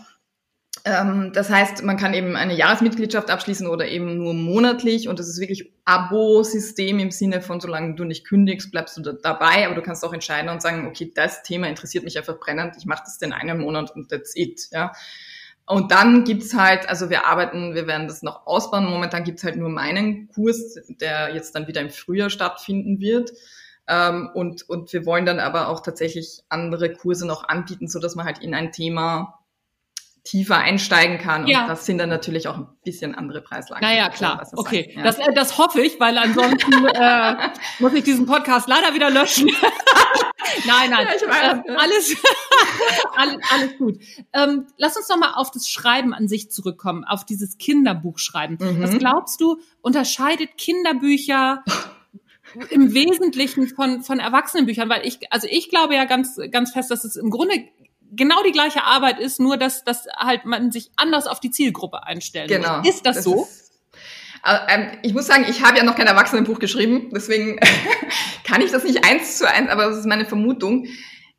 Ähm, 0.85 1.32
das 1.35 1.48
heißt, 1.48 1.85
man 1.85 1.96
kann 1.96 2.14
eben 2.14 2.35
eine 2.35 2.54
Jahresmitgliedschaft 2.54 3.30
abschließen 3.30 3.68
oder 3.68 3.87
eben 3.87 4.18
nur 4.18 4.35
monatlich 4.35 5.09
und 5.09 5.20
das 5.20 5.28
ist 5.28 5.40
wirklich 5.40 5.72
Abo-System 5.85 6.98
im 6.98 7.12
Sinne 7.12 7.42
von, 7.42 7.61
solange 7.61 7.94
du 7.94 8.04
nicht 8.04 8.26
kündigst, 8.26 8.72
bleibst 8.72 8.96
du 8.96 9.02
da 9.02 9.12
dabei, 9.12 9.66
aber 9.66 9.76
du 9.76 9.82
kannst 9.82 10.04
auch 10.04 10.12
entscheiden 10.12 10.50
und 10.50 10.61
sagen, 10.61 10.88
okay, 10.88 11.12
das 11.14 11.44
Thema 11.44 11.68
interessiert 11.68 12.02
mich 12.02 12.18
einfach 12.18 12.40
brennend, 12.40 12.74
ich 12.76 12.87
mache 12.87 13.04
das 13.04 13.22
in 13.22 13.32
einem 13.32 13.61
Monat 13.61 13.92
und 13.94 14.11
that's 14.11 14.35
it. 14.35 14.68
Ja. 14.72 14.92
Und 15.66 15.90
dann 15.90 16.24
gibt's 16.24 16.55
halt, 16.55 16.88
also 16.88 17.11
wir 17.11 17.26
arbeiten, 17.26 17.74
wir 17.74 17.88
werden 17.88 18.07
das 18.07 18.22
noch 18.22 18.46
ausbauen. 18.46 18.87
Momentan 18.87 19.24
gibt's 19.24 19.42
halt 19.42 19.57
nur 19.57 19.68
meinen 19.68 20.29
Kurs, 20.29 20.76
der 20.88 21.35
jetzt 21.35 21.55
dann 21.57 21.66
wieder 21.66 21.81
im 21.81 21.90
Frühjahr 21.90 22.31
stattfinden 22.31 23.00
wird. 23.00 23.33
Ähm, 23.88 24.31
und, 24.33 24.68
und 24.68 24.92
wir 24.92 25.05
wollen 25.07 25.26
dann 25.26 25.40
aber 25.40 25.68
auch 25.68 25.81
tatsächlich 25.81 26.42
andere 26.48 26.92
Kurse 26.92 27.26
noch 27.26 27.48
anbieten, 27.48 27.88
so 27.88 27.98
dass 27.98 28.14
man 28.14 28.26
halt 28.26 28.38
in 28.38 28.55
ein 28.55 28.70
Thema 28.70 29.40
tiefer 30.26 30.59
einsteigen 30.59 31.18
kann. 31.18 31.46
Ja. 31.46 31.62
Und 31.62 31.68
das 31.68 31.87
sind 31.87 31.98
dann 31.98 32.09
natürlich 32.09 32.48
auch 32.48 32.57
ein 32.57 32.66
bisschen 32.85 33.14
andere 33.14 33.40
Preislagen. 33.40 33.87
Naja, 33.87 34.09
klar. 34.09 34.38
Das 34.38 34.57
okay, 34.57 34.92
ja. 34.94 35.02
das, 35.02 35.18
äh, 35.18 35.33
das 35.35 35.57
hoffe 35.57 35.81
ich, 35.81 35.98
weil 36.00 36.18
ansonsten 36.18 36.87
äh, 36.87 37.35
muss 37.79 37.92
ich 37.92 38.05
diesen 38.05 38.26
Podcast 38.26 38.68
leider 38.68 38.92
wieder 38.94 39.11
löschen. 39.11 39.48
nein, 40.66 40.90
nein. 40.90 41.06
Ja, 41.06 41.14
ich 41.16 41.22
weiß, 41.22 41.64
äh, 41.66 41.76
alles, 41.76 42.16
alles, 43.52 43.78
gut. 43.78 43.98
Ähm, 44.32 44.66
lass 44.76 44.96
uns 44.96 45.09
noch 45.09 45.18
mal 45.18 45.35
auf 45.35 45.50
das 45.50 45.68
Schreiben 45.68 46.14
an 46.14 46.28
sich 46.28 46.50
zurückkommen, 46.50 47.04
auf 47.04 47.24
dieses 47.24 47.59
Kinderbuchschreiben. 47.59 48.59
Mhm. 48.61 48.82
Was 48.82 48.98
glaubst 48.98 49.40
du, 49.40 49.59
unterscheidet 49.80 50.56
Kinderbücher 50.59 51.64
im 52.70 52.94
Wesentlichen 52.94 53.68
von, 53.68 54.02
von 54.02 54.20
Erwachsenenbüchern? 54.20 54.88
Weil 54.88 55.06
ich, 55.06 55.32
also 55.32 55.46
ich 55.50 55.70
glaube 55.70 55.94
ja 55.94 56.04
ganz, 56.04 56.38
ganz 56.50 56.72
fest, 56.72 56.90
dass 56.90 57.04
es 57.04 57.16
im 57.16 57.30
Grunde 57.30 57.64
genau 58.12 58.42
die 58.42 58.52
gleiche 58.52 58.85
Arbeit 58.85 59.18
ist, 59.18 59.40
nur 59.40 59.56
dass, 59.56 59.85
dass 59.85 60.06
halt 60.16 60.44
man 60.44 60.70
sich 60.70 60.90
anders 60.96 61.26
auf 61.26 61.40
die 61.40 61.50
Zielgruppe 61.50 62.04
einstellen 62.04 62.48
genau. 62.48 62.80
Ist 62.82 63.06
das, 63.06 63.16
das 63.16 63.24
so? 63.24 63.42
Ist, 63.42 63.65
ähm, 63.65 63.65
ich 65.03 65.14
muss 65.14 65.27
sagen, 65.27 65.46
ich 65.49 65.62
habe 65.62 65.79
ja 65.79 65.85
noch 65.85 65.96
kein 65.96 66.07
Erwachsenenbuch 66.07 66.59
geschrieben, 66.59 67.11
deswegen 67.14 67.59
kann 68.44 68.61
ich 68.61 68.70
das 68.70 68.85
nicht 68.85 69.05
eins 69.05 69.38
zu 69.38 69.49
eins, 69.49 69.68
aber 69.70 69.87
das 69.87 69.99
ist 69.99 70.07
meine 70.07 70.27
Vermutung. 70.27 70.87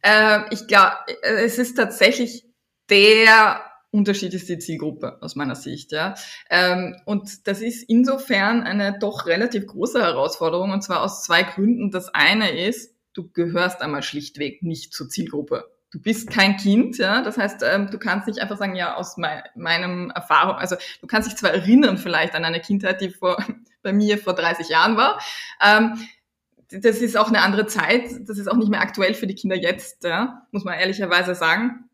Äh, 0.02 0.42
ich 0.52 0.68
glaube, 0.68 0.94
äh, 1.22 1.44
es 1.44 1.58
ist 1.58 1.76
tatsächlich 1.76 2.46
der 2.90 3.62
Unterschied 3.92 4.34
ist 4.34 4.50
die 4.50 4.60
Zielgruppe 4.60 5.18
aus 5.22 5.36
meiner 5.36 5.56
Sicht, 5.56 5.92
ja. 5.92 6.16
Ähm, 6.50 6.96
und 7.06 7.48
das 7.48 7.62
ist 7.62 7.84
insofern 7.88 8.64
eine 8.64 8.98
doch 9.00 9.26
relativ 9.26 9.66
große 9.66 10.00
Herausforderung 10.00 10.72
und 10.72 10.84
zwar 10.84 11.02
aus 11.02 11.24
zwei 11.24 11.44
Gründen. 11.44 11.90
Das 11.92 12.10
eine 12.14 12.52
ist, 12.52 12.94
du 13.14 13.30
gehörst 13.32 13.82
einmal 13.82 14.04
schlichtweg 14.04 14.62
nicht 14.62 14.94
zur 14.94 15.10
Zielgruppe. 15.10 15.72
Du 15.98 16.04
bist 16.04 16.30
kein 16.30 16.58
Kind, 16.58 17.00
ja. 17.00 17.24
Das 17.24 17.40
heißt, 17.40 17.64
ähm, 17.64 17.90
du 17.90 17.98
kannst 17.98 18.28
nicht 18.28 18.40
einfach 18.40 18.58
sagen, 18.58 18.76
ja, 18.76 18.96
aus 18.96 19.18
mein, 19.18 19.42
meinem 19.56 20.12
Erfahrung, 20.12 20.56
also 20.56 20.76
du 21.02 21.08
kannst 21.08 21.28
dich 21.28 21.36
zwar 21.36 21.50
erinnern 21.50 21.98
vielleicht 21.98 22.36
an 22.36 22.46
eine 22.46 22.62
Kindheit, 22.62 23.02
die 23.02 23.10
vor, 23.10 23.44
bei 23.82 23.94
mir 23.94 24.20
vor 24.20 24.36
30 24.36 24.70
Jahren 24.70 24.96
war. 24.96 25.20
Ähm, 25.60 25.98
das 26.70 26.98
ist 26.98 27.18
auch 27.18 27.30
eine 27.30 27.42
andere 27.42 27.66
Zeit. 27.66 28.04
Das 28.28 28.38
ist 28.38 28.48
auch 28.48 28.58
nicht 28.58 28.70
mehr 28.70 28.82
aktuell 28.82 29.16
für 29.16 29.26
die 29.26 29.34
Kinder 29.34 29.56
jetzt, 29.56 30.04
ja, 30.04 30.46
muss 30.52 30.66
man 30.66 30.78
ehrlicherweise 30.78 31.34
sagen. 31.34 31.90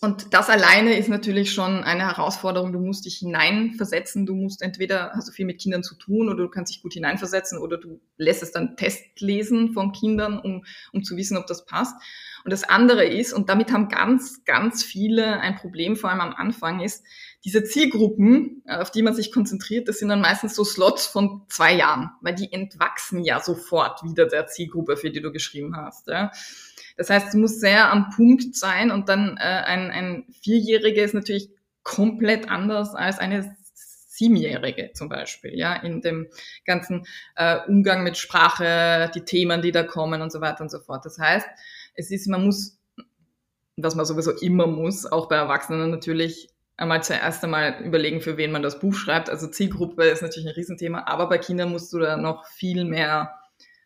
Und 0.00 0.34
das 0.34 0.50
alleine 0.50 0.98
ist 0.98 1.08
natürlich 1.08 1.52
schon 1.52 1.84
eine 1.84 2.02
Herausforderung. 2.02 2.72
Du 2.72 2.80
musst 2.80 3.06
dich 3.06 3.18
hineinversetzen. 3.18 4.26
Du 4.26 4.34
musst 4.34 4.62
entweder 4.62 5.12
hast 5.14 5.28
du 5.28 5.32
viel 5.32 5.46
mit 5.46 5.60
Kindern 5.60 5.84
zu 5.84 5.94
tun 5.94 6.28
oder 6.28 6.42
du 6.42 6.50
kannst 6.50 6.74
dich 6.74 6.82
gut 6.82 6.94
hineinversetzen 6.94 7.58
oder 7.58 7.78
du 7.78 8.00
lässt 8.16 8.42
es 8.42 8.50
dann 8.50 8.76
testlesen 8.76 9.72
von 9.72 9.92
Kindern, 9.92 10.40
um, 10.40 10.64
um 10.92 11.04
zu 11.04 11.16
wissen, 11.16 11.36
ob 11.36 11.46
das 11.46 11.64
passt. 11.64 11.94
Und 12.44 12.52
das 12.52 12.64
andere 12.64 13.06
ist, 13.06 13.32
und 13.32 13.48
damit 13.48 13.72
haben 13.72 13.88
ganz, 13.88 14.44
ganz 14.44 14.84
viele 14.84 15.40
ein 15.40 15.56
Problem, 15.56 15.96
vor 15.96 16.10
allem 16.10 16.20
am 16.20 16.34
Anfang, 16.34 16.80
ist, 16.80 17.02
diese 17.44 17.64
Zielgruppen, 17.64 18.62
äh, 18.66 18.76
auf 18.76 18.90
die 18.90 19.02
man 19.02 19.14
sich 19.14 19.32
konzentriert, 19.32 19.88
das 19.88 19.98
sind 19.98 20.08
dann 20.08 20.20
meistens 20.20 20.54
so 20.54 20.64
Slots 20.64 21.06
von 21.06 21.42
zwei 21.48 21.74
Jahren, 21.74 22.10
weil 22.20 22.34
die 22.34 22.52
entwachsen 22.52 23.22
ja 23.22 23.40
sofort 23.40 24.02
wieder 24.02 24.26
der 24.26 24.46
Zielgruppe, 24.46 24.96
für 24.96 25.10
die 25.10 25.20
du 25.20 25.32
geschrieben 25.32 25.76
hast. 25.76 26.08
Ja. 26.08 26.30
Das 26.96 27.10
heißt, 27.10 27.28
es 27.28 27.34
muss 27.34 27.60
sehr 27.60 27.90
am 27.90 28.10
Punkt 28.10 28.56
sein 28.56 28.90
und 28.90 29.08
dann 29.08 29.36
äh, 29.38 29.40
ein, 29.40 29.90
ein 29.90 30.24
Vierjährige 30.42 31.02
ist 31.02 31.14
natürlich 31.14 31.50
komplett 31.82 32.50
anders 32.50 32.94
als 32.94 33.18
eine 33.18 33.56
Siebenjährige 33.74 34.92
zum 34.94 35.08
Beispiel, 35.08 35.58
ja, 35.58 35.74
in 35.74 36.00
dem 36.00 36.28
ganzen 36.64 37.04
äh, 37.34 37.58
Umgang 37.66 38.04
mit 38.04 38.16
Sprache, 38.16 39.10
die 39.14 39.24
Themen, 39.24 39.60
die 39.60 39.72
da 39.72 39.82
kommen 39.82 40.22
und 40.22 40.30
so 40.30 40.40
weiter 40.40 40.62
und 40.62 40.70
so 40.70 40.78
fort. 40.78 41.04
Das 41.04 41.18
heißt, 41.18 41.48
es 41.94 42.10
ist, 42.10 42.28
man 42.28 42.44
muss, 42.44 42.78
was 43.76 43.94
man 43.94 44.06
sowieso 44.06 44.32
immer 44.32 44.66
muss, 44.66 45.06
auch 45.06 45.28
bei 45.28 45.36
Erwachsenen 45.36 45.90
natürlich 45.90 46.48
einmal 46.76 47.02
zuerst 47.02 47.44
einmal 47.44 47.80
überlegen, 47.82 48.20
für 48.20 48.36
wen 48.36 48.52
man 48.52 48.62
das 48.62 48.80
Buch 48.80 48.94
schreibt. 48.94 49.30
Also 49.30 49.46
Zielgruppe 49.46 50.04
ist 50.04 50.22
natürlich 50.22 50.48
ein 50.48 50.54
Riesenthema, 50.54 51.04
aber 51.06 51.28
bei 51.28 51.38
Kindern 51.38 51.70
musst 51.70 51.92
du 51.92 51.98
da 51.98 52.16
noch 52.16 52.46
viel 52.46 52.84
mehr 52.84 53.34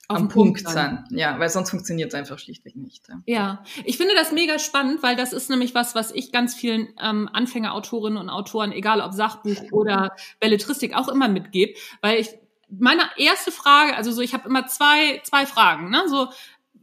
am 0.09 0.29
Punkt 0.29 0.67
sein. 0.67 1.05
Ja, 1.11 1.39
weil 1.39 1.51
sonst 1.51 1.69
funktioniert 1.69 2.09
es 2.09 2.15
einfach 2.15 2.39
schlichtweg 2.39 2.77
nicht. 2.77 3.07
Ja. 3.09 3.21
ja, 3.27 3.65
ich 3.85 3.99
finde 3.99 4.15
das 4.15 4.33
mega 4.33 4.59
spannend, 4.59 5.03
weil 5.03 5.17
das 5.17 5.35
ist 5.35 5.51
nämlich 5.51 5.75
was, 5.75 5.95
was 5.95 6.13
ich 6.13 6.33
ganz 6.33 6.55
vielen 6.55 6.89
ähm, 7.01 7.29
Anfängerautorinnen 7.31 8.19
und 8.19 8.31
Autoren, 8.31 8.73
egal 8.73 9.03
ob 9.03 9.13
Sachbuch 9.13 9.71
oder 9.71 10.17
Belletristik, 10.41 10.97
auch 10.97 11.09
immer 11.09 11.29
mitgebe, 11.29 11.75
weil 12.01 12.19
ich 12.21 12.31
meine 12.71 13.03
erste 13.17 13.53
Frage, 13.53 13.97
also 13.97 14.11
so, 14.11 14.23
ich 14.23 14.33
habe 14.33 14.49
immer 14.49 14.67
zwei 14.67 15.21
zwei 15.25 15.47
Fragen, 15.47 15.91
ne? 15.91 16.03
So, 16.09 16.29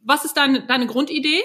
was 0.06 0.26
ist 0.26 0.38
deine 0.38 0.66
deine 0.66 0.88
Grundidee? 0.88 1.42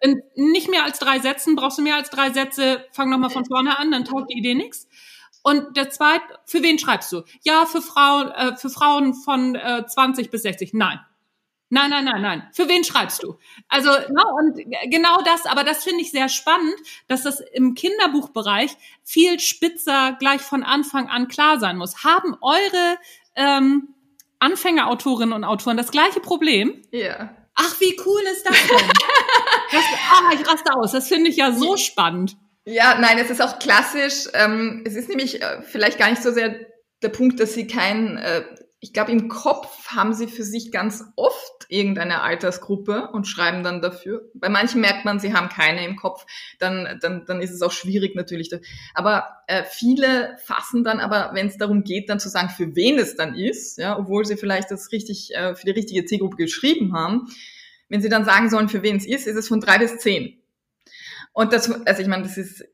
In 0.00 0.22
nicht 0.34 0.70
mehr 0.70 0.84
als 0.84 0.98
drei 0.98 1.18
Sätzen, 1.18 1.56
brauchst 1.56 1.78
du 1.78 1.82
mehr 1.82 1.96
als 1.96 2.10
drei 2.10 2.30
Sätze, 2.30 2.84
fang 2.92 3.10
nochmal 3.10 3.30
von 3.30 3.44
vorne 3.44 3.78
an, 3.78 3.90
dann 3.90 4.04
taugt 4.04 4.30
die 4.30 4.38
Idee 4.38 4.54
nichts. 4.54 4.88
Und 5.42 5.76
der 5.76 5.90
zweite, 5.90 6.24
für 6.44 6.62
wen 6.62 6.78
schreibst 6.78 7.12
du? 7.12 7.22
Ja, 7.42 7.66
für 7.66 7.82
Frauen, 7.82 8.30
äh, 8.30 8.56
für 8.56 8.70
Frauen 8.70 9.14
von 9.14 9.54
äh, 9.54 9.84
20 9.86 10.30
bis 10.30 10.42
60. 10.42 10.74
Nein. 10.74 11.00
Nein, 11.70 11.90
nein, 11.90 12.04
nein, 12.04 12.22
nein. 12.22 12.48
Für 12.52 12.66
wen 12.68 12.82
schreibst 12.82 13.22
du? 13.22 13.38
Also, 13.68 13.90
no, 13.90 14.22
und 14.38 14.56
genau 14.90 15.18
das, 15.24 15.44
aber 15.44 15.64
das 15.64 15.84
finde 15.84 16.02
ich 16.02 16.10
sehr 16.10 16.30
spannend, 16.30 16.74
dass 17.08 17.24
das 17.24 17.40
im 17.40 17.74
Kinderbuchbereich 17.74 18.74
viel 19.04 19.38
spitzer 19.38 20.16
gleich 20.18 20.40
von 20.40 20.62
Anfang 20.62 21.08
an 21.08 21.28
klar 21.28 21.60
sein 21.60 21.76
muss. 21.76 22.04
Haben 22.04 22.36
eure 22.40 22.98
ähm, 23.34 23.94
Anfängerautorinnen 24.38 25.34
und 25.34 25.44
Autoren 25.44 25.76
das 25.76 25.90
gleiche 25.90 26.20
Problem? 26.20 26.82
Ja. 26.90 27.36
Ach, 27.60 27.80
wie 27.80 28.00
cool 28.06 28.22
ist 28.32 28.46
das 28.46 28.56
denn? 28.68 28.88
das, 29.72 29.84
ah, 30.12 30.30
ich 30.32 30.46
raste 30.46 30.72
aus. 30.74 30.92
Das 30.92 31.08
finde 31.08 31.28
ich 31.28 31.36
ja 31.36 31.52
so 31.52 31.76
spannend. 31.76 32.36
Ja, 32.64 32.98
nein, 32.98 33.18
es 33.18 33.30
ist 33.30 33.42
auch 33.42 33.58
klassisch. 33.58 34.28
Ähm, 34.34 34.84
es 34.86 34.94
ist 34.94 35.08
nämlich 35.08 35.42
äh, 35.42 35.62
vielleicht 35.62 35.98
gar 35.98 36.08
nicht 36.08 36.22
so 36.22 36.30
sehr 36.30 36.54
der 37.02 37.08
Punkt, 37.08 37.40
dass 37.40 37.54
sie 37.54 37.66
kein 37.66 38.16
äh, 38.18 38.42
ich 38.80 38.92
glaube, 38.92 39.10
im 39.10 39.28
Kopf 39.28 39.88
haben 39.88 40.14
sie 40.14 40.28
für 40.28 40.44
sich 40.44 40.70
ganz 40.70 41.04
oft 41.16 41.66
irgendeine 41.68 42.22
Altersgruppe 42.22 43.08
und 43.12 43.26
schreiben 43.26 43.64
dann 43.64 43.82
dafür. 43.82 44.30
Bei 44.34 44.48
manchen 44.48 44.80
merkt 44.80 45.04
man, 45.04 45.18
sie 45.18 45.34
haben 45.34 45.48
keine 45.48 45.84
im 45.84 45.96
Kopf, 45.96 46.26
dann, 46.60 46.98
dann, 47.02 47.24
dann 47.26 47.42
ist 47.42 47.50
es 47.50 47.62
auch 47.62 47.72
schwierig 47.72 48.14
natürlich. 48.14 48.50
Aber 48.94 49.26
äh, 49.48 49.64
viele 49.64 50.36
fassen 50.44 50.84
dann 50.84 51.00
aber, 51.00 51.30
wenn 51.34 51.48
es 51.48 51.56
darum 51.56 51.82
geht, 51.82 52.08
dann 52.08 52.20
zu 52.20 52.28
sagen, 52.28 52.50
für 52.50 52.76
wen 52.76 52.98
es 52.98 53.16
dann 53.16 53.34
ist, 53.34 53.78
ja, 53.78 53.98
obwohl 53.98 54.24
sie 54.24 54.36
vielleicht 54.36 54.70
das 54.70 54.92
richtig 54.92 55.34
äh, 55.34 55.56
für 55.56 55.66
die 55.66 55.72
richtige 55.72 56.04
Zielgruppe 56.04 56.36
geschrieben 56.36 56.94
haben, 56.94 57.26
wenn 57.88 58.00
sie 58.00 58.08
dann 58.08 58.24
sagen 58.24 58.48
sollen, 58.48 58.68
für 58.68 58.82
wen 58.82 58.96
es 58.96 59.06
ist, 59.06 59.26
ist 59.26 59.36
es 59.36 59.48
von 59.48 59.60
drei 59.60 59.78
bis 59.78 59.98
zehn. 59.98 60.40
Und 61.32 61.52
das, 61.52 61.68
also 61.84 62.00
ich 62.00 62.08
meine, 62.08 62.22
das 62.22 62.36
ist 62.36 62.64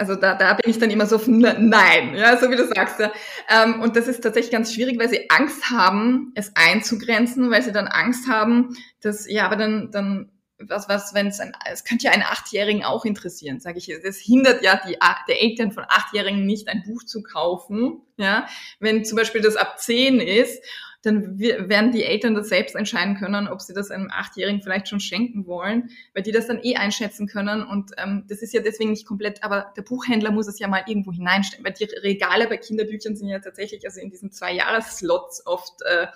also 0.00 0.14
da, 0.14 0.34
da 0.34 0.54
bin 0.54 0.70
ich 0.70 0.78
dann 0.78 0.90
immer 0.90 1.06
so 1.06 1.16
auf 1.16 1.28
Nein, 1.28 2.14
ja, 2.14 2.38
so 2.38 2.50
wie 2.50 2.56
du 2.56 2.66
sagst. 2.66 2.98
Ja. 2.98 3.12
Ähm, 3.50 3.82
und 3.82 3.96
das 3.96 4.08
ist 4.08 4.22
tatsächlich 4.22 4.50
ganz 4.50 4.72
schwierig, 4.72 4.98
weil 4.98 5.10
sie 5.10 5.28
Angst 5.28 5.70
haben, 5.70 6.32
es 6.34 6.52
einzugrenzen, 6.56 7.50
weil 7.50 7.62
sie 7.62 7.72
dann 7.72 7.86
Angst 7.86 8.26
haben, 8.26 8.74
dass, 9.02 9.30
ja, 9.30 9.44
aber 9.44 9.56
dann, 9.56 9.90
dann 9.90 10.30
was, 10.58 10.88
was, 10.88 11.14
wenn 11.14 11.26
es 11.26 11.40
ein, 11.40 11.52
es 11.70 11.84
könnte 11.84 12.06
ja 12.06 12.12
einen 12.12 12.22
Achtjährigen 12.22 12.82
auch 12.82 13.04
interessieren, 13.04 13.60
sage 13.60 13.78
ich. 13.78 13.88
Es 13.88 14.18
hindert 14.18 14.62
ja 14.62 14.80
die, 14.86 14.96
der 15.28 15.42
Eltern 15.42 15.72
von 15.72 15.84
Achtjährigen 15.88 16.46
nicht, 16.46 16.68
ein 16.68 16.82
Buch 16.86 17.04
zu 17.04 17.22
kaufen, 17.22 18.00
ja. 18.16 18.46
Wenn 18.78 19.04
zum 19.04 19.16
Beispiel 19.16 19.42
das 19.42 19.56
ab 19.56 19.78
zehn 19.78 20.20
ist 20.20 20.62
dann 21.02 21.38
werden 21.38 21.92
die 21.92 22.04
Eltern 22.04 22.34
das 22.34 22.48
selbst 22.48 22.76
entscheiden 22.76 23.16
können, 23.16 23.48
ob 23.48 23.62
sie 23.62 23.72
das 23.72 23.90
einem 23.90 24.10
Achtjährigen 24.10 24.60
vielleicht 24.60 24.88
schon 24.88 25.00
schenken 25.00 25.46
wollen, 25.46 25.90
weil 26.12 26.22
die 26.22 26.32
das 26.32 26.46
dann 26.46 26.60
eh 26.62 26.76
einschätzen 26.76 27.26
können. 27.26 27.62
Und 27.62 27.92
ähm, 27.96 28.24
das 28.28 28.42
ist 28.42 28.52
ja 28.52 28.60
deswegen 28.60 28.90
nicht 28.90 29.06
komplett, 29.06 29.42
aber 29.42 29.72
der 29.76 29.82
Buchhändler 29.82 30.30
muss 30.30 30.46
es 30.46 30.58
ja 30.58 30.68
mal 30.68 30.84
irgendwo 30.86 31.12
hineinstellen, 31.12 31.64
weil 31.64 31.72
die 31.72 31.84
Regale 31.84 32.48
bei 32.48 32.58
Kinderbüchern 32.58 33.16
sind 33.16 33.28
ja 33.28 33.38
tatsächlich 33.38 33.84
also 33.86 34.00
in 34.00 34.10
diesen 34.10 34.30
zwei 34.30 34.52
Jahresslots 34.52 35.46
oft 35.46 35.80
äh, 35.82 36.06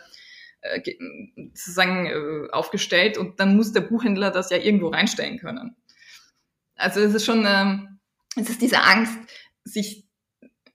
äh, 0.61 0.97
sozusagen 1.55 2.07
äh, 2.07 2.51
aufgestellt 2.53 3.17
und 3.17 3.41
dann 3.41 3.57
muss 3.57 3.73
der 3.73 3.83
Buchhändler 3.83 4.31
das 4.31 4.51
ja 4.51 4.59
irgendwo 4.59 4.89
reinstellen 4.89 5.39
können. 5.39 5.77
Also 6.75 7.01
es 7.01 7.15
ist 7.15 7.25
schon, 7.25 7.45
ähm, 7.47 8.01
es 8.37 8.51
ist 8.51 8.61
diese 8.61 8.83
Angst, 8.83 9.15
sich 9.65 10.04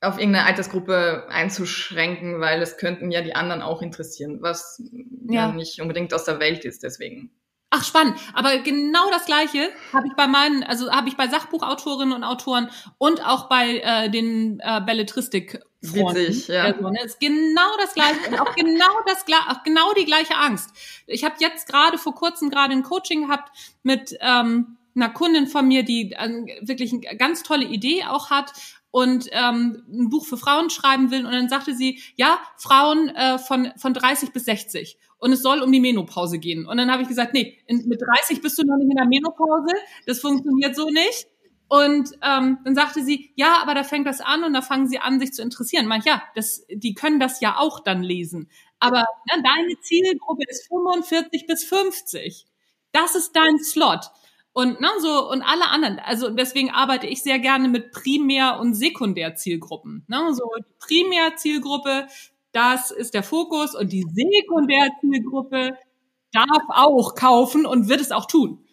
auf 0.01 0.17
irgendeine 0.17 0.45
Altersgruppe 0.45 1.25
einzuschränken, 1.29 2.39
weil 2.39 2.61
es 2.61 2.77
könnten 2.77 3.11
ja 3.11 3.21
die 3.21 3.35
anderen 3.35 3.61
auch 3.61 3.81
interessieren, 3.81 4.41
was 4.41 4.81
ja, 5.27 5.47
ja 5.47 5.51
nicht 5.51 5.81
unbedingt 5.81 6.13
aus 6.13 6.23
der 6.23 6.39
Welt 6.39 6.63
ist, 6.65 6.83
deswegen. 6.83 7.31
Ach 7.71 7.83
spannend, 7.83 8.17
aber 8.33 8.57
genau 8.59 9.11
das 9.11 9.25
gleiche 9.25 9.69
habe 9.93 10.07
ich 10.07 10.15
bei 10.15 10.25
meinen, 10.25 10.63
also 10.63 10.91
habe 10.91 11.07
ich 11.07 11.17
bei 11.17 11.27
Sachbuchautorinnen 11.27 12.15
und 12.15 12.23
Autoren 12.23 12.69
und 12.97 13.23
auch 13.23 13.47
bei 13.47 13.79
äh, 13.83 14.09
den 14.09 14.59
äh, 14.59 14.81
Belletristik 14.81 15.59
Witzig, 15.81 16.47
ja. 16.49 16.63
Also, 16.63 16.89
ne, 16.89 17.01
ist 17.05 17.21
genau 17.21 17.77
das 17.77 17.93
gleiche 17.93 18.27
und 18.27 18.39
auch 18.39 18.53
genau 18.55 19.01
das 19.05 19.23
auch 19.47 19.63
genau 19.63 19.93
die 19.93 20.03
gleiche 20.03 20.35
Angst. 20.35 20.71
Ich 21.07 21.23
habe 21.23 21.35
jetzt 21.39 21.69
gerade 21.69 21.97
vor 21.97 22.15
kurzem 22.15 22.49
gerade 22.49 22.73
ein 22.73 22.83
Coaching 22.83 23.27
gehabt 23.27 23.55
mit 23.83 24.17
ähm, 24.19 24.77
einer 24.93 25.09
Kundin 25.09 25.47
von 25.47 25.67
mir, 25.67 25.83
die 25.83 26.11
äh, 26.11 26.57
wirklich 26.61 26.91
eine 26.91 27.17
ganz 27.17 27.43
tolle 27.43 27.65
Idee 27.65 28.03
auch 28.03 28.29
hat 28.29 28.51
und 28.91 29.27
ähm, 29.31 29.83
ein 29.87 30.09
Buch 30.09 30.25
für 30.25 30.37
Frauen 30.37 30.69
schreiben 30.69 31.11
will. 31.11 31.25
Und 31.25 31.31
dann 31.31 31.49
sagte 31.49 31.75
sie, 31.75 32.01
ja, 32.15 32.39
Frauen 32.57 33.09
äh, 33.09 33.37
von, 33.37 33.71
von 33.77 33.93
30 33.93 34.31
bis 34.31 34.45
60. 34.45 34.97
Und 35.17 35.31
es 35.31 35.41
soll 35.41 35.61
um 35.61 35.71
die 35.71 35.81
Menopause 35.81 36.39
gehen. 36.39 36.65
Und 36.65 36.77
dann 36.77 36.91
habe 36.91 37.01
ich 37.01 37.07
gesagt, 37.07 37.33
nee, 37.33 37.59
in, 37.67 37.87
mit 37.87 38.01
30 38.01 38.41
bist 38.41 38.57
du 38.57 38.63
noch 38.63 38.77
nicht 38.77 38.89
in 38.89 38.95
der 38.95 39.05
Menopause. 39.05 39.73
Das 40.05 40.19
funktioniert 40.19 40.75
so 40.75 40.89
nicht. 40.89 41.27
Und 41.67 42.13
ähm, 42.23 42.57
dann 42.63 42.73
sagte 42.73 43.03
sie, 43.03 43.31
ja, 43.35 43.61
aber 43.61 43.75
da 43.75 43.83
fängt 43.83 44.07
das 44.07 44.21
an 44.21 44.43
und 44.43 44.53
da 44.53 44.63
fangen 44.63 44.87
sie 44.87 44.97
an, 44.97 45.19
sich 45.19 45.33
zu 45.33 45.43
interessieren. 45.43 45.85
Meint, 45.85 46.05
ja, 46.05 46.23
das, 46.33 46.65
die 46.69 46.95
können 46.95 47.19
das 47.19 47.41
ja 47.41 47.57
auch 47.57 47.79
dann 47.79 48.01
lesen. 48.01 48.49
Aber 48.79 49.01
ne, 49.01 49.43
deine 49.43 49.79
Zielgruppe 49.81 50.43
ist 50.47 50.67
45 50.67 51.45
bis 51.45 51.63
50. 51.65 52.47
Das 52.91 53.13
ist 53.13 53.35
dein 53.35 53.59
Slot. 53.59 54.09
Und 54.53 54.81
ne, 54.81 54.87
so 54.99 55.29
und 55.29 55.41
alle 55.43 55.69
anderen, 55.69 55.99
also 55.99 56.29
deswegen 56.29 56.71
arbeite 56.71 57.07
ich 57.07 57.21
sehr 57.21 57.39
gerne 57.39 57.67
mit 57.69 57.91
Primär- 57.91 58.59
und 58.59 58.73
Sekundärzielgruppen. 58.73 60.05
Ne, 60.07 60.33
so 60.33 60.43
die 60.57 60.73
Primärzielgruppe, 60.79 62.07
das 62.51 62.91
ist 62.91 63.13
der 63.13 63.23
Fokus 63.23 63.75
und 63.75 63.91
die 63.93 64.03
Sekundärzielgruppe 64.11 65.77
darf 66.31 66.63
auch 66.69 67.15
kaufen 67.15 67.65
und 67.65 67.89
wird 67.89 68.01
es 68.01 68.11
auch 68.11 68.25
tun. 68.25 68.65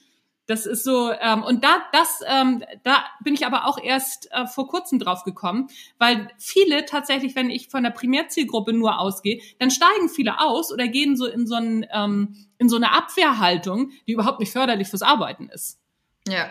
Das 0.47 0.65
ist 0.65 0.85
so, 0.85 1.11
ähm, 1.13 1.43
und 1.43 1.65
da, 1.65 1.83
das, 1.93 2.21
ähm, 2.27 2.63
da 2.85 3.05
bin 3.23 3.35
ich 3.35 3.45
aber 3.45 3.67
auch 3.67 3.83
erst 3.83 4.31
äh, 4.31 4.47
vor 4.47 4.69
kurzem 4.69 4.99
drauf 4.99 5.25
gekommen, 5.25 5.69
weil 5.99 6.29
viele 6.39 6.85
tatsächlich, 6.85 7.35
wenn 7.35 7.51
ich 7.51 7.69
von 7.69 7.83
der 7.83 7.91
Primärzielgruppe 7.91 8.73
nur 8.73 9.01
ausgehe, 9.01 9.41
dann 9.59 9.71
steigen 9.71 10.09
viele 10.09 10.41
aus 10.41 10.73
oder 10.73 10.87
gehen 10.87 11.17
so 11.17 11.27
in 11.27 11.47
so, 11.47 11.57
ein, 11.57 11.87
ähm, 11.93 12.37
in 12.59 12.69
so 12.69 12.77
eine 12.77 12.93
Abwehrhaltung, 12.93 13.91
die 14.07 14.13
überhaupt 14.13 14.39
nicht 14.39 14.53
förderlich 14.53 14.89
fürs 14.89 15.03
Arbeiten 15.03 15.49
ist. 15.49 15.81
Ja, 16.29 16.49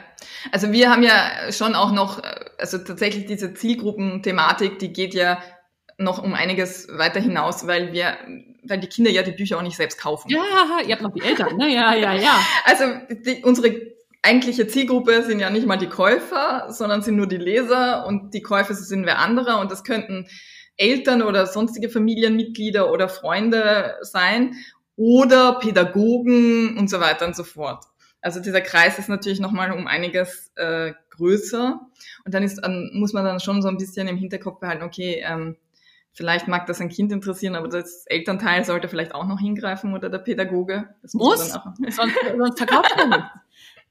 also 0.52 0.72
wir 0.72 0.90
haben 0.90 1.04
ja 1.04 1.52
schon 1.52 1.76
auch 1.76 1.92
noch, 1.92 2.22
also 2.58 2.78
tatsächlich 2.78 3.26
diese 3.26 3.54
Zielgruppenthematik, 3.54 4.80
die 4.80 4.94
geht 4.94 5.14
ja 5.14 5.42
noch 5.98 6.24
um 6.24 6.34
einiges 6.34 6.88
weiter 6.90 7.20
hinaus, 7.20 7.68
weil 7.68 7.94
wir, 7.94 8.18
weil 8.64 8.80
die 8.80 8.88
Kinder 8.88 9.12
ja 9.12 9.24
die 9.24 9.32
Bücher 9.32 9.58
auch 9.58 9.62
nicht 9.62 9.78
selbst 9.78 10.00
kaufen. 10.00 10.30
Ja, 10.30 10.44
ihr 10.86 10.94
habt 10.94 11.02
noch 11.02 11.14
die 11.14 11.22
Eltern, 11.22 11.58
ne? 11.58 11.74
Ja, 11.74 11.94
ja, 11.94 12.14
ja. 12.14 12.40
Also 12.66 12.86
die, 13.10 13.44
unsere 13.44 13.95
eigentliche 14.26 14.68
Zielgruppe 14.68 15.24
sind 15.24 15.40
ja 15.40 15.50
nicht 15.50 15.68
mal 15.68 15.78
die 15.78 15.88
Käufer, 15.88 16.68
sondern 16.70 17.02
sind 17.02 17.16
nur 17.16 17.28
die 17.28 17.38
Leser 17.38 18.06
und 18.06 18.34
die 18.34 18.42
Käufer 18.42 18.74
sind 18.74 19.06
wer 19.06 19.20
andere 19.20 19.58
und 19.58 19.72
das 19.72 19.84
könnten 19.84 20.28
Eltern 20.78 21.22
oder 21.22 21.46
sonstige 21.46 21.90
Familienmitglieder 21.90 22.92
oder 22.92 23.08
Freunde 23.08 23.96
sein 24.02 24.56
oder 24.98 25.60
Pädagogen 25.60 26.78
und 26.78 26.90
so 26.90 27.00
weiter 27.00 27.26
und 27.28 27.36
so 27.36 27.44
fort. 27.44 27.86
Also 28.22 28.40
dieser 28.40 28.62
Kreis 28.62 28.98
ist 28.98 29.08
natürlich 29.08 29.40
nochmal 29.40 29.72
um 29.72 29.88
einiges 29.88 30.52
äh, 30.56 30.94
größer. 31.12 31.80
Und 32.26 32.34
dann 32.34 32.44
ist, 32.44 32.58
dann 32.58 32.90
muss 32.94 33.14
man 33.14 33.24
dann 33.24 33.40
schon 33.40 33.62
so 33.62 33.68
ein 33.68 33.78
bisschen 33.78 34.08
im 34.08 34.18
Hinterkopf 34.18 34.60
behalten, 34.60 34.84
okay, 34.84 35.24
ähm, 35.26 35.58
vielleicht 36.12 36.48
mag 36.48 36.66
das 36.66 36.82
ein 36.82 36.90
Kind 36.90 37.12
interessieren, 37.12 37.56
aber 37.56 37.68
das 37.68 38.06
Elternteil 38.08 38.66
sollte 38.66 38.88
vielleicht 38.88 39.14
auch 39.14 39.28
noch 39.28 39.40
hingreifen 39.40 39.94
oder 39.94 40.10
der 40.10 40.20
Pädagoge. 40.20 40.90
Das 41.02 41.14
muss, 41.14 41.54
muss. 41.54 41.96
sonst, 41.96 42.16
sonst 42.38 42.58
verkauft 42.58 42.96
man 42.98 43.10
nicht. 43.10 43.24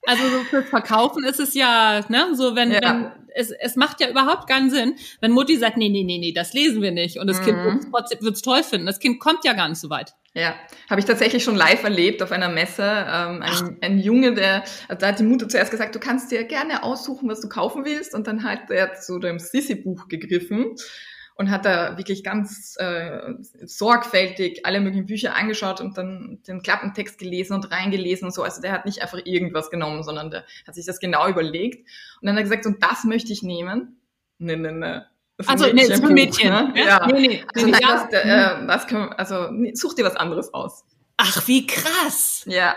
Also 0.07 0.23
so 0.29 0.45
fürs 0.45 0.69
Verkaufen 0.69 1.25
ist 1.25 1.41
es 1.41 1.55
ja, 1.55 2.01
ne, 2.09 2.35
so 2.35 2.55
wenn, 2.57 2.71
ja. 2.71 2.81
wenn 2.83 3.13
es, 3.35 3.51
es 3.51 3.77
macht 3.77 4.01
ja 4.01 4.09
überhaupt 4.09 4.49
keinen 4.49 4.71
Sinn, 4.71 4.95
wenn 5.21 5.33
Mutti 5.33 5.57
sagt, 5.57 5.77
nee, 5.77 5.89
nee, 5.89 6.05
nee, 6.05 6.19
nee, 6.19 6.33
das 6.33 6.53
lesen 6.53 6.83
wir 6.83 6.93
nicht 6.93 7.19
und 7.19 7.27
das 7.27 7.41
mhm. 7.41 7.45
Kind 7.45 7.93
wird 7.93 8.23
wird's 8.23 8.43
toll 8.43 8.63
finden. 8.63 8.87
Das 8.87 9.01
Kind 9.01 9.21
kommt 9.21 9.45
ja 9.45 9.53
gar 9.53 9.69
nicht 9.69 9.81
so 9.81 9.91
weit. 9.91 10.15
Ja, 10.35 10.55
habe 10.91 11.01
ich 11.01 11.07
tatsächlich 11.07 11.45
schon 11.45 11.55
live 11.55 11.85
erlebt 11.85 12.23
auf 12.23 12.33
einer 12.33 12.49
Messe. 12.49 12.83
Ähm, 12.83 13.43
ein, 13.43 13.77
ein 13.81 13.99
Junge, 13.99 14.35
der, 14.35 14.65
also 14.89 15.01
da 15.01 15.09
hat 15.09 15.19
die 15.21 15.25
Mutter 15.25 15.49
zuerst 15.49 15.71
gesagt, 15.71 15.95
du 15.95 16.01
kannst 16.01 16.33
dir 16.33 16.45
gerne 16.45 16.83
aussuchen, 16.83 17.29
was 17.29 17.41
du 17.41 17.49
kaufen 17.49 17.85
willst, 17.85 18.15
und 18.15 18.27
dann 18.27 18.43
hat 18.43 18.71
er 18.71 18.95
zu 18.95 19.19
dem 19.19 19.39
Sissi-Buch 19.39 20.09
gegriffen 20.09 20.75
und 21.37 21.51
hat 21.51 21.65
da 21.65 21.99
wirklich 21.99 22.23
ganz 22.23 22.77
äh, 22.79 23.33
sorgfältig 23.65 24.65
alle 24.65 24.81
möglichen 24.81 25.07
Bücher 25.07 25.35
angeschaut 25.35 25.81
und 25.81 25.99
dann 25.99 26.41
den 26.47 26.63
Klappentext 26.63 27.19
gelesen 27.19 27.55
und 27.55 27.71
reingelesen 27.71 28.27
und 28.27 28.33
so. 28.33 28.43
Also 28.43 28.61
der 28.63 28.73
hat 28.73 28.87
nicht 28.87 29.03
einfach 29.03 29.19
irgendwas 29.25 29.71
genommen, 29.71 30.03
sondern 30.05 30.31
der 30.31 30.45
hat 30.67 30.75
sich 30.75 30.87
das 30.87 31.01
genau 31.01 31.29
überlegt. 31.29 31.89
Und 32.21 32.27
dann 32.27 32.37
hat 32.37 32.41
er 32.41 32.45
gesagt, 32.45 32.67
und 32.67 32.83
das 32.83 33.05
möchte 33.05 33.33
ich 33.33 33.43
nehmen. 33.43 34.01
Ne, 34.39 34.57
ne, 34.57 34.73
ne. 34.73 35.07
Also, 35.47 35.67
nee, 35.67 35.89
das 35.89 35.99
ist 35.99 36.05
ein 36.05 36.15
Mädchen. 36.15 36.51
Ne? 36.51 36.73
Ja. 36.77 36.85
ja. 36.85 37.07
Nee, 37.07 37.27
nee, 37.27 37.45
also, 37.53 37.67
nein, 37.67 37.81
das, 37.83 38.13
äh, 38.13 38.67
das 38.67 38.87
können, 38.87 39.13
also 39.15 39.49
such 39.75 39.95
dir 39.95 40.05
was 40.05 40.15
anderes 40.15 40.55
aus. 40.55 40.85
Ach, 41.17 41.49
wie 41.49 41.67
krass. 41.67 42.45
Ja, 42.47 42.77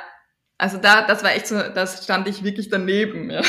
also 0.58 0.78
da, 0.78 1.06
das 1.06 1.24
war 1.24 1.34
echt 1.34 1.48
so, 1.48 1.56
das 1.56 2.04
stand 2.04 2.28
ich 2.28 2.44
wirklich 2.44 2.70
daneben. 2.70 3.30
Ja. 3.30 3.42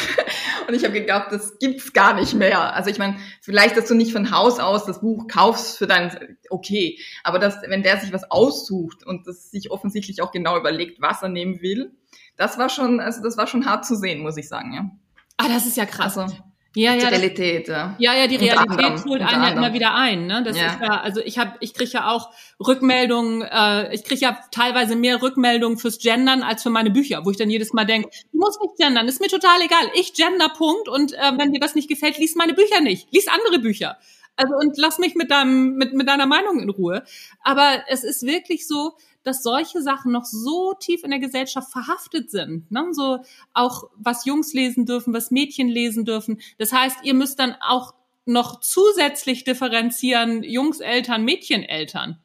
Und 0.68 0.74
ich 0.74 0.84
habe 0.84 0.92
geglaubt, 0.92 1.32
das 1.32 1.58
gibt's 1.58 1.94
gar 1.94 2.12
nicht 2.14 2.34
mehr. 2.34 2.74
Also 2.74 2.90
ich 2.90 2.98
meine, 2.98 3.16
vielleicht, 3.40 3.76
dass 3.76 3.86
du 3.86 3.94
nicht 3.94 4.12
von 4.12 4.30
Haus 4.30 4.58
aus 4.58 4.84
das 4.84 5.00
Buch 5.00 5.26
kaufst 5.26 5.78
für 5.78 5.86
dein, 5.86 6.36
okay, 6.50 6.98
aber 7.24 7.38
dass, 7.38 7.62
wenn 7.66 7.82
der 7.82 7.98
sich 7.98 8.12
was 8.12 8.30
aussucht 8.30 9.06
und 9.06 9.26
das 9.26 9.50
sich 9.50 9.70
offensichtlich 9.70 10.20
auch 10.20 10.30
genau 10.30 10.58
überlegt, 10.58 11.00
was 11.00 11.22
er 11.22 11.30
nehmen 11.30 11.62
will, 11.62 11.96
das 12.36 12.58
war 12.58 12.68
schon, 12.68 13.00
also 13.00 13.22
das 13.22 13.38
war 13.38 13.46
schon 13.46 13.64
hart 13.64 13.86
zu 13.86 13.96
sehen, 13.96 14.20
muss 14.20 14.36
ich 14.36 14.48
sagen, 14.48 14.74
ja. 14.74 14.90
Ah, 15.38 15.48
das 15.48 15.66
ist 15.66 15.78
ja 15.78 15.86
krass. 15.86 16.18
Also, 16.18 16.36
ja, 16.74 16.92
ja, 16.92 16.98
die 16.98 17.06
Realität, 17.06 17.68
ja. 17.68 17.96
Ja, 17.98 18.14
ja, 18.14 18.26
die 18.26 18.36
Realität 18.36 19.04
holt 19.06 19.22
einen 19.22 19.42
ja 19.42 19.48
immer 19.48 19.72
wieder 19.72 19.94
ein. 19.94 20.26
Ne? 20.26 20.42
Das 20.44 20.56
ja. 20.56 20.66
ist 20.66 20.80
ja, 20.80 21.00
also 21.00 21.20
ich 21.20 21.38
habe, 21.38 21.52
ich 21.60 21.72
kriege 21.72 21.90
ja 21.90 22.10
auch 22.10 22.30
Rückmeldungen, 22.60 23.42
äh, 23.42 23.94
ich 23.94 24.04
kriege 24.04 24.20
ja 24.20 24.38
teilweise 24.50 24.94
mehr 24.94 25.22
Rückmeldungen 25.22 25.78
fürs 25.78 25.98
Gendern 25.98 26.42
als 26.42 26.62
für 26.62 26.70
meine 26.70 26.90
Bücher, 26.90 27.24
wo 27.24 27.30
ich 27.30 27.36
dann 27.36 27.50
jedes 27.50 27.72
Mal 27.72 27.84
denke, 27.84 28.10
du 28.32 28.38
musst 28.38 28.60
nicht 28.60 28.76
gendern, 28.76 29.08
ist 29.08 29.20
mir 29.20 29.28
total 29.28 29.60
egal. 29.62 29.90
Ich 29.94 30.12
gender 30.12 30.50
Punkt 30.50 30.88
und 30.88 31.14
äh, 31.14 31.32
wenn 31.36 31.52
dir 31.52 31.60
das 31.60 31.74
nicht 31.74 31.88
gefällt, 31.88 32.18
lies 32.18 32.36
meine 32.36 32.54
Bücher 32.54 32.80
nicht, 32.80 33.08
lies 33.12 33.28
andere 33.28 33.60
Bücher. 33.60 33.96
Also 34.36 34.54
und 34.54 34.76
lass 34.76 34.98
mich 34.98 35.16
mit 35.16 35.30
deinem, 35.30 35.74
mit, 35.74 35.94
mit 35.94 36.08
deiner 36.08 36.26
Meinung 36.26 36.60
in 36.60 36.70
Ruhe. 36.70 37.02
Aber 37.42 37.82
es 37.88 38.04
ist 38.04 38.22
wirklich 38.24 38.68
so, 38.68 38.92
dass 39.28 39.42
solche 39.42 39.82
Sachen 39.82 40.10
noch 40.10 40.24
so 40.24 40.74
tief 40.74 41.04
in 41.04 41.10
der 41.10 41.20
Gesellschaft 41.20 41.70
verhaftet 41.70 42.30
sind. 42.30 42.70
Ne? 42.70 42.86
So 42.92 43.18
auch 43.52 43.90
was 43.96 44.24
Jungs 44.24 44.52
lesen 44.54 44.86
dürfen, 44.86 45.14
was 45.14 45.30
Mädchen 45.30 45.68
lesen 45.68 46.04
dürfen. 46.04 46.40
Das 46.58 46.72
heißt, 46.72 46.98
ihr 47.04 47.14
müsst 47.14 47.38
dann 47.38 47.54
auch 47.60 47.94
noch 48.24 48.60
zusätzlich 48.60 49.44
differenzieren, 49.44 50.42
Jungseltern, 50.42 51.24
Mädcheneltern. 51.24 52.18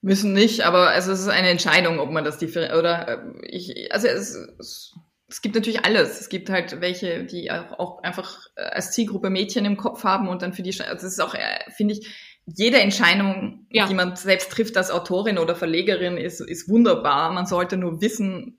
Müssen 0.00 0.32
nicht, 0.32 0.62
aber 0.62 0.90
also 0.90 1.12
es 1.12 1.20
ist 1.20 1.28
eine 1.28 1.48
Entscheidung, 1.48 1.98
ob 1.98 2.10
man 2.10 2.24
das 2.24 2.38
differenziert 2.38 2.78
oder 2.78 3.08
äh, 3.08 3.46
ich, 3.48 3.92
also 3.92 4.06
es, 4.06 4.34
es, 4.58 4.94
es 5.28 5.40
gibt 5.40 5.54
natürlich 5.54 5.84
alles. 5.84 6.20
Es 6.20 6.28
gibt 6.28 6.50
halt 6.50 6.80
welche, 6.80 7.24
die 7.24 7.50
auch, 7.50 8.02
einfach 8.02 8.46
äh, 8.56 8.62
als 8.62 8.92
Zielgruppe 8.92 9.30
Mädchen 9.30 9.64
im 9.64 9.76
Kopf 9.76 10.04
haben 10.04 10.28
und 10.28 10.42
dann 10.42 10.52
für 10.52 10.62
die, 10.62 10.78
also 10.80 11.06
es 11.06 11.14
ist 11.14 11.20
auch, 11.20 11.34
äh, 11.34 11.70
finde 11.74 11.94
ich, 11.94 12.06
jede 12.46 12.80
Entscheidung, 12.80 13.66
ja. 13.70 13.86
die 13.86 13.94
man 13.94 14.16
selbst 14.16 14.52
trifft 14.52 14.76
als 14.76 14.90
Autorin 14.90 15.38
oder 15.38 15.56
Verlegerin, 15.56 16.16
ist, 16.16 16.40
ist 16.40 16.68
wunderbar. 16.68 17.32
Man 17.32 17.46
sollte 17.46 17.76
nur 17.76 18.00
wissen, 18.00 18.58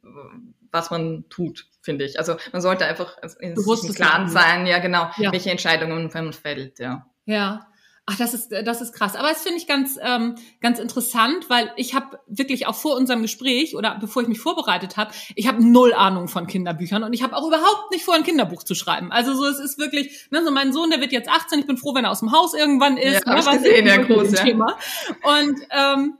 was 0.71 0.91
man 0.91 1.25
tut, 1.29 1.67
finde 1.81 2.05
ich. 2.05 2.19
Also 2.19 2.35
man 2.51 2.61
sollte 2.61 2.85
einfach 2.85 3.17
in 3.39 3.55
im 3.55 3.93
Klaren 3.93 4.27
sein, 4.27 4.65
ja 4.65 4.79
genau, 4.79 5.09
ja. 5.17 5.31
welche 5.31 5.51
Entscheidungen 5.51 6.09
man 6.13 6.33
fällt, 6.33 6.79
ja. 6.79 7.05
Ja. 7.25 7.67
Ach, 8.07 8.17
das 8.17 8.35
ist 8.35 8.51
das 8.51 8.81
ist 8.81 8.93
krass. 8.93 9.15
Aber 9.15 9.31
es 9.31 9.41
finde 9.41 9.57
ich 9.57 9.65
ganz 9.65 9.97
ähm, 9.99 10.35
ganz 10.61 10.77
interessant, 10.77 11.49
weil 11.49 11.71
ich 11.75 11.95
habe 11.95 12.19
wirklich 12.27 12.67
auch 12.67 12.75
vor 12.75 12.95
unserem 12.95 13.23
Gespräch 13.23 13.75
oder 13.75 13.97
bevor 13.99 14.21
ich 14.21 14.27
mich 14.27 14.39
vorbereitet 14.39 14.95
habe, 14.95 15.11
ich 15.33 15.47
habe 15.47 15.65
null 15.65 15.91
Ahnung 15.91 16.27
von 16.27 16.45
Kinderbüchern 16.45 17.03
und 17.03 17.13
ich 17.13 17.23
habe 17.23 17.35
auch 17.35 17.47
überhaupt 17.47 17.89
nicht 17.91 18.05
vor, 18.05 18.13
ein 18.13 18.21
Kinderbuch 18.21 18.61
zu 18.61 18.75
schreiben. 18.75 19.11
Also 19.11 19.33
so 19.33 19.45
es 19.45 19.57
ist 19.57 19.79
wirklich, 19.79 20.27
ne, 20.29 20.43
so 20.45 20.51
mein 20.51 20.71
Sohn, 20.71 20.91
der 20.91 21.01
wird 21.01 21.13
jetzt 21.13 21.29
18. 21.29 21.59
Ich 21.61 21.65
bin 21.65 21.77
froh, 21.77 21.95
wenn 21.95 22.05
er 22.05 22.11
aus 22.11 22.19
dem 22.19 22.31
Haus 22.31 22.53
irgendwann 22.53 22.97
ist. 22.97 23.25
Ja, 23.25 23.33
ne, 23.33 23.37
was 23.39 23.49
gesehen, 23.49 23.87
ja, 23.87 23.97
groß, 23.97 24.33
ja. 24.33 24.43
Thema. 24.43 24.77
Und 25.23 25.59
ähm, 25.71 26.17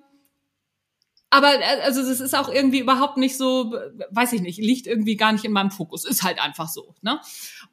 aber 1.30 1.54
äh, 1.60 1.82
also 1.84 2.02
es 2.02 2.20
ist 2.20 2.34
auch 2.34 2.50
irgendwie 2.50 2.80
überhaupt 2.80 3.18
nicht 3.18 3.38
so, 3.38 3.76
weiß 4.10 4.34
ich 4.34 4.42
nicht, 4.42 4.58
liegt 4.58 4.88
irgendwie 4.88 5.18
gar 5.18 5.34
nicht 5.34 5.46
in 5.46 5.52
meinem 5.52 5.70
Fokus. 5.70 6.04
Ist 6.04 6.24
halt 6.24 6.42
einfach 6.42 6.70
so. 6.70 6.96
Ne? 7.02 7.20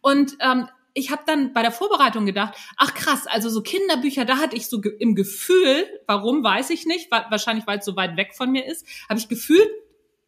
Und 0.02 0.36
ähm, 0.40 0.68
ich 0.94 1.10
habe 1.10 1.22
dann 1.26 1.52
bei 1.52 1.62
der 1.62 1.72
Vorbereitung 1.72 2.26
gedacht, 2.26 2.54
ach 2.76 2.94
krass, 2.94 3.26
also 3.26 3.48
so 3.48 3.62
Kinderbücher, 3.62 4.24
da 4.24 4.38
hatte 4.38 4.56
ich 4.56 4.68
so 4.68 4.80
ge 4.80 4.92
im 4.98 5.14
Gefühl, 5.14 5.86
warum 6.06 6.44
weiß 6.44 6.70
ich 6.70 6.86
nicht, 6.86 7.10
wahrscheinlich 7.10 7.66
weil 7.66 7.78
es 7.78 7.84
so 7.84 7.96
weit 7.96 8.16
weg 8.16 8.34
von 8.34 8.50
mir 8.50 8.66
ist, 8.66 8.86
habe 9.08 9.18
ich 9.18 9.28
gefühlt 9.28 9.68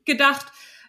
gedacht, 0.05 0.47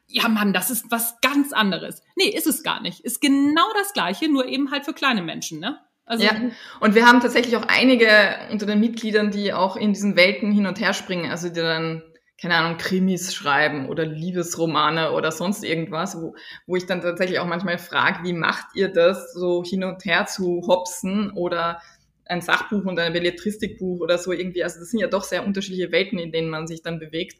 ja 0.07 0.27
Mann, 0.27 0.53
das 0.53 0.69
ist 0.69 0.91
was 0.91 1.19
ganz 1.21 1.51
anderes. 1.53 2.01
Nee, 2.15 2.29
ist 2.29 2.47
es 2.47 2.63
gar 2.63 2.81
nicht. 2.81 3.01
Ist 3.01 3.21
genau 3.21 3.67
das 3.75 3.93
gleiche, 3.93 4.29
nur 4.29 4.47
eben 4.47 4.71
halt 4.71 4.85
für 4.85 4.93
kleine 4.93 5.21
Menschen, 5.21 5.59
ne? 5.59 5.79
Also, 6.07 6.23
ja, 6.23 6.33
und 6.81 6.93
wir 6.93 7.07
haben 7.07 7.19
tatsächlich 7.19 7.57
auch 7.57 7.67
einige 7.67 8.37
unter 8.51 8.67
den 8.67 8.79
Mitgliedern, 8.79 9.31
die 9.31 9.53
auch 9.53 9.75
in 9.75 9.93
diesen 9.93 10.15
Welten 10.15 10.51
hin 10.51 10.67
und 10.67 10.79
her 10.79 10.93
springen, 10.93 11.31
also 11.31 11.49
die 11.49 11.55
dann 11.55 12.03
keine 12.41 12.55
Ahnung, 12.55 12.77
Krimis 12.77 13.33
schreiben 13.33 13.87
oder 13.87 14.05
Liebesromane 14.05 15.11
oder 15.11 15.31
sonst 15.31 15.63
irgendwas, 15.63 16.21
wo, 16.21 16.35
wo 16.67 16.75
ich 16.75 16.85
dann 16.85 17.01
tatsächlich 17.01 17.39
auch 17.39 17.45
manchmal 17.45 17.77
frage, 17.77 18.23
wie 18.23 18.33
macht 18.33 18.75
ihr 18.75 18.89
das, 18.89 19.33
so 19.33 19.63
hin 19.63 19.83
und 19.83 20.03
her 20.03 20.25
zu 20.25 20.63
hopsen 20.67 21.31
oder 21.31 21.81
ein 22.25 22.41
Sachbuch 22.41 22.83
und 22.85 22.99
ein 22.99 23.13
Belletristikbuch 23.13 24.01
oder 24.01 24.17
so 24.17 24.31
irgendwie. 24.31 24.63
Also 24.63 24.79
das 24.79 24.89
sind 24.89 24.99
ja 24.99 25.07
doch 25.07 25.23
sehr 25.23 25.45
unterschiedliche 25.45 25.91
Welten, 25.91 26.19
in 26.19 26.31
denen 26.31 26.49
man 26.49 26.67
sich 26.67 26.81
dann 26.81 26.99
bewegt. 26.99 27.37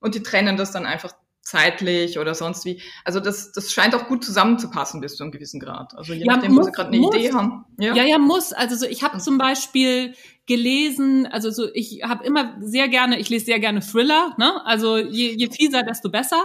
Und 0.00 0.14
die 0.14 0.22
trennen 0.22 0.56
das 0.56 0.72
dann 0.72 0.86
einfach 0.86 1.14
zeitlich 1.44 2.18
oder 2.18 2.34
sonst 2.34 2.64
wie. 2.64 2.80
Also 3.04 3.20
das, 3.20 3.52
das 3.52 3.72
scheint 3.72 3.94
auch 3.94 4.08
gut 4.08 4.24
zusammenzupassen 4.24 5.00
bis 5.00 5.16
zu 5.16 5.22
einem 5.22 5.32
gewissen 5.32 5.60
Grad. 5.60 5.94
Also 5.96 6.14
je 6.14 6.24
ja, 6.24 6.34
nachdem, 6.34 6.52
muss, 6.52 6.60
wo 6.60 6.64
sie 6.64 6.72
gerade 6.72 6.88
eine 6.88 6.98
muss. 6.98 7.14
Idee 7.14 7.32
haben. 7.32 7.64
Ja. 7.78 7.94
ja, 7.94 8.04
ja, 8.04 8.18
muss. 8.18 8.52
Also 8.52 8.76
so, 8.76 8.86
ich 8.86 9.02
habe 9.02 9.18
zum 9.18 9.38
Beispiel 9.38 10.14
gelesen, 10.46 11.26
also 11.26 11.50
so 11.50 11.68
ich 11.74 12.02
habe 12.02 12.24
immer 12.24 12.56
sehr 12.60 12.88
gerne, 12.88 13.18
ich 13.18 13.28
lese 13.28 13.46
sehr 13.46 13.60
gerne 13.60 13.80
Thriller, 13.80 14.34
ne? 14.38 14.64
Also 14.64 14.96
je, 14.96 15.34
je 15.36 15.50
fieser, 15.50 15.82
desto 15.82 16.10
besser 16.10 16.44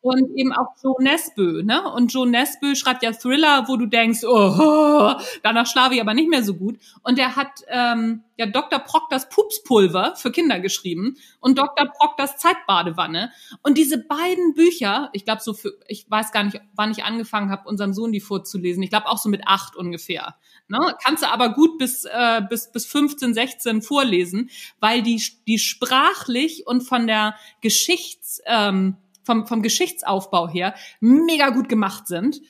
und 0.00 0.36
eben 0.36 0.52
auch 0.52 0.68
Joe 0.82 1.02
Nesbø, 1.02 1.62
ne? 1.64 1.90
Und 1.92 2.12
Joe 2.12 2.28
Nesbø 2.28 2.76
schreibt 2.76 3.02
ja 3.02 3.12
Thriller, 3.12 3.66
wo 3.66 3.76
du 3.76 3.86
denkst, 3.86 4.20
oh, 4.24 5.14
danach 5.42 5.66
schlafe 5.66 5.94
ich 5.94 6.00
aber 6.00 6.14
nicht 6.14 6.30
mehr 6.30 6.44
so 6.44 6.54
gut. 6.54 6.78
Und 7.02 7.18
er 7.18 7.34
hat 7.34 7.64
ähm, 7.66 8.22
ja 8.36 8.46
Dr. 8.46 8.78
Proctors 8.78 9.28
Pupspulver 9.28 10.14
für 10.14 10.30
Kinder 10.30 10.60
geschrieben 10.60 11.16
und 11.40 11.58
Dr. 11.58 11.86
Proctors 11.86 12.36
Zeitbadewanne. 12.36 13.32
Und 13.62 13.76
diese 13.76 13.98
beiden 13.98 14.54
Bücher, 14.54 15.10
ich 15.12 15.24
glaube 15.24 15.42
so 15.42 15.52
für, 15.52 15.76
ich 15.88 16.08
weiß 16.08 16.30
gar 16.30 16.44
nicht, 16.44 16.60
wann 16.76 16.92
ich 16.92 17.02
angefangen 17.02 17.50
habe, 17.50 17.68
unserem 17.68 17.92
Sohn 17.92 18.12
die 18.12 18.20
vorzulesen. 18.20 18.84
Ich 18.84 18.90
glaube 18.90 19.06
auch 19.06 19.18
so 19.18 19.28
mit 19.28 19.42
acht 19.46 19.74
ungefähr. 19.74 20.36
Ne? 20.68 20.78
Kannst 21.02 21.24
du 21.24 21.28
aber 21.28 21.54
gut 21.54 21.76
bis, 21.76 22.04
äh, 22.04 22.42
bis, 22.48 22.70
bis 22.70 22.86
15, 22.86 23.34
16 23.34 23.82
vorlesen, 23.82 24.50
weil 24.78 25.02
die, 25.02 25.20
die 25.48 25.58
sprachlich 25.58 26.68
und 26.68 26.82
von 26.82 27.08
der 27.08 27.34
Geschichts... 27.60 28.40
Ähm, 28.46 28.96
vom, 29.28 29.46
vom 29.46 29.62
Geschichtsaufbau 29.62 30.48
her 30.48 30.74
mega 31.00 31.50
gut 31.50 31.68
gemacht 31.68 32.08
sind. 32.08 32.40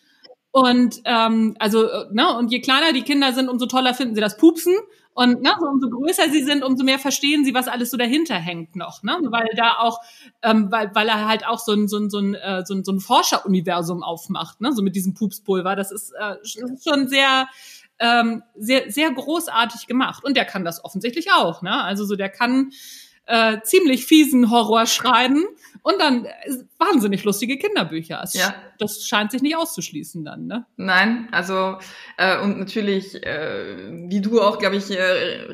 Und 0.52 1.00
ähm, 1.04 1.56
also, 1.58 1.82
ne, 2.12 2.36
und 2.38 2.50
je 2.52 2.60
kleiner 2.60 2.92
die 2.92 3.02
Kinder 3.02 3.32
sind, 3.32 3.48
umso 3.48 3.66
toller 3.66 3.94
finden 3.94 4.14
sie 4.14 4.20
das 4.20 4.36
Pupsen. 4.36 4.74
Und 5.12 5.42
ne, 5.42 5.50
so, 5.58 5.66
umso 5.66 5.90
größer 5.90 6.30
sie 6.30 6.44
sind, 6.44 6.62
umso 6.62 6.84
mehr 6.84 7.00
verstehen 7.00 7.44
sie, 7.44 7.52
was 7.52 7.66
alles 7.66 7.90
so 7.90 7.96
dahinter 7.96 8.36
hängt 8.36 8.76
noch. 8.76 9.02
Ne? 9.02 9.18
Weil 9.24 9.48
da 9.56 9.78
auch, 9.80 9.98
ähm, 10.42 10.68
weil, 10.70 10.94
weil 10.94 11.08
er 11.08 11.26
halt 11.26 11.44
auch 11.44 11.58
so 11.58 11.72
ein, 11.72 11.88
so 11.88 11.98
ein, 11.98 12.08
so 12.08 12.18
ein, 12.18 12.34
äh, 12.34 12.62
so 12.64 12.74
ein, 12.74 12.84
so 12.84 12.92
ein 12.92 13.00
Forscheruniversum 13.00 14.04
aufmacht, 14.04 14.60
ne? 14.60 14.72
so 14.72 14.80
mit 14.80 14.94
diesem 14.94 15.14
Pupspulver. 15.14 15.74
Das 15.74 15.90
ist, 15.90 16.12
äh, 16.12 16.36
schon 16.44 17.08
sehr, 17.08 17.48
ähm, 17.98 18.44
sehr, 18.54 18.92
sehr 18.92 19.10
großartig 19.10 19.88
gemacht. 19.88 20.24
Und 20.24 20.36
der 20.36 20.44
kann 20.44 20.64
das 20.64 20.84
offensichtlich 20.84 21.32
auch. 21.32 21.62
Ne? 21.62 21.82
Also 21.82 22.04
so, 22.04 22.14
der 22.14 22.28
kann 22.28 22.70
äh, 23.28 23.60
ziemlich 23.62 24.06
fiesen 24.06 24.50
Horror 24.50 24.86
schreiben 24.86 25.44
und 25.82 26.00
dann 26.00 26.24
äh, 26.24 26.30
wahnsinnig 26.78 27.24
lustige 27.24 27.58
Kinderbücher. 27.58 28.20
Es, 28.24 28.34
ja. 28.34 28.54
Das 28.78 29.04
scheint 29.04 29.30
sich 29.30 29.42
nicht 29.42 29.56
auszuschließen 29.56 30.24
dann, 30.24 30.46
ne? 30.46 30.66
Nein, 30.76 31.28
also 31.30 31.78
äh, 32.16 32.40
und 32.40 32.58
natürlich, 32.58 33.22
äh, 33.24 33.92
wie 34.08 34.20
du 34.20 34.40
auch, 34.40 34.58
glaube 34.58 34.76
ich, 34.76 34.90
äh, 34.90 35.02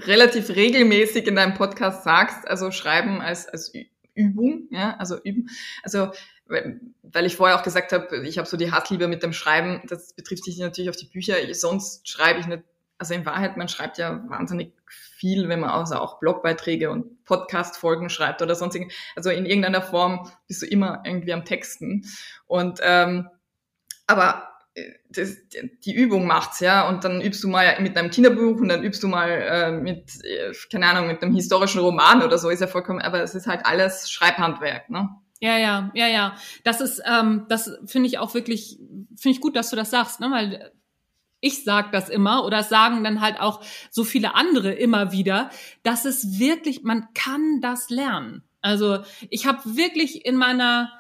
relativ 0.07 0.51
regelmäßig 0.51 1.27
in 1.27 1.35
deinem 1.35 1.55
Podcast 1.55 2.05
sagst, 2.05 2.47
also 2.47 2.71
schreiben 2.71 3.21
als, 3.21 3.49
als 3.49 3.73
Übung, 4.15 4.69
ja, 4.71 4.97
also 4.99 5.21
üben. 5.23 5.49
Also 5.83 6.11
weil 6.47 7.25
ich 7.25 7.37
vorher 7.37 7.59
auch 7.59 7.63
gesagt 7.63 7.93
habe, 7.93 8.27
ich 8.27 8.37
habe 8.37 8.47
so 8.47 8.59
die 8.59 8.71
Hassliebe 8.71 9.09
mit 9.09 9.23
dem 9.23 9.33
Schreiben, 9.33 9.81
das 9.89 10.13
betrifft 10.13 10.45
sich 10.45 10.59
natürlich 10.59 10.91
auf 10.91 10.97
die 10.97 11.07
Bücher. 11.07 11.37
Sonst 11.55 12.07
schreibe 12.07 12.39
ich 12.39 12.47
nicht 12.47 12.65
also 12.99 13.15
in 13.15 13.27
Wahrheit, 13.27 13.57
man 13.57 13.69
schreibt 13.69 13.99
ja 13.99 14.23
wahnsinnig 14.29 14.73
viel, 15.25 15.49
wenn 15.49 15.61
man 15.61 15.71
also 15.71 15.95
auch 15.95 16.19
Blogbeiträge 16.19 16.91
und 16.91 17.25
Podcast-Folgen 17.25 18.11
schreibt 18.11 18.43
oder 18.43 18.55
sonstigen. 18.55 18.91
Also 19.17 19.31
in 19.31 19.47
irgendeiner 19.47 19.81
Form 19.81 20.31
bist 20.47 20.61
du 20.61 20.67
immer 20.67 21.03
irgendwie 21.07 21.33
am 21.33 21.47
Texten. 21.47 22.05
Und 22.47 22.81
ähm, 22.83 23.31
aber 24.07 24.51
äh, 24.75 24.83
das, 25.09 25.37
die 25.83 25.95
Übung 25.95 26.27
macht's, 26.27 26.61
ja, 26.61 26.87
und 26.87 27.05
dann 27.05 27.23
übst 27.23 27.43
du 27.43 27.49
mal 27.49 27.81
mit 27.81 27.97
einem 27.97 28.11
Kinderbuch 28.11 28.61
und 28.61 28.69
dann 28.69 28.85
übst 28.85 29.03
du 29.03 29.09
mal 29.09 29.31
äh, 29.31 29.73
mit, 29.73 30.11
äh, 30.25 30.53
keine 30.71 30.89
Ahnung, 30.89 31.07
mit 31.07 31.23
einem 31.23 31.35
historischen 31.35 31.81
Roman 31.81 32.23
oder 32.23 32.37
so, 32.37 32.51
ist 32.51 32.61
ja 32.61 32.67
vollkommen, 32.67 33.01
aber 33.01 33.23
es 33.23 33.35
ist 33.35 33.47
halt 33.47 33.65
alles 33.65 34.11
Schreibhandwerk, 34.11 34.91
ne? 34.91 35.09
Ja, 35.41 35.57
ja, 35.57 35.91
ja, 35.95 36.07
ja. 36.07 36.37
Das 36.65 36.83
ist, 36.83 37.03
ähm, 37.07 37.47
das 37.49 37.71
finde 37.87 38.09
ich 38.09 38.19
auch 38.19 38.35
wirklich, 38.35 38.79
finde 39.17 39.35
ich 39.35 39.41
gut, 39.41 39.57
dass 39.57 39.71
du 39.71 39.77
das 39.77 39.91
sagst, 39.91 40.21
ne? 40.21 40.31
Weil 40.31 40.73
ich 41.45 41.63
sag 41.63 41.93
das 41.93 42.09
immer 42.09 42.45
oder 42.45 42.63
sagen 42.63 43.05
dann 43.05 43.21
halt 43.21 43.39
auch 43.39 43.61
so 43.91 44.03
viele 44.03 44.35
andere 44.35 44.73
immer 44.73 45.13
wieder, 45.13 45.51
dass 45.83 46.07
es 46.07 46.39
wirklich, 46.39 46.83
man 46.83 47.09
kann 47.13 47.61
das 47.61 47.91
lernen. 47.91 48.43
Also 48.63 49.01
ich 49.29 49.47
habe 49.47 49.61
wirklich 49.77 50.25
in 50.25 50.37
meiner 50.37 50.91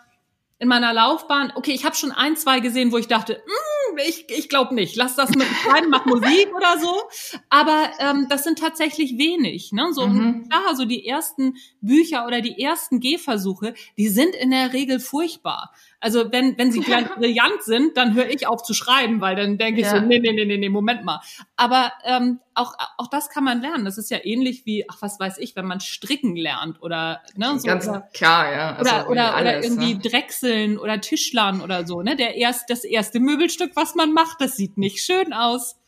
in 0.61 0.68
meiner 0.68 0.95
Laufbahn, 0.95 1.53
okay, 1.57 1.72
ich 1.72 1.84
habe 1.84 1.97
schon 1.97 2.12
ein, 2.12 2.36
zwei 2.36 2.61
gesehen, 2.61 2.92
wo 2.92 2.97
ich 2.97 3.09
dachte, 3.09 3.42
mm, 3.45 3.99
ich, 4.09 4.26
ich 4.30 4.49
glaube 4.49 4.74
nicht, 4.74 4.95
lass 4.97 5.16
das 5.16 5.30
mit 5.30 5.47
rein, 5.68 5.90
mach 5.90 6.07
Musik 6.07 6.55
oder 6.55 6.78
so. 6.78 7.03
Aber 7.51 7.90
ähm, 7.99 8.26
das 8.30 8.45
sind 8.45 8.59
tatsächlich 8.59 9.18
wenig. 9.18 9.72
Ne? 9.72 9.92
So, 9.92 10.07
mhm. 10.07 10.49
klar, 10.49 10.76
so 10.76 10.84
die 10.84 11.07
ersten 11.07 11.57
Bücher 11.80 12.26
oder 12.26 12.40
die 12.40 12.62
ersten 12.62 13.01
Gehversuche, 13.01 13.74
die 13.99 14.09
sind 14.09 14.34
in 14.36 14.53
der 14.53 14.72
Regel 14.72 15.01
furchtbar. 15.01 15.72
Also 16.05 16.30
wenn, 16.30 16.59
wenn 16.59 16.70
sie 16.70 16.80
brillant 17.16 17.62
sind, 17.62 17.96
dann 17.96 18.12
höre 18.12 18.28
ich 18.28 18.46
auf 18.46 18.62
zu 18.62 18.74
schreiben, 18.74 19.22
weil 19.22 19.36
dann 19.36 19.57
denke 19.57 19.80
ich 19.80 19.86
ja. 19.86 19.98
so, 19.98 20.07
nee, 20.07 20.18
nee, 20.18 20.34
nee, 20.34 20.44
nee, 20.44 20.59
nee, 20.59 20.68
Moment 20.68 21.02
mal. 21.02 21.22
Aber 21.57 21.92
ähm, 22.05 22.40
auch, 22.52 22.74
auch 22.98 23.07
das 23.09 23.30
kann 23.30 23.42
man 23.42 23.62
lernen. 23.62 23.86
Das 23.86 23.96
ist 23.96 24.11
ja 24.11 24.18
ähnlich 24.22 24.66
wie, 24.66 24.84
ach, 24.86 24.98
was 25.00 25.18
weiß 25.18 25.38
ich, 25.38 25.57
wenn 25.57 25.64
man 25.64 25.80
stricken 25.80 26.36
lernt 26.36 26.82
oder 26.82 27.22
ne, 27.36 27.59
so. 27.59 27.66
Ganz 27.66 27.88
oder, 27.88 28.02
klar, 28.12 28.52
ja. 28.52 28.76
Also 28.76 28.90
oder, 28.90 29.09
oder, 29.09 29.34
alles, 29.34 29.50
oder 29.50 29.64
irgendwie 29.64 29.94
ne? 29.94 30.00
Drechseln 30.00 30.78
oder 30.78 31.00
Tischlern 31.00 31.62
oder 31.62 31.86
so. 31.86 32.02
Ne? 32.02 32.16
Der 32.16 32.34
erst, 32.34 32.68
das 32.68 32.84
erste 32.84 33.18
Möbelstück, 33.18 33.74
was 33.74 33.94
man 33.94 34.12
macht, 34.12 34.42
das 34.42 34.59
sieht 34.59 34.76
nicht 34.76 35.02
schön 35.02 35.32
aus. 35.32 35.78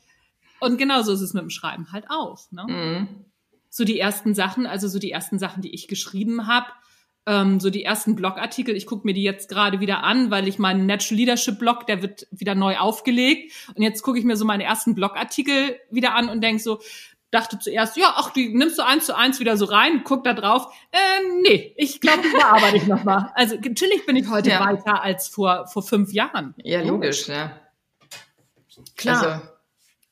Und 0.60 0.78
genauso 0.78 1.12
ist 1.12 1.20
es 1.20 1.34
mit 1.34 1.42
dem 1.42 1.50
Schreiben 1.50 1.92
halt 1.92 2.06
auch. 2.08 2.40
Ne? 2.52 2.64
Mhm. 2.66 3.08
So 3.68 3.84
die 3.84 4.00
ersten 4.00 4.34
Sachen, 4.34 4.66
also 4.66 4.88
so 4.88 4.98
die 4.98 5.10
ersten 5.10 5.38
Sachen, 5.38 5.60
die 5.60 5.74
ich 5.74 5.88
geschrieben 5.88 6.46
habe, 6.46 6.68
ähm, 7.26 7.60
so 7.60 7.70
die 7.70 7.84
ersten 7.84 8.16
Blogartikel. 8.16 8.76
Ich 8.76 8.86
gucke 8.86 9.06
mir 9.06 9.12
die 9.12 9.22
jetzt 9.22 9.48
gerade 9.48 9.80
wieder 9.80 10.04
an, 10.04 10.30
weil 10.30 10.48
ich 10.48 10.58
meinen 10.58 10.86
Natural 10.86 11.18
Leadership 11.18 11.58
Blog, 11.58 11.86
der 11.86 12.02
wird 12.02 12.26
wieder 12.30 12.54
neu 12.54 12.76
aufgelegt. 12.76 13.52
Und 13.74 13.82
jetzt 13.82 14.02
gucke 14.02 14.18
ich 14.18 14.24
mir 14.24 14.36
so 14.36 14.44
meine 14.44 14.64
ersten 14.64 14.94
Blogartikel 14.94 15.78
wieder 15.90 16.14
an 16.14 16.28
und 16.28 16.40
denk 16.40 16.60
so, 16.60 16.80
dachte 17.30 17.58
zuerst, 17.58 17.96
ja, 17.96 18.14
ach, 18.16 18.30
die 18.30 18.54
nimmst 18.54 18.78
du 18.78 18.86
eins 18.86 19.06
zu 19.06 19.16
eins 19.16 19.40
wieder 19.40 19.56
so 19.56 19.66
rein, 19.66 20.02
guck 20.04 20.24
da 20.24 20.32
drauf. 20.32 20.72
Äh, 20.92 20.98
nee, 21.42 21.74
ich 21.76 22.00
glaube, 22.00 22.22
da 22.38 22.52
arbeite 22.52 22.76
ich 22.76 22.86
nochmal. 22.86 23.32
Also 23.34 23.56
natürlich 23.56 24.06
bin 24.06 24.16
ich 24.16 24.28
heute 24.28 24.50
ja. 24.50 24.60
weiter 24.60 25.02
als 25.02 25.28
vor, 25.28 25.66
vor 25.66 25.82
fünf 25.82 26.12
Jahren. 26.12 26.54
Ja, 26.62 26.82
logisch, 26.82 27.28
ja. 27.28 27.60
Klar. 28.96 29.22
Also. 29.22 29.46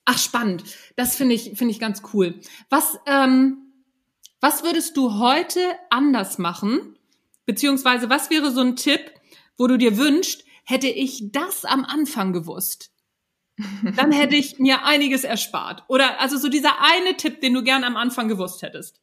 Ach, 0.06 0.18
spannend. 0.18 0.64
Das 0.96 1.16
finde 1.16 1.34
ich, 1.34 1.52
finde 1.54 1.70
ich 1.70 1.80
ganz 1.80 2.02
cool. 2.12 2.34
Was, 2.68 2.98
ähm, 3.06 3.58
was 4.40 4.62
würdest 4.62 4.96
du 4.96 5.18
heute 5.18 5.60
anders 5.90 6.38
machen, 6.38 6.96
Beziehungsweise, 7.46 8.10
was 8.10 8.30
wäre 8.30 8.50
so 8.50 8.60
ein 8.60 8.76
Tipp, 8.76 9.12
wo 9.56 9.66
du 9.66 9.76
dir 9.76 9.96
wünschst, 9.96 10.44
hätte 10.64 10.88
ich 10.88 11.30
das 11.32 11.64
am 11.64 11.84
Anfang 11.84 12.32
gewusst? 12.32 12.90
Dann 13.96 14.10
hätte 14.10 14.34
ich 14.34 14.58
mir 14.58 14.84
einiges 14.84 15.24
erspart. 15.24 15.84
Oder 15.88 16.20
also 16.20 16.38
so 16.38 16.48
dieser 16.48 16.80
eine 16.80 17.16
Tipp, 17.16 17.40
den 17.40 17.54
du 17.54 17.62
gern 17.62 17.84
am 17.84 17.96
Anfang 17.96 18.28
gewusst 18.28 18.62
hättest. 18.62 19.00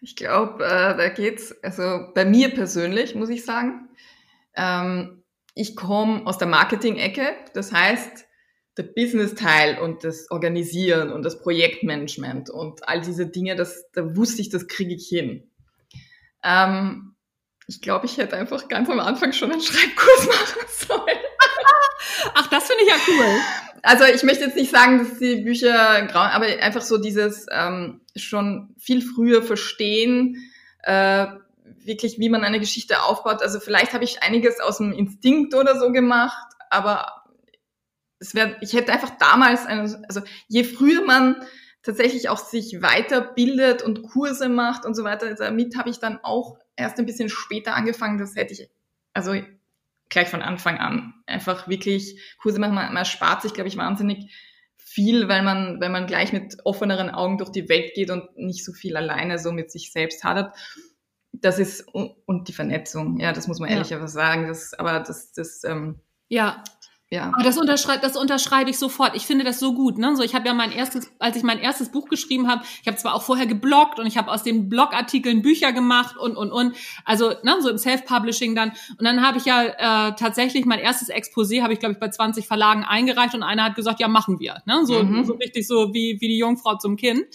Ich 0.00 0.16
glaube, 0.16 0.64
äh, 0.64 0.96
da 0.96 1.08
geht's, 1.08 1.54
also 1.62 2.08
bei 2.14 2.24
mir 2.24 2.50
persönlich, 2.50 3.14
muss 3.14 3.28
ich 3.28 3.44
sagen, 3.44 3.88
ähm, 4.54 5.22
ich 5.54 5.76
komme 5.76 6.26
aus 6.26 6.38
der 6.38 6.48
Marketing-Ecke. 6.48 7.34
Das 7.54 7.72
heißt, 7.72 8.26
der 8.76 8.84
Business-Teil 8.84 9.78
und 9.78 10.04
das 10.04 10.30
Organisieren 10.30 11.12
und 11.12 11.24
das 11.24 11.40
Projektmanagement 11.40 12.48
und 12.48 12.88
all 12.88 13.00
diese 13.00 13.26
Dinge, 13.26 13.54
das, 13.54 13.90
da 13.92 14.16
wusste 14.16 14.40
ich, 14.40 14.48
das 14.48 14.66
kriege 14.66 14.94
ich 14.94 15.06
hin. 15.08 15.50
Ähm, 16.42 17.14
ich 17.66 17.80
glaube, 17.80 18.06
ich 18.06 18.18
hätte 18.18 18.36
einfach 18.36 18.68
ganz 18.68 18.90
am 18.90 19.00
Anfang 19.00 19.32
schon 19.32 19.52
einen 19.52 19.60
Schreibkurs 19.60 20.26
machen 20.26 20.66
sollen. 20.68 21.18
Ach, 22.34 22.46
das 22.48 22.66
finde 22.66 22.84
ich 22.84 22.88
ja 22.88 22.96
cool. 23.08 23.40
Also 23.82 24.04
ich 24.04 24.22
möchte 24.22 24.44
jetzt 24.44 24.56
nicht 24.56 24.70
sagen, 24.70 24.98
dass 24.98 25.18
die 25.18 25.36
Bücher 25.36 26.02
grauen, 26.06 26.30
aber 26.30 26.46
einfach 26.46 26.82
so 26.82 26.98
dieses 26.98 27.46
ähm, 27.50 28.00
schon 28.14 28.74
viel 28.78 29.02
früher 29.02 29.42
verstehen, 29.42 30.36
äh, 30.84 31.26
wirklich, 31.84 32.18
wie 32.18 32.28
man 32.28 32.44
eine 32.44 32.60
Geschichte 32.60 33.02
aufbaut. 33.02 33.42
Also 33.42 33.58
vielleicht 33.58 33.92
habe 33.92 34.04
ich 34.04 34.22
einiges 34.22 34.60
aus 34.60 34.78
dem 34.78 34.92
Instinkt 34.92 35.54
oder 35.54 35.78
so 35.80 35.90
gemacht, 35.90 36.46
aber 36.70 37.24
es 38.20 38.34
wäre, 38.34 38.56
ich 38.60 38.72
hätte 38.72 38.92
einfach 38.92 39.10
damals, 39.18 39.66
eine, 39.66 39.82
also 40.08 40.22
je 40.46 40.62
früher 40.62 41.04
man 41.04 41.42
tatsächlich 41.82 42.28
auch 42.28 42.38
sich 42.38 42.80
weiterbildet 42.80 43.82
und 43.82 44.02
Kurse 44.02 44.48
macht 44.48 44.84
und 44.84 44.94
so 44.94 45.04
weiter. 45.04 45.34
Damit 45.34 45.76
habe 45.76 45.90
ich 45.90 45.98
dann 45.98 46.18
auch 46.22 46.58
erst 46.76 46.98
ein 46.98 47.06
bisschen 47.06 47.28
später 47.28 47.74
angefangen. 47.74 48.18
Das 48.18 48.36
hätte 48.36 48.52
ich, 48.52 48.68
also 49.12 49.34
gleich 50.08 50.28
von 50.28 50.42
Anfang 50.42 50.78
an 50.78 51.14
einfach 51.26 51.68
wirklich 51.68 52.20
Kurse 52.38 52.60
machen. 52.60 52.74
Man, 52.74 52.92
man 52.92 53.04
spart 53.04 53.42
sich, 53.42 53.54
glaube 53.54 53.68
ich, 53.68 53.76
wahnsinnig 53.76 54.32
viel, 54.76 55.28
weil 55.28 55.42
man, 55.42 55.80
wenn 55.80 55.90
man 55.90 56.06
gleich 56.06 56.32
mit 56.32 56.58
offeneren 56.64 57.10
Augen 57.10 57.38
durch 57.38 57.50
die 57.50 57.68
Welt 57.68 57.94
geht 57.94 58.10
und 58.10 58.36
nicht 58.36 58.64
so 58.64 58.72
viel 58.72 58.96
alleine 58.96 59.38
so 59.38 59.50
mit 59.50 59.70
sich 59.70 59.90
selbst 59.90 60.22
hadert. 60.22 60.54
Das 61.32 61.58
ist, 61.58 61.88
und 61.88 62.48
die 62.48 62.52
Vernetzung, 62.52 63.18
ja, 63.18 63.32
das 63.32 63.48
muss 63.48 63.58
man 63.58 63.70
ehrlicherweise 63.70 64.18
ja. 64.18 64.26
sagen. 64.26 64.48
Das, 64.48 64.74
aber 64.74 65.00
das, 65.00 65.32
das, 65.32 65.64
ähm, 65.64 66.00
ja, 66.28 66.62
ja. 67.12 67.30
Aber 67.34 67.42
das 67.42 67.58
unterschreibe, 67.58 68.00
das 68.00 68.16
unterschreibe 68.16 68.70
ich 68.70 68.78
sofort. 68.78 69.14
Ich 69.14 69.26
finde 69.26 69.44
das 69.44 69.60
so 69.60 69.74
gut. 69.74 69.98
Ne? 69.98 70.16
So, 70.16 70.22
ich 70.22 70.34
habe 70.34 70.46
ja 70.46 70.54
mein 70.54 70.72
erstes, 70.72 71.12
als 71.18 71.36
ich 71.36 71.42
mein 71.42 71.58
erstes 71.58 71.90
Buch 71.90 72.08
geschrieben 72.08 72.48
habe, 72.48 72.64
ich 72.80 72.88
habe 72.88 72.96
zwar 72.96 73.14
auch 73.14 73.22
vorher 73.22 73.44
gebloggt 73.44 73.98
und 73.98 74.06
ich 74.06 74.16
habe 74.16 74.30
aus 74.30 74.42
den 74.42 74.70
Blogartikeln 74.70 75.42
Bücher 75.42 75.74
gemacht 75.74 76.16
und 76.16 76.38
und 76.38 76.50
und. 76.50 76.74
Also 77.04 77.34
ne, 77.42 77.56
so 77.60 77.68
im 77.68 77.76
Self-Publishing 77.76 78.54
dann. 78.54 78.70
Und 78.98 79.04
dann 79.04 79.20
habe 79.20 79.36
ich 79.36 79.44
ja 79.44 79.62
äh, 80.08 80.14
tatsächlich 80.14 80.64
mein 80.64 80.78
erstes 80.78 81.10
Exposé 81.10 81.62
habe 81.62 81.74
ich 81.74 81.80
glaube 81.80 81.92
ich 81.92 82.00
bei 82.00 82.08
20 82.08 82.46
Verlagen 82.46 82.82
eingereicht 82.82 83.34
und 83.34 83.42
einer 83.42 83.64
hat 83.64 83.74
gesagt, 83.74 84.00
ja 84.00 84.08
machen 84.08 84.40
wir. 84.40 84.62
Ne? 84.64 84.86
So, 84.86 85.02
mhm. 85.02 85.26
so 85.26 85.34
richtig 85.34 85.66
so 85.66 85.92
wie 85.92 86.16
wie 86.18 86.28
die 86.28 86.38
Jungfrau 86.38 86.78
zum 86.78 86.96
Kind. 86.96 87.26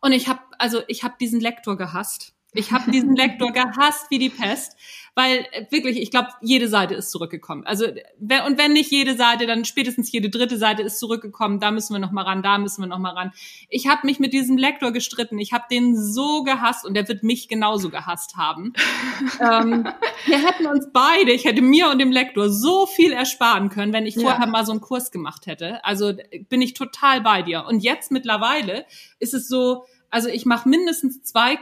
Und 0.00 0.10
ich 0.10 0.26
habe 0.26 0.40
also 0.58 0.80
ich 0.88 1.04
habe 1.04 1.14
diesen 1.20 1.38
Lektor 1.38 1.76
gehasst. 1.76 2.34
Ich 2.52 2.72
habe 2.72 2.90
diesen 2.90 3.14
Lektor 3.14 3.52
gehasst 3.52 4.10
wie 4.10 4.18
die 4.18 4.30
Pest, 4.30 4.76
weil 5.14 5.46
äh, 5.52 5.66
wirklich, 5.70 6.00
ich 6.00 6.10
glaube, 6.10 6.28
jede 6.40 6.68
Seite 6.68 6.94
ist 6.94 7.10
zurückgekommen. 7.10 7.64
Also 7.66 7.86
und 7.86 8.58
wenn 8.58 8.72
nicht 8.72 8.90
jede 8.90 9.14
Seite, 9.16 9.46
dann 9.46 9.64
spätestens 9.64 10.10
jede 10.10 10.30
dritte 10.30 10.58
Seite 10.58 10.82
ist 10.82 10.98
zurückgekommen. 10.98 11.60
Da 11.60 11.70
müssen 11.70 11.94
wir 11.94 12.00
noch 12.00 12.10
mal 12.10 12.22
ran, 12.22 12.42
da 12.42 12.58
müssen 12.58 12.82
wir 12.82 12.88
noch 12.88 12.98
mal 12.98 13.12
ran. 13.14 13.32
Ich 13.68 13.86
habe 13.86 14.06
mich 14.06 14.18
mit 14.18 14.32
diesem 14.32 14.56
Lektor 14.56 14.92
gestritten. 14.92 15.38
Ich 15.38 15.52
habe 15.52 15.64
den 15.70 15.96
so 15.96 16.42
gehasst 16.42 16.84
und 16.84 16.94
der 16.94 17.06
wird 17.08 17.22
mich 17.22 17.48
genauso 17.48 17.90
gehasst 17.90 18.36
haben. 18.36 18.72
ähm, 19.40 19.86
wir 20.26 20.38
hätten 20.38 20.66
uns 20.66 20.88
beide, 20.92 21.32
ich 21.32 21.44
hätte 21.44 21.62
mir 21.62 21.88
und 21.90 21.98
dem 21.98 22.10
Lektor 22.10 22.50
so 22.50 22.86
viel 22.86 23.12
ersparen 23.12 23.68
können, 23.68 23.92
wenn 23.92 24.06
ich 24.06 24.16
vorher 24.16 24.40
ja. 24.40 24.46
mal 24.46 24.66
so 24.66 24.72
einen 24.72 24.80
Kurs 24.80 25.12
gemacht 25.12 25.46
hätte. 25.46 25.84
Also 25.84 26.12
bin 26.48 26.60
ich 26.60 26.74
total 26.74 27.20
bei 27.20 27.42
dir. 27.42 27.64
Und 27.66 27.80
jetzt 27.80 28.10
mittlerweile 28.10 28.84
ist 29.20 29.34
es 29.34 29.48
so, 29.48 29.84
also 30.10 30.28
ich 30.28 30.44
mache 30.44 30.68
mindestens 30.68 31.22
zwei 31.22 31.58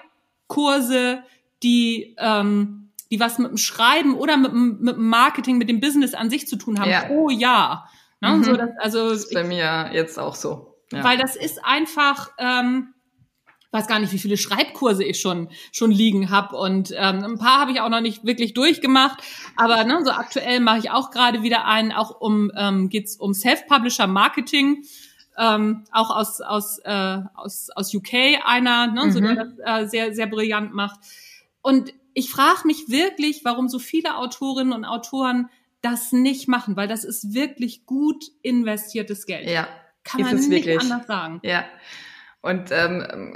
Kurse, 0.46 1.22
die 1.62 2.14
ähm, 2.18 2.81
die 3.12 3.20
was 3.20 3.38
mit 3.38 3.50
dem 3.50 3.58
Schreiben 3.58 4.14
oder 4.14 4.38
mit, 4.38 4.54
mit 4.54 4.96
dem 4.96 5.08
Marketing, 5.08 5.58
mit 5.58 5.68
dem 5.68 5.80
Business 5.80 6.14
an 6.14 6.30
sich 6.30 6.48
zu 6.48 6.56
tun 6.56 6.80
haben, 6.80 6.90
ja. 6.90 7.02
pro 7.02 7.28
Jahr. 7.28 7.90
Ne? 8.22 8.30
Mhm. 8.30 8.44
So, 8.44 8.56
dass, 8.56 8.70
also 8.78 9.10
das 9.10 9.24
ist 9.24 9.34
bei 9.34 9.44
mir 9.44 9.90
jetzt 9.92 10.18
auch 10.18 10.34
so. 10.34 10.78
ja. 10.90 11.04
weil 11.04 11.18
das 11.18 11.36
ist 11.36 11.62
einfach, 11.62 12.30
ähm, 12.38 12.94
weiß 13.70 13.86
gar 13.86 13.98
nicht, 13.98 14.14
wie 14.14 14.18
viele 14.18 14.38
Schreibkurse 14.38 15.04
ich 15.04 15.20
schon 15.20 15.50
schon 15.72 15.90
liegen 15.90 16.30
habe 16.30 16.56
und 16.56 16.92
ähm, 16.96 17.22
ein 17.22 17.38
paar 17.38 17.60
habe 17.60 17.72
ich 17.72 17.82
auch 17.82 17.90
noch 17.90 18.00
nicht 18.00 18.24
wirklich 18.24 18.54
durchgemacht, 18.54 19.22
aber 19.56 19.84
ne, 19.84 20.00
so 20.04 20.10
aktuell 20.10 20.60
mache 20.60 20.78
ich 20.78 20.90
auch 20.90 21.10
gerade 21.10 21.42
wieder 21.42 21.66
einen, 21.66 21.92
auch 21.92 22.18
um 22.18 22.50
ähm, 22.56 22.88
geht's 22.88 23.16
um 23.16 23.34
Self-Publisher 23.34 24.06
Marketing. 24.06 24.84
Ähm, 25.38 25.84
auch 25.92 26.10
aus 26.10 26.42
aus 26.42 26.78
äh, 26.84 27.18
aus 27.34 27.68
aus 27.74 27.94
UK 27.94 28.14
einer, 28.44 28.86
ne, 28.86 29.04
mhm. 29.04 29.10
so 29.10 29.20
der 29.20 29.34
das 29.34 29.58
äh, 29.64 29.86
sehr 29.88 30.14
sehr 30.14 30.26
brillant 30.26 30.74
macht. 30.74 31.00
Und 31.62 31.92
ich 32.14 32.30
frage 32.30 32.66
mich 32.66 32.88
wirklich, 32.88 33.44
warum 33.44 33.68
so 33.68 33.78
viele 33.78 34.16
Autorinnen 34.16 34.72
und 34.72 34.84
Autoren 34.84 35.48
das 35.80 36.12
nicht 36.12 36.48
machen, 36.48 36.76
weil 36.76 36.88
das 36.88 37.04
ist 37.04 37.34
wirklich 37.34 37.86
gut 37.86 38.24
investiertes 38.42 39.26
Geld. 39.26 39.48
Ja. 39.48 39.68
Kann 40.04 40.22
man 40.22 40.36
nicht 40.36 40.50
wirklich. 40.50 40.80
anders 40.80 41.06
sagen. 41.06 41.40
Ja. 41.44 41.64
Und 42.40 42.72
ähm, 42.72 43.32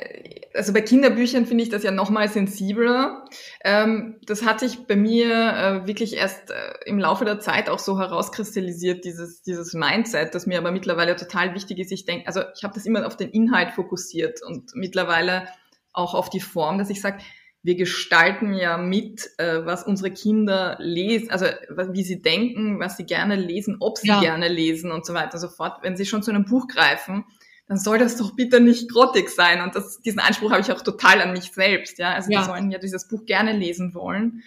also 0.53 0.73
bei 0.73 0.81
Kinderbüchern 0.81 1.47
finde 1.47 1.63
ich 1.63 1.71
das 1.71 1.85
ja 1.85 1.93
nochmal 1.93 2.29
sensibler. 2.29 3.25
Ähm, 3.63 4.17
das 4.27 4.45
hat 4.45 4.59
sich 4.59 4.89
bei 4.89 4.97
mir 4.97 5.31
äh, 5.31 5.87
wirklich 5.87 6.17
erst 6.17 6.51
äh, 6.51 6.55
im 6.87 6.99
Laufe 6.99 7.25
der 7.25 7.39
Zeit 7.39 7.69
auch 7.69 7.79
so 7.79 8.01
herauskristallisiert, 8.01 9.05
dieses, 9.05 9.43
dieses 9.43 9.75
Mindset, 9.75 10.35
das 10.35 10.47
mir 10.47 10.59
aber 10.59 10.73
mittlerweile 10.73 11.15
total 11.15 11.55
wichtig 11.55 11.79
ist. 11.79 11.93
Ich 11.93 12.05
denke, 12.05 12.27
also 12.27 12.43
ich 12.57 12.65
habe 12.65 12.75
das 12.75 12.85
immer 12.85 13.07
auf 13.07 13.17
den 13.17 13.31
Inhalt 13.31 13.71
fokussiert 13.71 14.43
und 14.43 14.75
mittlerweile 14.75 15.47
auch 15.93 16.15
auf 16.15 16.29
die 16.29 16.41
Form, 16.41 16.79
dass 16.79 16.91
ich 16.91 17.01
sage, 17.01 17.19
wir 17.67 17.75
gestalten 17.75 18.55
ja 18.55 18.79
mit, 18.79 19.29
äh, 19.39 19.65
was 19.65 19.83
unsere 19.83 20.13
Kinder 20.13 20.77
lesen, 20.79 21.31
also 21.31 21.47
wie 21.91 22.05
sie 22.05 22.23
denken, 22.23 22.79
was 22.79 22.97
sie 22.97 23.05
gerne 23.05 23.35
lesen, 23.35 23.79
ob 23.81 23.99
sie 23.99 24.07
ja. 24.07 24.21
gerne 24.21 24.47
lesen 24.47 24.93
und 24.93 25.05
so 25.05 25.15
weiter 25.15 25.35
und 25.35 25.41
so 25.41 25.49
fort. 25.49 25.83
Wenn 25.83 25.97
sie 25.97 26.07
schon 26.07 26.23
zu 26.23 26.31
einem 26.31 26.45
Buch 26.45 26.69
greifen, 26.69 27.25
dann 27.67 27.77
soll 27.77 27.99
das 27.99 28.17
doch 28.17 28.37
bitte 28.37 28.61
nicht 28.61 28.89
grottig 28.89 29.31
sein. 29.31 29.63
Und 29.63 29.75
das, 29.75 30.01
diesen 30.01 30.21
Anspruch 30.21 30.53
habe 30.53 30.61
ich 30.61 30.71
auch 30.71 30.83
total 30.83 31.21
an 31.21 31.33
mich 31.33 31.53
selbst. 31.53 31.99
Ja, 31.99 32.13
also 32.13 32.31
ja. 32.31 32.39
die 32.39 32.47
sollen 32.47 32.71
ja 32.71 32.79
dieses 32.79 33.09
Buch 33.09 33.27
gerne 33.27 33.53
lesen 33.53 33.95
wollen. 33.95 34.45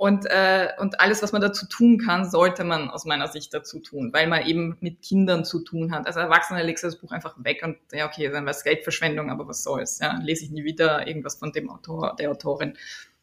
Und, 0.00 0.24
äh, 0.24 0.68
und 0.78 0.98
alles, 0.98 1.22
was 1.22 1.32
man 1.32 1.42
dazu 1.42 1.66
tun 1.66 1.98
kann, 1.98 2.24
sollte 2.24 2.64
man 2.64 2.88
aus 2.88 3.04
meiner 3.04 3.28
Sicht 3.28 3.52
dazu 3.52 3.80
tun, 3.80 4.14
weil 4.14 4.28
man 4.28 4.46
eben 4.46 4.78
mit 4.80 5.02
Kindern 5.02 5.44
zu 5.44 5.62
tun 5.62 5.92
hat. 5.92 6.06
Also 6.06 6.20
Erwachsene 6.20 6.62
legst 6.62 6.82
du 6.82 6.88
das 6.88 6.96
Buch 6.96 7.12
einfach 7.12 7.34
weg 7.44 7.60
und 7.62 7.76
ja, 7.92 8.06
okay, 8.06 8.30
dann 8.30 8.46
war 8.46 8.52
es 8.52 8.64
Geldverschwendung, 8.64 9.30
aber 9.30 9.46
was 9.46 9.62
soll's. 9.62 9.98
Ja, 9.98 10.18
lese 10.22 10.46
ich 10.46 10.52
nie 10.52 10.64
wieder 10.64 11.06
irgendwas 11.06 11.34
von 11.34 11.52
dem 11.52 11.68
Autor, 11.68 12.16
der 12.18 12.30
Autorin. 12.30 12.78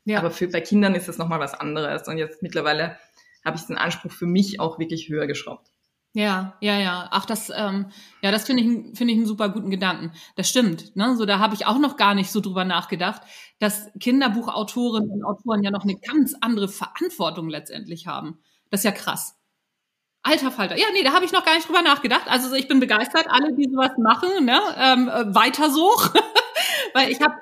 Ja. 0.06 0.20
Aber 0.20 0.30
für, 0.30 0.50
bei 0.50 0.62
Kindern 0.62 0.94
ist 0.94 1.08
das 1.08 1.18
nochmal 1.18 1.40
was 1.40 1.56
anderes. 1.56 2.08
Und 2.08 2.20
jetzt 2.20 2.44
mittlerweile 2.44 2.96
habe 3.44 3.58
ich 3.58 3.64
den 3.64 3.80
Anspruch 3.80 4.12
für 4.12 4.28
mich 4.28 4.60
auch 4.60 4.78
wirklich 4.78 5.10
höher 5.10 5.26
geschraubt. 5.26 5.72
Ja, 6.18 6.56
ja, 6.62 6.80
ja. 6.80 7.08
Ach, 7.12 7.28
das, 7.28 7.52
ähm, 7.56 7.92
ja, 8.24 8.32
das 8.32 8.48
finde 8.48 8.64
ich, 8.64 8.98
finde 8.98 9.14
ich 9.14 9.20
einen 9.20 9.28
super 9.28 9.50
guten 9.50 9.70
Gedanken. 9.70 10.12
Das 10.36 10.50
stimmt. 10.50 10.96
Ne? 10.96 11.16
So, 11.16 11.28
da 11.28 11.38
habe 11.38 11.54
ich 11.54 11.68
auch 11.68 11.78
noch 11.78 11.96
gar 11.96 12.16
nicht 12.16 12.32
so 12.32 12.42
drüber 12.42 12.66
nachgedacht, 12.66 13.22
dass 13.60 13.92
Kinderbuchautorinnen 14.00 15.12
und 15.12 15.24
Autoren 15.24 15.62
ja 15.62 15.70
noch 15.70 15.84
eine 15.84 15.96
ganz 15.96 16.34
andere 16.42 16.70
Verantwortung 16.70 17.50
letztendlich 17.50 18.08
haben. 18.08 18.40
Das 18.72 18.80
ist 18.80 18.86
ja 18.86 18.92
krass. 18.94 19.36
Alter 20.24 20.50
Falter. 20.50 20.76
Ja, 20.76 20.88
nee, 20.92 21.04
da 21.04 21.14
habe 21.14 21.24
ich 21.24 21.34
noch 21.34 21.46
gar 21.46 21.54
nicht 21.54 21.68
drüber 21.68 21.84
nachgedacht. 21.84 22.26
Also 22.26 22.52
ich 22.56 22.68
bin 22.68 22.80
begeistert, 22.80 23.28
alle, 23.30 23.54
die 23.54 23.70
sowas 23.72 23.92
machen, 24.00 24.44
ne? 24.44 24.60
ähm, 24.76 25.10
äh, 25.10 25.36
weiter 25.36 25.70
so. 25.70 25.88
Weil 26.96 27.12
ich 27.12 27.22
habe, 27.22 27.36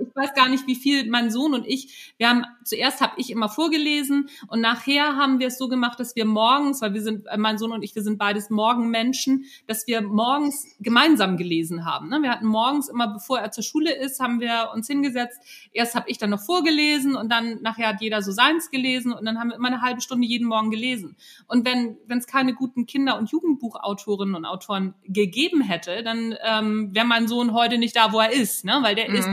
ich 0.00 0.16
weiß 0.16 0.34
gar 0.34 0.48
nicht, 0.48 0.66
wie 0.66 0.74
viel 0.74 1.08
mein 1.08 1.30
Sohn 1.30 1.54
und 1.54 1.64
ich, 1.64 2.12
wir 2.18 2.28
haben, 2.28 2.44
zuerst 2.66 3.00
habe 3.00 3.14
ich 3.16 3.30
immer 3.30 3.48
vorgelesen 3.48 4.28
und 4.48 4.60
nachher 4.60 5.16
haben 5.16 5.38
wir 5.38 5.48
es 5.48 5.58
so 5.58 5.68
gemacht, 5.68 5.98
dass 6.00 6.16
wir 6.16 6.24
morgens, 6.24 6.82
weil 6.82 6.94
wir 6.94 7.02
sind, 7.02 7.26
äh, 7.26 7.36
mein 7.36 7.58
Sohn 7.58 7.72
und 7.72 7.82
ich, 7.82 7.94
wir 7.94 8.02
sind 8.02 8.18
beides 8.18 8.50
Morgenmenschen, 8.50 9.44
dass 9.66 9.86
wir 9.86 10.02
morgens 10.02 10.66
gemeinsam 10.80 11.36
gelesen 11.36 11.84
haben. 11.84 12.08
Ne? 12.08 12.22
Wir 12.22 12.30
hatten 12.30 12.46
morgens 12.46 12.88
immer, 12.88 13.08
bevor 13.08 13.38
er 13.38 13.50
zur 13.50 13.64
Schule 13.64 13.94
ist, 13.94 14.20
haben 14.20 14.40
wir 14.40 14.70
uns 14.74 14.86
hingesetzt. 14.86 15.40
Erst 15.72 15.94
habe 15.94 16.10
ich 16.10 16.18
dann 16.18 16.30
noch 16.30 16.42
vorgelesen 16.42 17.16
und 17.16 17.30
dann 17.30 17.62
nachher 17.62 17.88
hat 17.88 18.00
jeder 18.00 18.22
so 18.22 18.32
seins 18.32 18.70
gelesen 18.70 19.12
und 19.12 19.24
dann 19.24 19.38
haben 19.38 19.50
wir 19.50 19.56
immer 19.56 19.68
eine 19.68 19.82
halbe 19.82 20.00
Stunde 20.00 20.26
jeden 20.26 20.48
Morgen 20.48 20.70
gelesen. 20.70 21.16
Und 21.46 21.64
wenn 21.64 21.98
es 22.08 22.26
keine 22.26 22.54
guten 22.54 22.86
Kinder- 22.86 23.18
und 23.18 23.30
Jugendbuchautorinnen 23.30 24.34
und 24.34 24.44
Autoren 24.44 24.94
gegeben 25.04 25.60
hätte, 25.60 26.02
dann 26.02 26.34
ähm, 26.44 26.94
wäre 26.94 27.06
mein 27.06 27.28
Sohn 27.28 27.52
heute 27.52 27.78
nicht 27.78 27.96
da, 27.96 28.12
wo 28.12 28.20
er 28.20 28.32
ist, 28.32 28.64
ne? 28.64 28.78
weil 28.82 28.94
der 28.94 29.08
mhm. 29.08 29.16
ist 29.16 29.28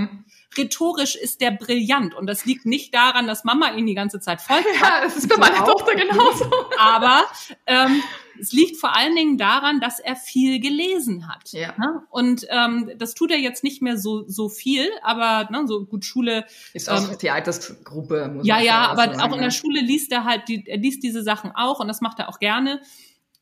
rhetorisch 0.58 1.16
ist 1.16 1.42
der 1.42 1.52
brillant 1.52 2.14
und 2.16 2.28
das 2.28 2.46
liegt 2.46 2.66
nicht 2.66 2.94
daran, 2.94 3.28
dass 3.28 3.44
Mama 3.44 3.72
ihn 3.74 3.86
die 3.86 3.94
ganze 3.94 4.20
Zeit 4.20 4.42
folgt. 4.42 4.66
Ja, 4.82 5.02
das 5.04 5.16
ist 5.16 5.30
bei 5.30 5.38
meiner 5.38 5.66
Tochter 5.66 5.96
genauso. 5.96 6.46
Aber 6.78 7.24
ähm, 7.68 8.02
es 8.40 8.52
liegt 8.52 8.78
vor 8.78 8.96
allen 8.96 9.16
Dingen 9.16 9.38
daran, 9.38 9.80
dass 9.80 10.00
er 10.00 10.16
viel 10.16 10.60
gelesen 10.60 11.28
hat. 11.28 11.52
Ja. 11.52 11.74
Ne? 11.78 12.04
Und 12.10 12.48
ähm, 12.50 12.92
das 12.98 13.14
tut 13.14 13.32
er 13.32 13.38
jetzt 13.38 13.64
nicht 13.64 13.82
mehr 13.82 13.98
so 13.98 14.28
so 14.28 14.50
viel, 14.50 14.90
aber 15.04 15.50
ne, 15.52 15.68
so 15.68 15.86
gut 15.86 16.06
Schule 16.06 16.46
ist 16.74 16.90
auch 16.90 17.12
ähm, 17.12 17.18
die 17.22 17.30
Altersgruppe. 17.30 18.30
Muss 18.34 18.48
ja, 18.48 18.60
ja, 18.60 18.88
aber 18.88 19.06
sagen, 19.06 19.22
auch 19.22 19.34
in 19.34 19.40
der 19.40 19.42
ne? 19.48 19.52
Schule 19.52 19.82
liest 19.82 20.12
er 20.12 20.26
halt, 20.26 20.48
die, 20.48 20.66
er 20.68 20.78
liest 20.78 21.04
diese 21.04 21.24
Sachen 21.24 21.52
auch 21.54 21.80
und 21.80 21.88
das 21.88 22.02
macht 22.02 22.20
er 22.20 22.30
auch 22.30 22.40
gerne. 22.40 22.82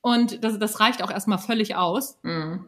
Und 0.02 0.44
das, 0.44 0.60
das 0.60 0.80
reicht 0.80 1.04
auch 1.04 1.12
erstmal 1.12 1.38
völlig 1.38 1.76
aus. 1.76 2.18
Mhm. 2.24 2.66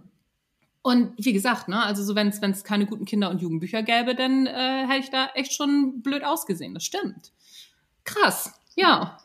Und 0.83 1.13
wie 1.17 1.31
gesagt, 1.31 1.69
ne, 1.69 1.81
also 1.81 2.03
so 2.03 2.13
wenn 2.13 2.27
es 2.27 2.63
keine 2.65 2.85
guten 2.85 3.05
Kinder- 3.05 3.29
und 3.29 3.41
Jugendbücher 3.41 3.83
gäbe, 3.83 4.15
dann 4.15 4.45
äh, 4.45 4.85
hätte 4.85 4.99
ich 4.99 5.09
da 5.09 5.29
echt 5.33 5.53
schon 5.53 6.01
blöd 6.01 6.25
ausgesehen. 6.25 6.73
Das 6.73 6.83
stimmt. 6.83 7.31
Krass, 8.03 8.53
ja. 8.75 9.17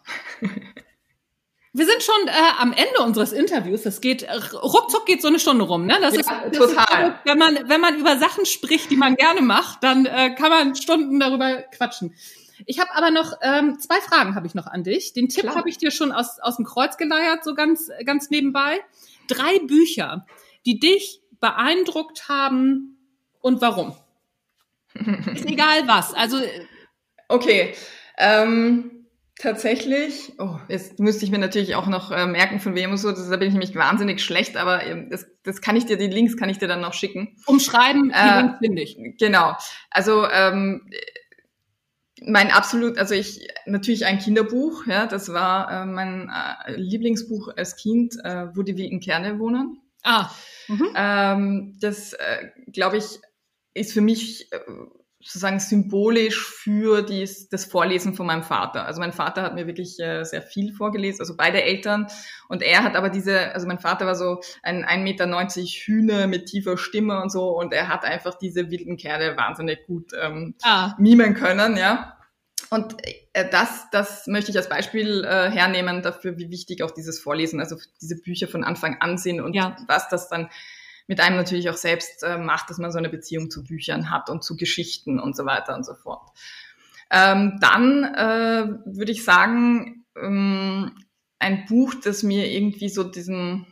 Wir 1.73 1.85
sind 1.85 2.03
schon 2.03 2.29
äh, 2.29 2.33
am 2.61 2.73
Ende 2.73 3.01
unseres 3.05 3.33
Interviews. 3.33 3.83
Das 3.83 4.01
geht 4.01 4.27
ruckzuck 4.55 5.05
geht 5.05 5.21
so 5.21 5.29
eine 5.29 5.41
Stunde 5.41 5.65
rum. 5.65 5.85
Ne? 5.85 5.99
Das 6.01 6.15
ja, 6.15 6.21
ist 6.21 6.31
das 6.31 6.71
total. 6.71 7.09
Ist, 7.09 7.15
wenn 7.25 7.39
man 7.39 7.69
wenn 7.69 7.81
man 7.81 7.99
über 7.99 8.19
Sachen 8.19 8.47
spricht, 8.47 8.91
die 8.91 8.97
man 8.97 9.17
gerne 9.17 9.43
macht, 9.43 9.83
dann 9.83 10.07
äh, 10.07 10.35
kann 10.35 10.51
man 10.51 10.77
Stunden 10.77 11.19
darüber 11.19 11.63
quatschen. 11.77 12.15
Ich 12.67 12.79
habe 12.79 12.95
aber 12.95 13.11
noch 13.11 13.33
ähm, 13.43 13.79
zwei 13.81 14.01
Fragen 14.01 14.35
habe 14.35 14.47
ich 14.47 14.55
noch 14.55 14.67
an 14.67 14.85
dich. 14.85 15.13
Den 15.13 15.29
Tipp 15.29 15.49
habe 15.49 15.69
ich 15.69 15.79
dir 15.79 15.91
schon 15.91 16.13
aus 16.13 16.39
aus 16.41 16.57
dem 16.57 16.65
Kreuz 16.65 16.97
geleiert, 16.97 17.43
so 17.45 17.55
ganz 17.55 17.91
ganz 18.05 18.31
nebenbei. 18.31 18.81
Drei 19.29 19.59
Bücher, 19.59 20.25
die 20.65 20.81
dich 20.81 21.21
beeindruckt 21.41 22.29
haben 22.29 22.99
und 23.41 23.61
warum? 23.61 23.95
Ist 25.35 25.47
egal 25.47 25.87
was. 25.87 26.15
Also 26.15 26.39
okay. 27.29 27.75
Ähm, 28.19 28.99
tatsächlich, 29.39 30.33
oh, 30.39 30.57
jetzt 30.69 30.99
müsste 30.99 31.25
ich 31.25 31.31
mir 31.31 31.39
natürlich 31.39 31.77
auch 31.77 31.87
noch 31.87 32.11
äh, 32.11 32.27
merken, 32.27 32.59
von 32.59 32.75
wem 32.75 32.91
und 32.91 32.99
so, 32.99 33.13
da 33.13 33.37
bin 33.37 33.49
ich 33.49 33.55
nämlich 33.55 33.75
wahnsinnig 33.77 34.23
schlecht, 34.23 34.57
aber 34.57 34.85
äh, 34.85 35.09
das, 35.09 35.27
das 35.45 35.61
kann 35.61 35.77
ich 35.77 35.87
dir, 35.87 35.97
die 35.97 36.09
Links 36.09 36.37
kann 36.37 36.49
ich 36.49 36.59
dir 36.59 36.69
dann 36.69 36.81
noch 36.81 36.95
schicken. 36.95 37.37
Umschreiben, 37.47 38.09
die 38.09 38.15
äh, 38.15 38.41
Links 38.41 38.59
finde 38.59 38.83
ich. 38.83 38.99
Genau. 39.19 39.57
Also 39.91 40.27
ähm, 40.29 40.91
mein 42.27 42.51
absolut, 42.51 42.99
also 42.99 43.15
ich 43.15 43.47
natürlich 43.67 44.07
ein 44.07 44.19
Kinderbuch, 44.19 44.87
ja, 44.87 45.07
das 45.07 45.33
war 45.33 45.71
äh, 45.71 45.87
mein 45.87 46.31
äh, 46.31 46.73
Lieblingsbuch 46.73 47.49
als 47.57 47.77
Kind, 47.77 48.17
äh, 48.25 48.47
wo 48.57 48.63
die 48.63 48.77
wie 48.77 48.87
in 48.87 49.01
Kerne 49.01 49.39
wohnen. 49.39 49.81
Ah. 50.03 50.31
Mhm. 50.69 50.89
Ähm, 50.95 51.79
das, 51.81 52.13
äh, 52.13 52.49
glaube 52.73 52.99
ich, 52.99 53.21
ist 53.75 53.93
für 53.93 54.01
mich 54.01 54.53
äh, 54.53 54.59
sozusagen 55.21 55.59
symbolisch 55.59 56.47
für 56.47 57.03
dies, 57.03 57.49
das 57.49 57.65
Vorlesen 57.65 58.15
von 58.15 58.27
meinem 58.27 58.45
Vater. 58.45 58.87
Also 58.87 59.01
mein 59.01 59.13
Vater 59.13 59.43
hat 59.43 59.55
mir 59.55 59.67
wirklich 59.67 59.99
äh, 59.99 60.25
sehr 60.25 60.43
viel 60.43 60.73
vorgelesen, 60.73 61.21
also 61.21 61.37
beide 61.37 61.63
Eltern. 61.63 62.07
Und 62.49 62.63
er 62.63 62.85
hat 62.85 62.95
aber 62.95 63.11
diese, 63.11 63.53
also 63.53 63.67
mein 63.67 63.81
Vater 63.81 64.07
war 64.07 64.15
so 64.15 64.41
ein 64.63 64.85
1,90 64.85 65.03
Meter 65.03 65.27
Hühner 65.27 66.27
mit 66.29 66.47
tiefer 66.47 66.79
Stimme 66.79 67.21
und 67.21 67.31
so. 67.31 67.49
Und 67.49 67.73
er 67.73 67.89
hat 67.89 68.05
einfach 68.05 68.39
diese 68.39 68.71
wilden 68.71 68.97
Kerle 68.97 69.37
wahnsinnig 69.37 69.87
gut 69.87 70.13
ähm, 70.21 70.55
ah. 70.63 70.95
mimen 70.99 71.35
können, 71.35 71.77
ja. 71.77 72.18
Und 72.71 72.97
äh, 73.33 73.49
das, 73.51 73.87
das 73.91 74.27
möchte 74.27 74.51
ich 74.51 74.57
als 74.57 74.69
Beispiel 74.69 75.25
äh, 75.25 75.51
hernehmen 75.51 76.03
dafür, 76.03 76.37
wie 76.37 76.51
wichtig 76.51 76.83
auch 76.83 76.91
dieses 76.91 77.21
Vorlesen, 77.21 77.61
also 77.61 77.77
diese 78.01 78.21
Bücher 78.21 78.49
von 78.49 78.65
Anfang 78.65 79.01
an 79.01 79.19
sind 79.19 79.41
und 79.41 79.55
ja. 79.55 79.77
was 79.87 80.09
das 80.09 80.29
dann 80.29 80.51
mit 81.07 81.21
einem 81.21 81.37
natürlich 81.37 81.71
auch 81.71 81.77
selbst 81.77 82.23
äh, 82.23 82.37
macht, 82.37 82.69
dass 82.69 82.79
man 82.79 82.93
so 82.93 82.99
eine 82.99 83.09
Beziehung 83.09 83.51
zu 83.51 83.65
Büchern 83.65 84.11
hat 84.11 84.29
und 84.29 84.45
zu 84.45 84.57
Geschichten 84.57 85.19
und 85.19 85.35
so 85.35 85.47
weiter 85.47 85.75
und 85.75 85.85
so 85.85 85.95
fort. 85.95 86.31
Ähm, 87.11 87.59
dann 87.61 88.05
äh, 88.05 88.69
würde 88.85 89.13
ich 89.13 89.25
sagen, 89.25 90.05
ähm, 90.21 90.93
ein 91.39 91.65
Buch, 91.67 91.95
das 91.95 92.23
mir 92.23 92.51
irgendwie 92.51 92.91
so 92.91 93.05
diesen 93.05 93.67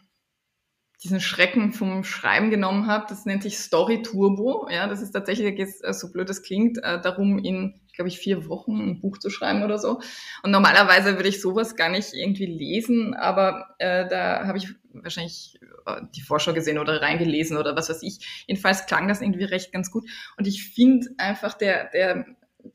diesen 1.04 1.20
Schrecken 1.20 1.72
vom 1.72 2.04
Schreiben 2.04 2.50
genommen 2.50 2.86
hat, 2.86 3.10
das 3.10 3.26
nennt 3.26 3.42
sich 3.42 3.58
Story 3.58 4.02
Turbo. 4.02 4.66
Ja, 4.70 4.86
das 4.86 5.02
ist 5.02 5.12
tatsächlich, 5.12 5.58
äh, 5.58 5.92
so 5.92 6.10
blöd 6.10 6.30
es 6.30 6.42
klingt, 6.42 6.78
äh, 6.82 7.00
darum 7.00 7.38
in 7.38 7.80
glaube 7.96 8.08
ich, 8.08 8.18
vier 8.18 8.48
Wochen 8.48 8.78
ein 8.78 9.00
Buch 9.00 9.18
zu 9.18 9.30
schreiben 9.30 9.62
oder 9.62 9.78
so. 9.78 10.00
Und 10.42 10.50
normalerweise 10.50 11.16
würde 11.16 11.28
ich 11.28 11.40
sowas 11.40 11.76
gar 11.76 11.88
nicht 11.88 12.14
irgendwie 12.14 12.46
lesen, 12.46 13.14
aber 13.14 13.74
äh, 13.78 14.08
da 14.08 14.46
habe 14.46 14.58
ich 14.58 14.68
wahrscheinlich 14.92 15.58
äh, 15.86 16.02
die 16.14 16.22
Vorschau 16.22 16.52
gesehen 16.52 16.78
oder 16.78 17.02
reingelesen 17.02 17.56
oder 17.56 17.74
was 17.76 17.90
weiß 17.90 18.02
ich. 18.02 18.44
Jedenfalls 18.46 18.86
klang 18.86 19.08
das 19.08 19.20
irgendwie 19.20 19.44
recht 19.44 19.72
ganz 19.72 19.90
gut. 19.90 20.08
Und 20.36 20.46
ich 20.46 20.68
finde 20.68 21.08
einfach, 21.18 21.54
der, 21.54 21.90
der 21.90 22.26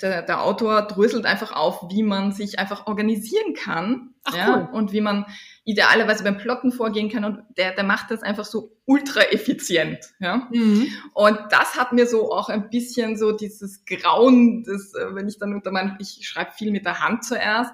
der, 0.01 0.21
der 0.21 0.43
Autor 0.43 0.83
dröselt 0.83 1.25
einfach 1.25 1.51
auf, 1.51 1.89
wie 1.89 2.03
man 2.03 2.31
sich 2.31 2.59
einfach 2.59 2.87
organisieren 2.87 3.53
kann 3.53 4.13
Ach, 4.23 4.35
ja, 4.35 4.55
cool. 4.55 4.69
und 4.75 4.93
wie 4.93 5.01
man 5.01 5.25
idealerweise 5.63 6.23
beim 6.23 6.37
Plotten 6.37 6.71
vorgehen 6.71 7.09
kann 7.09 7.23
und 7.23 7.43
der, 7.55 7.73
der 7.73 7.83
macht 7.83 8.09
das 8.09 8.23
einfach 8.23 8.45
so 8.45 8.75
ultra 8.85 9.21
effizient. 9.31 9.99
Ja? 10.19 10.47
Mhm. 10.51 10.87
Und 11.13 11.39
das 11.49 11.75
hat 11.75 11.93
mir 11.93 12.07
so 12.07 12.31
auch 12.31 12.49
ein 12.49 12.69
bisschen 12.69 13.15
so 13.15 13.31
dieses 13.31 13.85
Grauen, 13.85 14.63
das, 14.63 14.93
äh, 14.95 15.13
wenn 15.13 15.27
ich 15.27 15.37
dann 15.37 15.53
unter 15.53 15.71
meinem, 15.71 15.97
ich 15.99 16.27
schreibe 16.27 16.51
viel 16.51 16.71
mit 16.71 16.85
der 16.85 16.99
Hand 16.99 17.23
zuerst, 17.23 17.73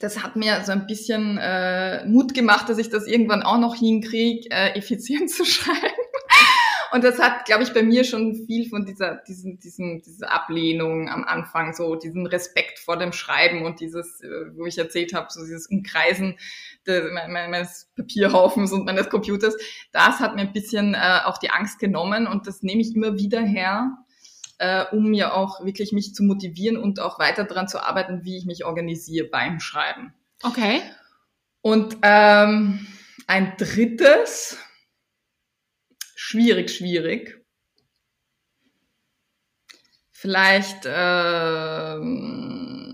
das 0.00 0.22
hat 0.22 0.34
mir 0.34 0.64
so 0.64 0.72
ein 0.72 0.86
bisschen 0.86 1.38
äh, 1.38 2.06
Mut 2.06 2.34
gemacht, 2.34 2.68
dass 2.68 2.78
ich 2.78 2.88
das 2.88 3.06
irgendwann 3.06 3.42
auch 3.42 3.58
noch 3.58 3.76
hinkriege, 3.76 4.50
äh, 4.50 4.76
effizient 4.76 5.30
zu 5.30 5.44
schreiben. 5.44 5.78
Und 6.92 7.04
das 7.04 7.18
hat, 7.18 7.44
glaube 7.44 7.62
ich, 7.62 7.72
bei 7.72 7.82
mir 7.82 8.04
schon 8.04 8.34
viel 8.46 8.68
von 8.68 8.84
dieser, 8.84 9.16
diesen, 9.26 9.58
diesen, 9.60 10.02
dieser 10.02 10.32
Ablehnung 10.32 11.08
am 11.08 11.24
Anfang, 11.24 11.72
so 11.72 11.94
diesen 11.94 12.26
Respekt 12.26 12.78
vor 12.78 12.96
dem 12.96 13.12
Schreiben 13.12 13.64
und 13.64 13.80
dieses, 13.80 14.20
äh, 14.22 14.28
wo 14.56 14.66
ich 14.66 14.76
erzählt 14.76 15.14
habe, 15.14 15.28
so 15.30 15.40
dieses 15.40 15.68
Umkreisen 15.68 16.36
des, 16.86 17.04
meines 17.28 17.90
Papierhaufens 17.96 18.72
und 18.72 18.86
meines 18.86 19.08
Computers, 19.08 19.56
das 19.92 20.18
hat 20.18 20.34
mir 20.34 20.42
ein 20.42 20.52
bisschen 20.52 20.94
äh, 20.94 21.20
auch 21.24 21.38
die 21.38 21.50
Angst 21.50 21.78
genommen 21.78 22.26
und 22.26 22.46
das 22.46 22.62
nehme 22.62 22.80
ich 22.80 22.94
immer 22.94 23.16
wieder 23.16 23.40
her, 23.40 23.96
äh, 24.58 24.84
um 24.90 25.14
ja 25.14 25.32
auch 25.32 25.64
wirklich 25.64 25.92
mich 25.92 26.14
zu 26.14 26.24
motivieren 26.24 26.76
und 26.76 27.00
auch 27.00 27.18
weiter 27.18 27.44
daran 27.44 27.68
zu 27.68 27.82
arbeiten, 27.82 28.24
wie 28.24 28.36
ich 28.36 28.46
mich 28.46 28.64
organisiere 28.64 29.28
beim 29.28 29.60
Schreiben. 29.60 30.12
Okay. 30.42 30.82
Und 31.62 31.96
ähm, 32.02 32.86
ein 33.26 33.54
drittes, 33.58 34.58
schwierig, 36.30 36.70
schwierig. 36.70 37.44
Vielleicht, 40.12 40.86
äh, 40.86 40.90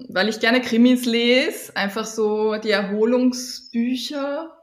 weil 0.08 0.28
ich 0.30 0.40
gerne 0.40 0.62
Krimis 0.62 1.04
lese, 1.04 1.76
einfach 1.76 2.06
so 2.06 2.56
die 2.56 2.70
Erholungsbücher. 2.70 4.55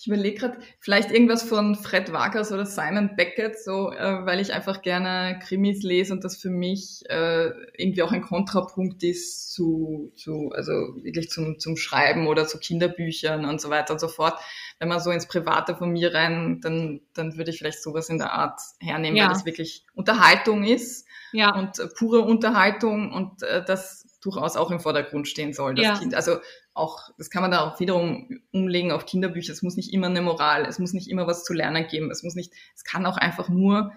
Ich 0.00 0.06
überlege 0.06 0.38
gerade, 0.38 0.58
vielleicht 0.78 1.10
irgendwas 1.10 1.42
von 1.42 1.74
Fred 1.74 2.10
Vargas 2.10 2.52
oder 2.52 2.64
Simon 2.64 3.16
Beckett, 3.16 3.62
so, 3.62 3.92
äh, 3.92 4.24
weil 4.24 4.40
ich 4.40 4.52
einfach 4.52 4.80
gerne 4.80 5.38
Krimis 5.46 5.82
lese 5.82 6.14
und 6.14 6.24
das 6.24 6.38
für 6.38 6.48
mich 6.48 7.02
äh, 7.10 7.50
irgendwie 7.76 8.02
auch 8.02 8.12
ein 8.12 8.22
Kontrapunkt 8.22 9.02
ist 9.02 9.52
zu, 9.52 10.10
zu 10.16 10.50
also 10.54 10.72
wirklich 11.02 11.30
zum, 11.30 11.58
zum 11.58 11.76
Schreiben 11.76 12.26
oder 12.26 12.46
zu 12.46 12.58
Kinderbüchern 12.58 13.44
und 13.44 13.60
so 13.60 13.68
weiter 13.68 13.92
und 13.92 14.00
so 14.00 14.08
fort 14.08 14.40
wenn 14.80 14.88
man 14.88 14.98
so 14.98 15.10
ins 15.10 15.26
Private 15.26 15.76
von 15.76 15.90
mir 15.90 16.14
rein, 16.14 16.60
dann, 16.62 17.02
dann 17.12 17.36
würde 17.36 17.50
ich 17.50 17.58
vielleicht 17.58 17.82
sowas 17.82 18.08
in 18.08 18.16
der 18.16 18.32
Art 18.32 18.58
hernehmen, 18.80 19.16
ja. 19.16 19.24
weil 19.24 19.34
das 19.34 19.44
wirklich 19.44 19.84
Unterhaltung 19.94 20.64
ist 20.64 21.06
ja. 21.32 21.54
und 21.54 21.78
äh, 21.78 21.86
pure 21.98 22.22
Unterhaltung 22.22 23.12
und 23.12 23.42
äh, 23.42 23.62
das 23.62 24.06
durchaus 24.22 24.56
auch 24.56 24.70
im 24.70 24.80
Vordergrund 24.80 25.28
stehen 25.28 25.52
soll. 25.52 25.74
Das 25.74 25.84
ja. 25.84 25.98
Kind, 25.98 26.14
also 26.14 26.38
auch, 26.74 27.10
das 27.18 27.30
kann 27.30 27.42
man 27.42 27.50
da 27.50 27.60
auch 27.60 27.80
wiederum 27.80 28.40
umlegen 28.52 28.92
auf 28.92 29.06
Kinderbücher. 29.06 29.52
Es 29.52 29.62
muss 29.62 29.76
nicht 29.76 29.92
immer 29.92 30.06
eine 30.06 30.22
Moral, 30.22 30.66
es 30.66 30.78
muss 30.78 30.92
nicht 30.92 31.08
immer 31.08 31.26
was 31.26 31.44
zu 31.44 31.52
lernen 31.52 31.86
geben. 31.88 32.10
Es 32.10 32.22
muss 32.22 32.34
nicht, 32.34 32.52
es 32.74 32.84
kann 32.84 33.06
auch 33.06 33.16
einfach 33.16 33.48
nur 33.48 33.92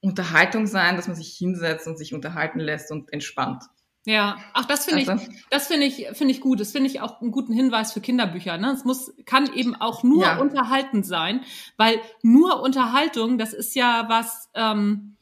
Unterhaltung 0.00 0.66
sein, 0.66 0.96
dass 0.96 1.08
man 1.08 1.16
sich 1.16 1.36
hinsetzt 1.36 1.86
und 1.86 1.98
sich 1.98 2.14
unterhalten 2.14 2.60
lässt 2.60 2.90
und 2.90 3.12
entspannt. 3.12 3.64
Ja, 4.04 4.38
ach, 4.54 4.64
das 4.64 4.86
finde 4.86 5.02
ich, 5.02 5.08
also 5.10 5.26
das 5.50 5.66
finde 5.66 5.86
ich, 5.86 6.06
finde 6.14 6.32
ich 6.32 6.40
gut. 6.40 6.60
Das 6.60 6.72
finde 6.72 6.88
ich 6.88 7.00
auch 7.02 7.20
einen 7.20 7.30
guten 7.30 7.52
Hinweis 7.52 7.92
für 7.92 8.00
Kinderbücher. 8.00 8.56
Ne? 8.56 8.72
Es 8.72 8.84
muss, 8.84 9.12
kann 9.26 9.52
eben 9.52 9.74
auch 9.74 10.02
nur 10.02 10.22
ja. 10.22 10.38
unterhaltend 10.38 11.04
sein, 11.04 11.42
weil 11.76 12.00
nur 12.22 12.62
Unterhaltung, 12.62 13.36
das 13.36 13.52
ist 13.52 13.74
ja 13.74 14.06
was, 14.08 14.48
ähm, 14.54 15.17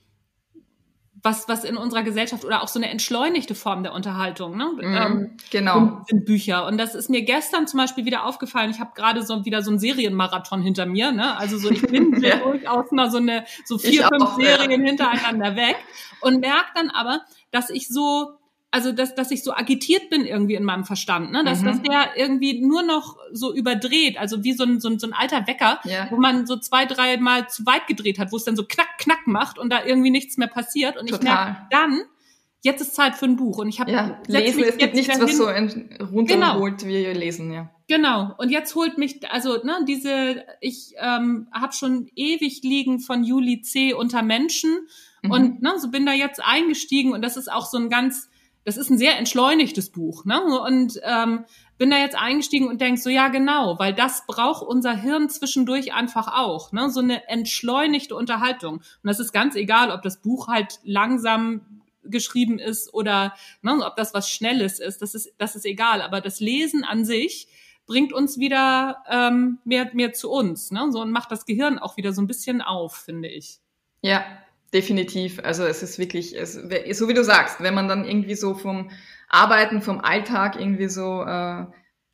was, 1.27 1.49
was 1.49 1.65
in 1.65 1.77
unserer 1.77 2.05
Gesellschaft 2.05 2.45
oder 2.45 2.63
auch 2.63 2.69
so 2.69 2.79
eine 2.79 2.89
entschleunigte 2.89 3.57
Form 3.57 3.83
der 3.83 3.93
Unterhaltung, 3.93 4.57
ne? 4.57 4.71
Mhm, 4.77 4.95
ähm, 4.95 5.37
genau. 5.51 6.03
Sind, 6.07 6.25
Bücher. 6.25 6.67
Und 6.67 6.79
das 6.79 6.95
ist 6.95 7.11
mir 7.11 7.23
gestern 7.23 7.67
zum 7.67 7.79
Beispiel 7.79 8.05
wieder 8.05 8.25
aufgefallen. 8.25 8.71
Ich 8.71 8.79
habe 8.79 8.93
gerade 8.95 9.23
so 9.23 9.45
wieder 9.45 9.61
so 9.61 9.73
einen 9.73 9.81
Serienmarathon 9.81 10.63
hinter 10.63 10.87
mir, 10.87 11.11
ne? 11.11 11.37
Also 11.37 11.59
so, 11.59 11.69
ich 11.69 11.83
bin 11.83 12.21
ja. 12.23 12.37
durchaus 12.37 12.93
mal 12.93 13.11
so 13.11 13.19
eine, 13.19 13.45
so 13.65 13.77
vier, 13.77 13.91
ich 13.91 14.07
fünf 14.07 14.23
auch, 14.23 14.41
Serien 14.41 14.83
ja. 14.83 14.87
hintereinander 14.87 15.57
weg 15.57 15.77
und 16.21 16.41
merke 16.41 16.71
dann 16.77 16.91
aber, 16.91 17.23
dass 17.51 17.71
ich 17.71 17.89
so 17.89 18.39
also 18.71 18.93
dass, 18.93 19.15
dass 19.15 19.31
ich 19.31 19.43
so 19.43 19.55
agitiert 19.55 20.11
bin 20.11 20.27
irgendwie 20.27 20.55
in 20.55 20.65
meinem 20.65 20.85
Verstand, 20.85 21.33
ne? 21.33 21.45
dass, 21.45 21.63
mhm. 21.63 21.67
dass 21.67 21.83
der 21.83 22.17
irgendwie 22.17 22.61
nur 22.61 22.83
noch 22.83 23.17
so 23.33 23.55
überdreht, 23.55 24.19
also 24.19 24.45
wie 24.45 24.53
so 24.53 24.65
ein, 24.65 24.81
so 24.81 24.89
ein, 24.89 24.99
so 24.99 25.07
ein 25.07 25.13
alter 25.13 25.47
Wecker, 25.47 25.81
ja. 25.85 26.09
wo 26.11 26.17
man 26.17 26.47
so 26.47 26.57
zwei, 26.57 26.85
drei 26.85 27.17
Mal 27.17 27.49
zu 27.49 27.65
weit 27.65 27.87
gedreht 27.87 28.19
hat, 28.19 28.33
wo 28.33 28.37
es 28.37 28.45
dann 28.45 28.57
so 28.57 28.65
knack, 28.65 28.99
knack 28.99 29.27
macht 29.27 29.59
und 29.59 29.71
da 29.71 29.85
irgendwie 29.85 30.11
nichts 30.11 30.37
mehr 30.37 30.49
passiert. 30.49 30.97
Und 30.97 31.09
Total. 31.09 31.19
ich 31.19 31.25
merke 31.25 31.67
dann, 31.71 32.03
jetzt 32.63 32.81
ist 32.83 32.95
Zeit 32.95 33.15
für 33.15 33.25
ein 33.25 33.37
Buch. 33.37 33.59
Und 33.59 33.69
ich 33.69 33.81
habe 33.81 33.93
ja, 33.93 34.21
lesen, 34.27 34.65
es 34.65 34.77
gibt 34.77 34.95
nichts, 34.95 35.19
was 35.21 35.37
so 35.37 35.45
runterholt 35.45 36.79
genau. 36.79 36.89
wie 36.89 37.05
lesen, 37.13 37.53
ja. 37.53 37.71
Genau. 37.89 38.35
Und 38.37 38.51
jetzt 38.51 38.75
holt 38.75 38.99
mich, 38.99 39.31
also 39.31 39.63
ne, 39.63 39.85
diese, 39.87 40.45
ich 40.61 40.95
ähm, 40.99 41.47
habe 41.53 41.73
schon 41.73 42.11
ewig 42.17 42.63
liegen 42.63 42.99
von 42.99 43.23
Juli 43.23 43.63
C. 43.63 43.95
unter 43.95 44.23
Menschen 44.23 44.89
mhm. 45.23 45.31
und 45.31 45.63
ne, 45.63 45.75
so 45.79 45.91
bin 45.91 46.05
da 46.05 46.13
jetzt 46.13 46.43
eingestiegen 46.45 47.13
und 47.13 47.23
das 47.23 47.37
ist 47.37 47.51
auch 47.51 47.65
so 47.65 47.79
ein 47.79 47.89
ganz 47.89 48.29
das 48.67 48.77
ist 48.77 48.91
ein 48.91 48.99
sehr 48.99 49.17
entschleunigtes 49.17 49.91
Buch. 49.91 50.25
Ne? 50.25 50.43
Und 50.43 51.01
ähm, 51.05 51.45
bin 51.79 51.89
da 51.89 51.99
jetzt 51.99 52.17
eingestiegen 52.17 52.67
und 52.67 52.81
denk 52.81 52.99
so, 52.99 53.09
ja 53.09 53.29
genau, 53.29 53.79
weil 53.79 53.95
das 53.95 54.27
braucht 54.27 54.67
unser 54.67 54.97
Hirn 54.97 55.29
zwischendurch 55.29 55.95
einfach 55.95 56.27
auch. 56.27 56.73
Ne? 56.73 56.91
So 56.91 56.99
eine 56.99 57.29
entschleunigte 57.29 58.17
Unterhaltung. 58.17 58.79
Und 58.79 59.05
das 59.05 59.21
ist 59.21 59.33
ganz 59.33 59.55
egal, 59.55 59.93
ob 59.93 60.03
das 60.03 60.21
Buch 60.21 60.49
halt 60.49 60.81
langsam 60.83 61.61
geschrieben 62.03 62.59
ist 62.59 62.93
oder 62.93 63.35
ne, 63.63 63.73
ob 63.85 63.95
das 63.95 64.15
was 64.15 64.29
Schnelles 64.29 64.81
ist. 64.81 65.01
Das 65.01 65.15
ist, 65.15 65.33
das 65.39 65.55
ist 65.55 65.65
egal. 65.65 66.03
Aber 66.03 66.21
das 66.21 66.41
Lesen 66.41 66.83
an 66.83 67.05
sich 67.05 67.47
bringt 67.87 68.13
uns 68.13 68.37
wieder 68.37 69.05
ähm, 69.09 69.59
mehr, 69.65 69.89
mehr 69.95 70.13
zu 70.13 70.29
uns. 70.29 70.73
Ne? 70.73 70.89
So 70.91 71.03
und 71.03 71.13
macht 71.13 71.31
das 71.31 71.47
Gehirn 71.47 71.79
auch 71.79 71.97
wieder 71.97 72.13
so 72.13 72.21
ein 72.21 72.27
bisschen 72.27 72.63
auf, 72.63 72.97
finde 72.97 73.29
ich. 73.29 73.61
Ja, 74.03 74.25
Definitiv. 74.73 75.41
Also 75.43 75.65
es 75.65 75.83
ist 75.83 75.99
wirklich, 75.99 76.37
es, 76.37 76.55
so 76.55 77.09
wie 77.09 77.15
du 77.15 77.25
sagst, 77.25 77.61
wenn 77.61 77.75
man 77.75 77.89
dann 77.89 78.05
irgendwie 78.05 78.35
so 78.35 78.55
vom 78.55 78.91
Arbeiten, 79.29 79.81
vom 79.81 80.01
Alltag 80.01 80.57
irgendwie 80.59 80.89
so 80.89 81.23
äh, 81.23 81.67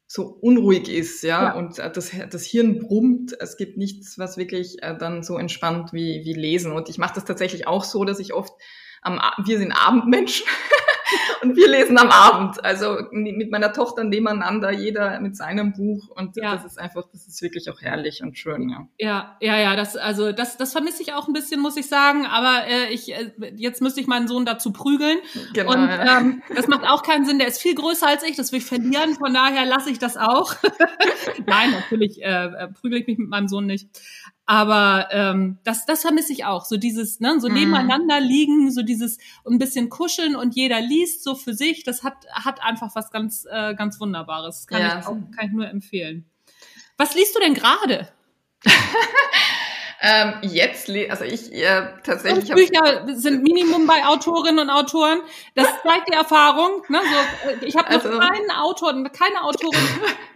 so 0.07 0.27
unruhig 0.27 0.91
ist, 0.91 1.23
ja, 1.23 1.43
ja. 1.45 1.55
und 1.55 1.79
das, 1.79 2.13
das 2.31 2.45
Hirn 2.45 2.81
brummt. 2.81 3.35
Es 3.41 3.57
gibt 3.57 3.79
nichts, 3.79 4.19
was 4.19 4.37
wirklich 4.37 4.83
äh, 4.83 4.95
dann 4.97 5.23
so 5.23 5.39
entspannt 5.39 5.95
wie, 5.95 6.23
wie 6.25 6.35
Lesen. 6.35 6.73
Und 6.73 6.91
ich 6.91 6.99
mache 6.99 7.15
das 7.15 7.25
tatsächlich 7.25 7.67
auch 7.67 7.83
so, 7.83 8.05
dass 8.05 8.19
ich 8.19 8.35
oft 8.35 8.53
am, 9.01 9.19
wir 9.45 9.59
sind 9.59 9.73
Abendmenschen. 9.73 10.47
und 11.43 11.57
wir 11.57 11.69
lesen 11.69 11.99
am 11.99 12.11
Abend. 12.11 12.65
Also 12.65 12.99
mit 13.11 13.51
meiner 13.51 13.73
Tochter 13.73 14.05
nebeneinander, 14.05 14.71
jeder 14.71 15.21
mit 15.21 15.37
seinem 15.37 15.73
Buch. 15.73 16.09
Und 16.09 16.37
ja. 16.37 16.55
das 16.55 16.65
ist 16.65 16.79
einfach, 16.79 17.05
das 17.13 17.27
ist 17.27 17.43
wirklich 17.43 17.71
auch 17.71 17.81
herrlich 17.81 18.23
und 18.23 18.39
schön, 18.39 18.69
ja. 18.69 18.89
Ja, 18.99 19.37
ja, 19.41 19.59
ja, 19.59 19.77
das, 19.77 19.97
also 19.97 20.33
das, 20.33 20.57
das 20.57 20.73
vermisse 20.73 21.03
ich 21.03 21.13
auch 21.13 21.27
ein 21.27 21.33
bisschen, 21.33 21.61
muss 21.61 21.77
ich 21.77 21.89
sagen. 21.89 22.27
Aber 22.27 22.67
äh, 22.67 22.93
ich, 22.93 23.13
äh, 23.13 23.33
jetzt 23.57 23.83
müsste 23.83 24.01
ich 24.01 24.07
meinen 24.07 24.29
Sohn 24.29 24.45
dazu 24.45 24.73
prügeln. 24.73 25.19
Genau, 25.53 25.73
und 25.73 25.89
ja. 25.89 26.21
ähm, 26.21 26.43
das 26.55 26.69
macht 26.69 26.85
auch 26.89 27.03
keinen 27.03 27.25
Sinn. 27.25 27.39
Der 27.39 27.49
ist 27.49 27.61
viel 27.61 27.75
größer 27.75 28.07
als 28.07 28.23
ich, 28.23 28.37
das 28.37 28.53
will 28.53 28.59
ich 28.59 28.67
verlieren. 28.67 29.15
Von 29.15 29.35
daher 29.35 29.67
lasse 29.67 29.91
ich 29.91 29.99
das 29.99 30.17
auch. 30.17 30.55
Nein, 31.47 31.71
natürlich 31.73 32.23
äh, 32.23 32.47
äh, 32.47 32.69
prügel 32.69 33.01
ich 33.01 33.07
mich 33.07 33.19
mit 33.19 33.29
meinem 33.29 33.49
Sohn 33.49 33.67
nicht. 33.67 33.89
Aber 34.47 35.09
ähm, 35.13 35.59
das, 35.65 35.87
das 35.87 36.03
vermisse 36.03 36.33
ich 36.33 36.45
auch. 36.45 36.65
So 36.65 36.77
dieses, 36.77 37.21
ne, 37.21 37.41
so 37.41 37.49
mhm. 37.49 37.55
nebeneinander 37.55 38.21
liegen, 38.21 38.73
so 38.73 38.83
dieses 38.83 39.19
ein 39.49 39.59
bisschen 39.59 39.89
kuscheln 39.89 40.35
und 40.35 40.57
jeder 40.57 40.81
liest 40.81 41.23
so 41.23 41.35
für 41.35 41.55
sich. 41.55 41.85
Das 41.85 42.03
hat, 42.03 42.27
hat 42.33 42.63
einfach 42.63 42.95
was 42.95 43.11
ganz, 43.11 43.47
äh, 43.51 43.75
ganz 43.75 44.01
Wunderbares. 44.01 44.67
Kann, 44.67 44.81
ja. 44.81 44.99
ich 44.99 45.07
auch, 45.07 45.17
kann 45.37 45.47
ich 45.47 45.53
nur 45.53 45.69
empfehlen. 45.69 46.27
Was 46.97 47.15
liest 47.15 47.35
du 47.37 47.41
denn 47.41 47.55
gerade? 47.55 48.09
ähm, 50.03 50.35
jetzt, 50.43 50.91
also 50.91 51.25
ich 51.25 51.53
äh, 51.53 51.87
tatsächlich. 52.05 52.47
Fünf 52.47 52.71
Bücher 52.71 53.07
sind 53.15 53.43
Minimum 53.43 53.87
bei 53.87 54.05
Autorinnen 54.07 54.59
und 54.59 54.71
Autoren. 54.71 55.21
Das 55.55 55.67
zeigt 55.83 56.09
die 56.09 56.15
Erfahrung. 56.15 56.83
Ne? 56.89 57.01
So, 57.01 57.49
äh, 57.49 57.65
ich 57.65 57.77
habe 57.77 57.93
noch 57.93 58.05
also, 58.05 58.19
keinen 58.19 58.51
Autor, 58.51 58.93
keine 59.11 59.45
Autorin 59.45 59.81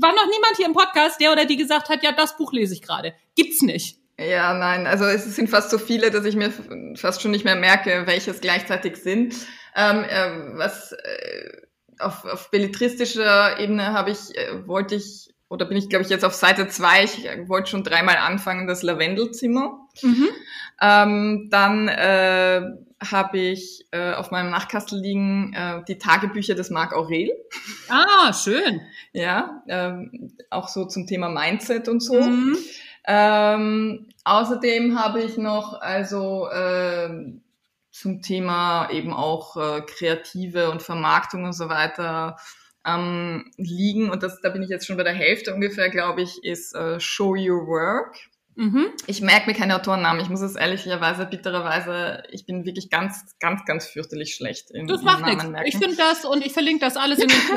war 0.00 0.14
noch 0.14 0.26
niemand 0.26 0.56
hier 0.56 0.66
im 0.66 0.72
Podcast, 0.72 1.20
der 1.20 1.32
oder 1.32 1.44
die 1.44 1.56
gesagt 1.56 1.88
hat, 1.88 2.02
ja, 2.02 2.12
das 2.12 2.36
Buch 2.36 2.52
lese 2.52 2.74
ich 2.74 2.82
gerade. 2.82 3.14
Gibt's 3.34 3.62
nicht. 3.62 3.98
Ja, 4.18 4.54
nein, 4.54 4.86
also 4.86 5.04
es 5.04 5.24
sind 5.36 5.50
fast 5.50 5.70
so 5.70 5.78
viele, 5.78 6.10
dass 6.10 6.24
ich 6.24 6.36
mir 6.36 6.50
fast 6.96 7.20
schon 7.20 7.30
nicht 7.30 7.44
mehr 7.44 7.56
merke, 7.56 8.06
welches 8.06 8.40
gleichzeitig 8.40 8.96
sind. 8.96 9.34
Ähm, 9.74 10.04
äh, 10.04 10.56
was 10.56 10.92
äh, 10.92 11.66
auf, 11.98 12.24
auf 12.24 12.50
belletristischer 12.50 13.60
Ebene 13.60 13.92
habe 13.92 14.10
ich, 14.10 14.36
äh, 14.36 14.66
wollte 14.66 14.94
ich, 14.94 15.34
oder 15.48 15.64
bin 15.66 15.76
ich, 15.76 15.88
glaube 15.88 16.04
ich, 16.04 16.10
jetzt 16.10 16.24
auf 16.24 16.34
Seite 16.34 16.68
zwei. 16.68 17.04
ich 17.04 17.26
äh, 17.26 17.48
wollte 17.48 17.70
schon 17.70 17.84
dreimal 17.84 18.16
anfangen, 18.16 18.66
das 18.66 18.82
Lavendelzimmer. 18.82 19.78
Mhm. 20.02 20.28
Ähm, 20.80 21.48
dann 21.50 21.88
äh, 21.88 22.62
habe 23.00 23.38
ich 23.38 23.86
äh, 23.92 24.12
auf 24.12 24.30
meinem 24.30 24.50
Nachkastel 24.50 24.98
liegen 24.98 25.52
äh, 25.54 25.82
die 25.86 25.98
Tagebücher 25.98 26.54
des 26.54 26.70
Marc 26.70 26.92
Aurel. 26.94 27.30
Ah, 27.88 28.32
schön. 28.32 28.80
ja, 29.12 29.62
ähm, 29.68 30.36
auch 30.50 30.68
so 30.68 30.86
zum 30.86 31.06
Thema 31.06 31.28
Mindset 31.28 31.88
und 31.88 32.00
so. 32.00 32.20
Mhm. 32.20 32.56
Ähm, 33.06 34.08
außerdem 34.24 34.98
habe 34.98 35.22
ich 35.22 35.36
noch 35.36 35.80
also 35.80 36.48
äh, 36.48 37.08
zum 37.92 38.20
Thema 38.20 38.90
eben 38.90 39.12
auch 39.12 39.56
äh, 39.56 39.80
Kreative 39.82 40.70
und 40.70 40.82
Vermarktung 40.82 41.44
und 41.44 41.52
so 41.52 41.68
weiter 41.68 42.36
ähm, 42.86 43.50
liegen. 43.56 44.10
Und 44.10 44.22
das, 44.22 44.40
da 44.40 44.50
bin 44.50 44.62
ich 44.62 44.68
jetzt 44.68 44.86
schon 44.86 44.96
bei 44.96 45.02
der 45.02 45.12
Hälfte 45.12 45.54
ungefähr, 45.54 45.90
glaube 45.90 46.22
ich, 46.22 46.42
ist 46.44 46.74
äh, 46.74 47.00
Show 47.00 47.34
Your 47.34 47.66
Work. 47.66 48.16
Mhm. 48.58 48.86
Ich 49.06 49.20
merke 49.20 49.50
mir 49.50 49.54
keine 49.54 49.76
Autorennamen. 49.76 50.22
Ich 50.22 50.30
muss 50.30 50.40
es 50.40 50.56
ehrlicherweise, 50.56 51.26
bittererweise, 51.26 52.22
ich 52.30 52.46
bin 52.46 52.64
wirklich 52.64 52.88
ganz, 52.88 53.36
ganz, 53.38 53.66
ganz 53.66 53.86
fürchterlich 53.86 54.34
schlecht 54.34 54.70
in 54.70 54.86
Das 54.86 55.02
macht 55.02 55.26
nichts. 55.26 55.44
Ich 55.66 55.76
finde 55.76 55.96
das 55.96 56.24
und 56.24 56.44
ich 56.44 56.54
verlinke 56.54 56.80
das 56.80 56.96
alles 56.96 57.18
in 57.18 57.28
den 57.28 57.36
Show 57.38 57.54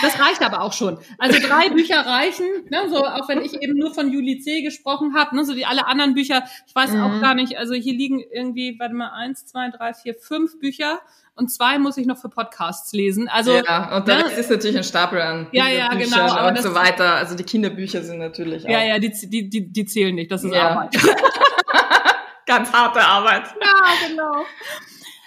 Das 0.00 0.20
reicht 0.20 0.42
aber 0.42 0.62
auch 0.62 0.72
schon. 0.72 0.98
Also 1.18 1.40
drei 1.40 1.70
Bücher 1.70 2.06
reichen, 2.06 2.46
ne, 2.70 2.88
so 2.88 3.04
auch 3.04 3.28
wenn 3.28 3.42
ich 3.42 3.60
eben 3.60 3.76
nur 3.76 3.92
von 3.92 4.12
Juli 4.12 4.38
C. 4.38 4.62
gesprochen 4.62 5.16
habe, 5.16 5.34
ne, 5.34 5.44
so 5.44 5.54
die 5.54 5.66
alle 5.66 5.88
anderen 5.88 6.14
Bücher, 6.14 6.44
ich 6.68 6.74
weiß 6.74 6.92
mhm. 6.92 7.02
auch 7.02 7.20
gar 7.20 7.34
nicht, 7.34 7.58
also 7.58 7.74
hier 7.74 7.94
liegen 7.94 8.20
irgendwie, 8.20 8.76
warte 8.78 8.94
mal, 8.94 9.10
eins, 9.10 9.46
zwei, 9.46 9.70
drei, 9.70 9.92
vier, 9.92 10.14
fünf 10.14 10.60
Bücher 10.60 11.00
und 11.34 11.48
zwei 11.48 11.78
muss 11.78 11.96
ich 11.96 12.06
noch 12.06 12.18
für 12.18 12.28
Podcasts 12.28 12.92
lesen. 12.92 13.28
Also 13.28 13.52
ja, 13.52 13.96
und 13.96 14.06
dann 14.08 14.20
ne? 14.20 14.32
ist 14.32 14.50
natürlich 14.50 14.76
ein 14.76 14.84
Stapel 14.84 15.20
an 15.20 15.46
ja, 15.52 15.68
ja, 15.68 15.88
genau, 15.94 16.48
und 16.48 16.58
so 16.58 16.74
weiter. 16.74 17.14
Also 17.14 17.34
die 17.34 17.44
Kinderbücher 17.44 18.02
sind 18.02 18.18
natürlich 18.18 18.66
auch. 18.66 18.70
Ja, 18.70 18.82
ja, 18.82 18.98
die, 18.98 19.12
die, 19.28 19.48
die, 19.48 19.72
die 19.72 19.84
zählen 19.86 20.14
nicht. 20.14 20.30
Das 20.30 20.44
ist 20.44 20.54
ja. 20.54 20.70
Arbeit. 20.70 20.94
Ganz 22.46 22.72
harte 22.72 23.00
Arbeit. 23.00 23.44
Ja, 23.60 24.08
genau. 24.08 24.44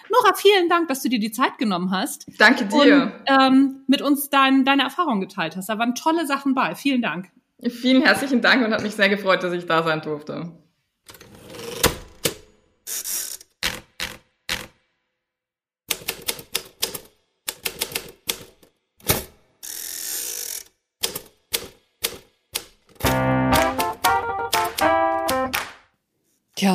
Nora, 0.10 0.36
vielen 0.36 0.70
Dank, 0.70 0.88
dass 0.88 1.02
du 1.02 1.10
dir 1.10 1.20
die 1.20 1.32
Zeit 1.32 1.58
genommen 1.58 1.92
hast. 1.92 2.26
Danke 2.38 2.66
dir. 2.66 3.14
Und 3.28 3.42
ähm, 3.42 3.84
mit 3.88 4.02
uns 4.02 4.30
dein, 4.30 4.64
deine 4.64 4.84
Erfahrungen 4.84 5.22
geteilt 5.22 5.58
hast. 5.58 5.70
Da 5.70 5.80
waren 5.80 5.96
tolle 5.96 6.26
Sachen 6.28 6.54
bei. 6.54 6.76
Vielen 6.76 7.02
Dank. 7.02 7.32
Vielen 7.62 8.04
herzlichen 8.04 8.42
Dank 8.42 8.64
und 8.64 8.74
hat 8.74 8.84
mich 8.84 8.96
sehr 8.96 9.10
gefreut, 9.10 9.42
dass 9.44 9.54
ich 9.54 9.66
da 9.66 9.82
sein 9.84 10.02
durfte. 10.02 10.52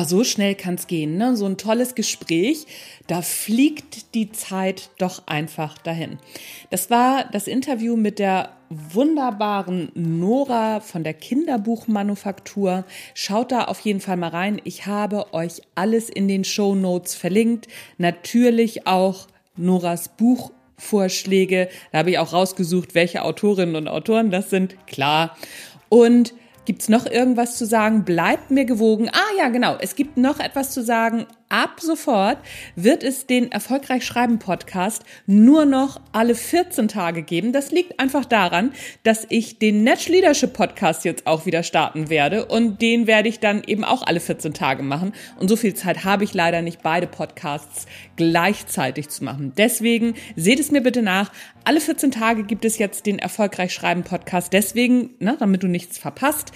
So 0.05 0.23
schnell 0.23 0.55
kann's 0.55 0.87
gehen, 0.87 1.17
ne? 1.17 1.35
So 1.35 1.45
ein 1.45 1.57
tolles 1.57 1.95
Gespräch, 1.95 2.65
da 3.07 3.21
fliegt 3.21 4.13
die 4.15 4.31
Zeit 4.31 4.89
doch 4.97 5.27
einfach 5.27 5.77
dahin. 5.77 6.17
Das 6.69 6.89
war 6.89 7.25
das 7.31 7.47
Interview 7.47 7.95
mit 7.95 8.19
der 8.19 8.49
wunderbaren 8.69 9.91
Nora 9.95 10.79
von 10.79 11.03
der 11.03 11.13
Kinderbuchmanufaktur. 11.13 12.85
Schaut 13.13 13.51
da 13.51 13.65
auf 13.65 13.79
jeden 13.81 13.99
Fall 13.99 14.17
mal 14.17 14.29
rein. 14.29 14.61
Ich 14.63 14.85
habe 14.85 15.33
euch 15.33 15.61
alles 15.75 16.09
in 16.09 16.27
den 16.27 16.43
Show 16.43 16.75
Notes 16.75 17.13
verlinkt. 17.13 17.67
Natürlich 17.97 18.87
auch 18.87 19.27
Noras 19.57 20.09
Buchvorschläge. 20.15 21.69
Da 21.91 21.99
habe 21.99 22.11
ich 22.11 22.19
auch 22.19 22.31
rausgesucht, 22.31 22.95
welche 22.95 23.23
Autorinnen 23.23 23.75
und 23.75 23.87
Autoren 23.89 24.31
das 24.31 24.49
sind. 24.49 24.75
Klar. 24.87 25.35
Und 25.89 26.33
Gibt's 26.65 26.89
noch 26.89 27.05
irgendwas 27.05 27.57
zu 27.57 27.65
sagen? 27.65 28.03
Bleibt 28.03 28.51
mir 28.51 28.65
gewogen. 28.65 29.09
Ah 29.11 29.37
ja, 29.37 29.49
genau. 29.49 29.77
Es 29.79 29.95
gibt 29.95 30.17
noch 30.17 30.39
etwas 30.39 30.71
zu 30.71 30.83
sagen 30.83 31.25
ab 31.51 31.79
sofort 31.81 32.37
wird 32.75 33.03
es 33.03 33.27
den 33.27 33.51
Erfolgreich 33.51 34.05
Schreiben 34.05 34.39
Podcast 34.39 35.03
nur 35.27 35.65
noch 35.65 35.99
alle 36.13 36.33
14 36.33 36.87
Tage 36.87 37.21
geben. 37.21 37.51
Das 37.51 37.71
liegt 37.71 37.99
einfach 37.99 38.25
daran, 38.25 38.71
dass 39.03 39.27
ich 39.29 39.59
den 39.59 39.83
Netsch 39.83 40.07
Leadership 40.07 40.53
Podcast 40.53 41.05
jetzt 41.05 41.27
auch 41.27 41.45
wieder 41.45 41.63
starten 41.63 42.09
werde 42.09 42.45
und 42.45 42.81
den 42.81 43.05
werde 43.05 43.29
ich 43.29 43.39
dann 43.39 43.63
eben 43.65 43.83
auch 43.83 44.03
alle 44.03 44.19
14 44.19 44.53
Tage 44.53 44.81
machen. 44.81 45.13
Und 45.39 45.49
so 45.49 45.55
viel 45.55 45.73
Zeit 45.73 46.05
habe 46.05 46.23
ich 46.23 46.33
leider 46.33 46.61
nicht, 46.61 46.81
beide 46.81 47.07
Podcasts 47.07 47.85
gleichzeitig 48.15 49.09
zu 49.09 49.23
machen. 49.23 49.53
Deswegen 49.57 50.15
seht 50.35 50.59
es 50.59 50.71
mir 50.71 50.81
bitte 50.81 51.01
nach. 51.01 51.31
Alle 51.63 51.81
14 51.81 52.11
Tage 52.11 52.43
gibt 52.43 52.65
es 52.65 52.77
jetzt 52.77 53.05
den 53.05 53.19
Erfolgreich 53.19 53.73
Schreiben 53.73 54.03
Podcast. 54.03 54.53
Deswegen, 54.53 55.11
ne, 55.19 55.35
damit 55.39 55.63
du 55.63 55.67
nichts 55.67 55.97
verpasst, 55.97 56.51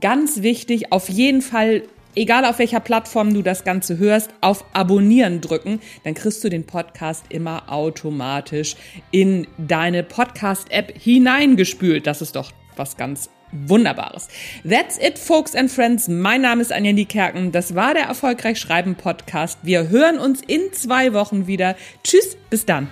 ganz 0.00 0.42
wichtig, 0.42 0.92
auf 0.92 1.08
jeden 1.08 1.42
Fall 1.42 1.82
egal 2.14 2.44
auf 2.44 2.58
welcher 2.58 2.80
Plattform 2.80 3.32
du 3.34 3.42
das 3.42 3.64
Ganze 3.64 3.98
hörst, 3.98 4.30
auf 4.40 4.64
Abonnieren 4.72 5.40
drücken. 5.40 5.80
Dann 6.04 6.14
kriegst 6.14 6.42
du 6.44 6.48
den 6.48 6.64
Podcast 6.64 7.24
immer 7.28 7.72
automatisch 7.72 8.76
in 9.10 9.46
deine 9.58 10.02
Podcast-App 10.02 10.94
hineingespült. 10.98 12.06
Das 12.06 12.22
ist 12.22 12.36
doch 12.36 12.52
was 12.76 12.96
ganz 12.96 13.30
Wunderbares. 13.54 14.28
That's 14.68 14.98
it, 14.98 15.18
folks 15.18 15.54
and 15.54 15.70
friends. 15.70 16.08
Mein 16.08 16.42
Name 16.42 16.60
ist 16.60 16.72
Anja 16.72 16.92
Niekerken. 16.92 17.52
Das 17.52 17.74
war 17.74 17.94
der 17.94 18.04
Erfolgreich 18.04 18.58
Schreiben 18.58 18.96
Podcast. 18.96 19.60
Wir 19.62 19.88
hören 19.88 20.18
uns 20.18 20.40
in 20.44 20.72
zwei 20.72 21.12
Wochen 21.12 21.46
wieder. 21.46 21.76
Tschüss, 22.02 22.36
bis 22.50 22.66
dann. 22.66 22.88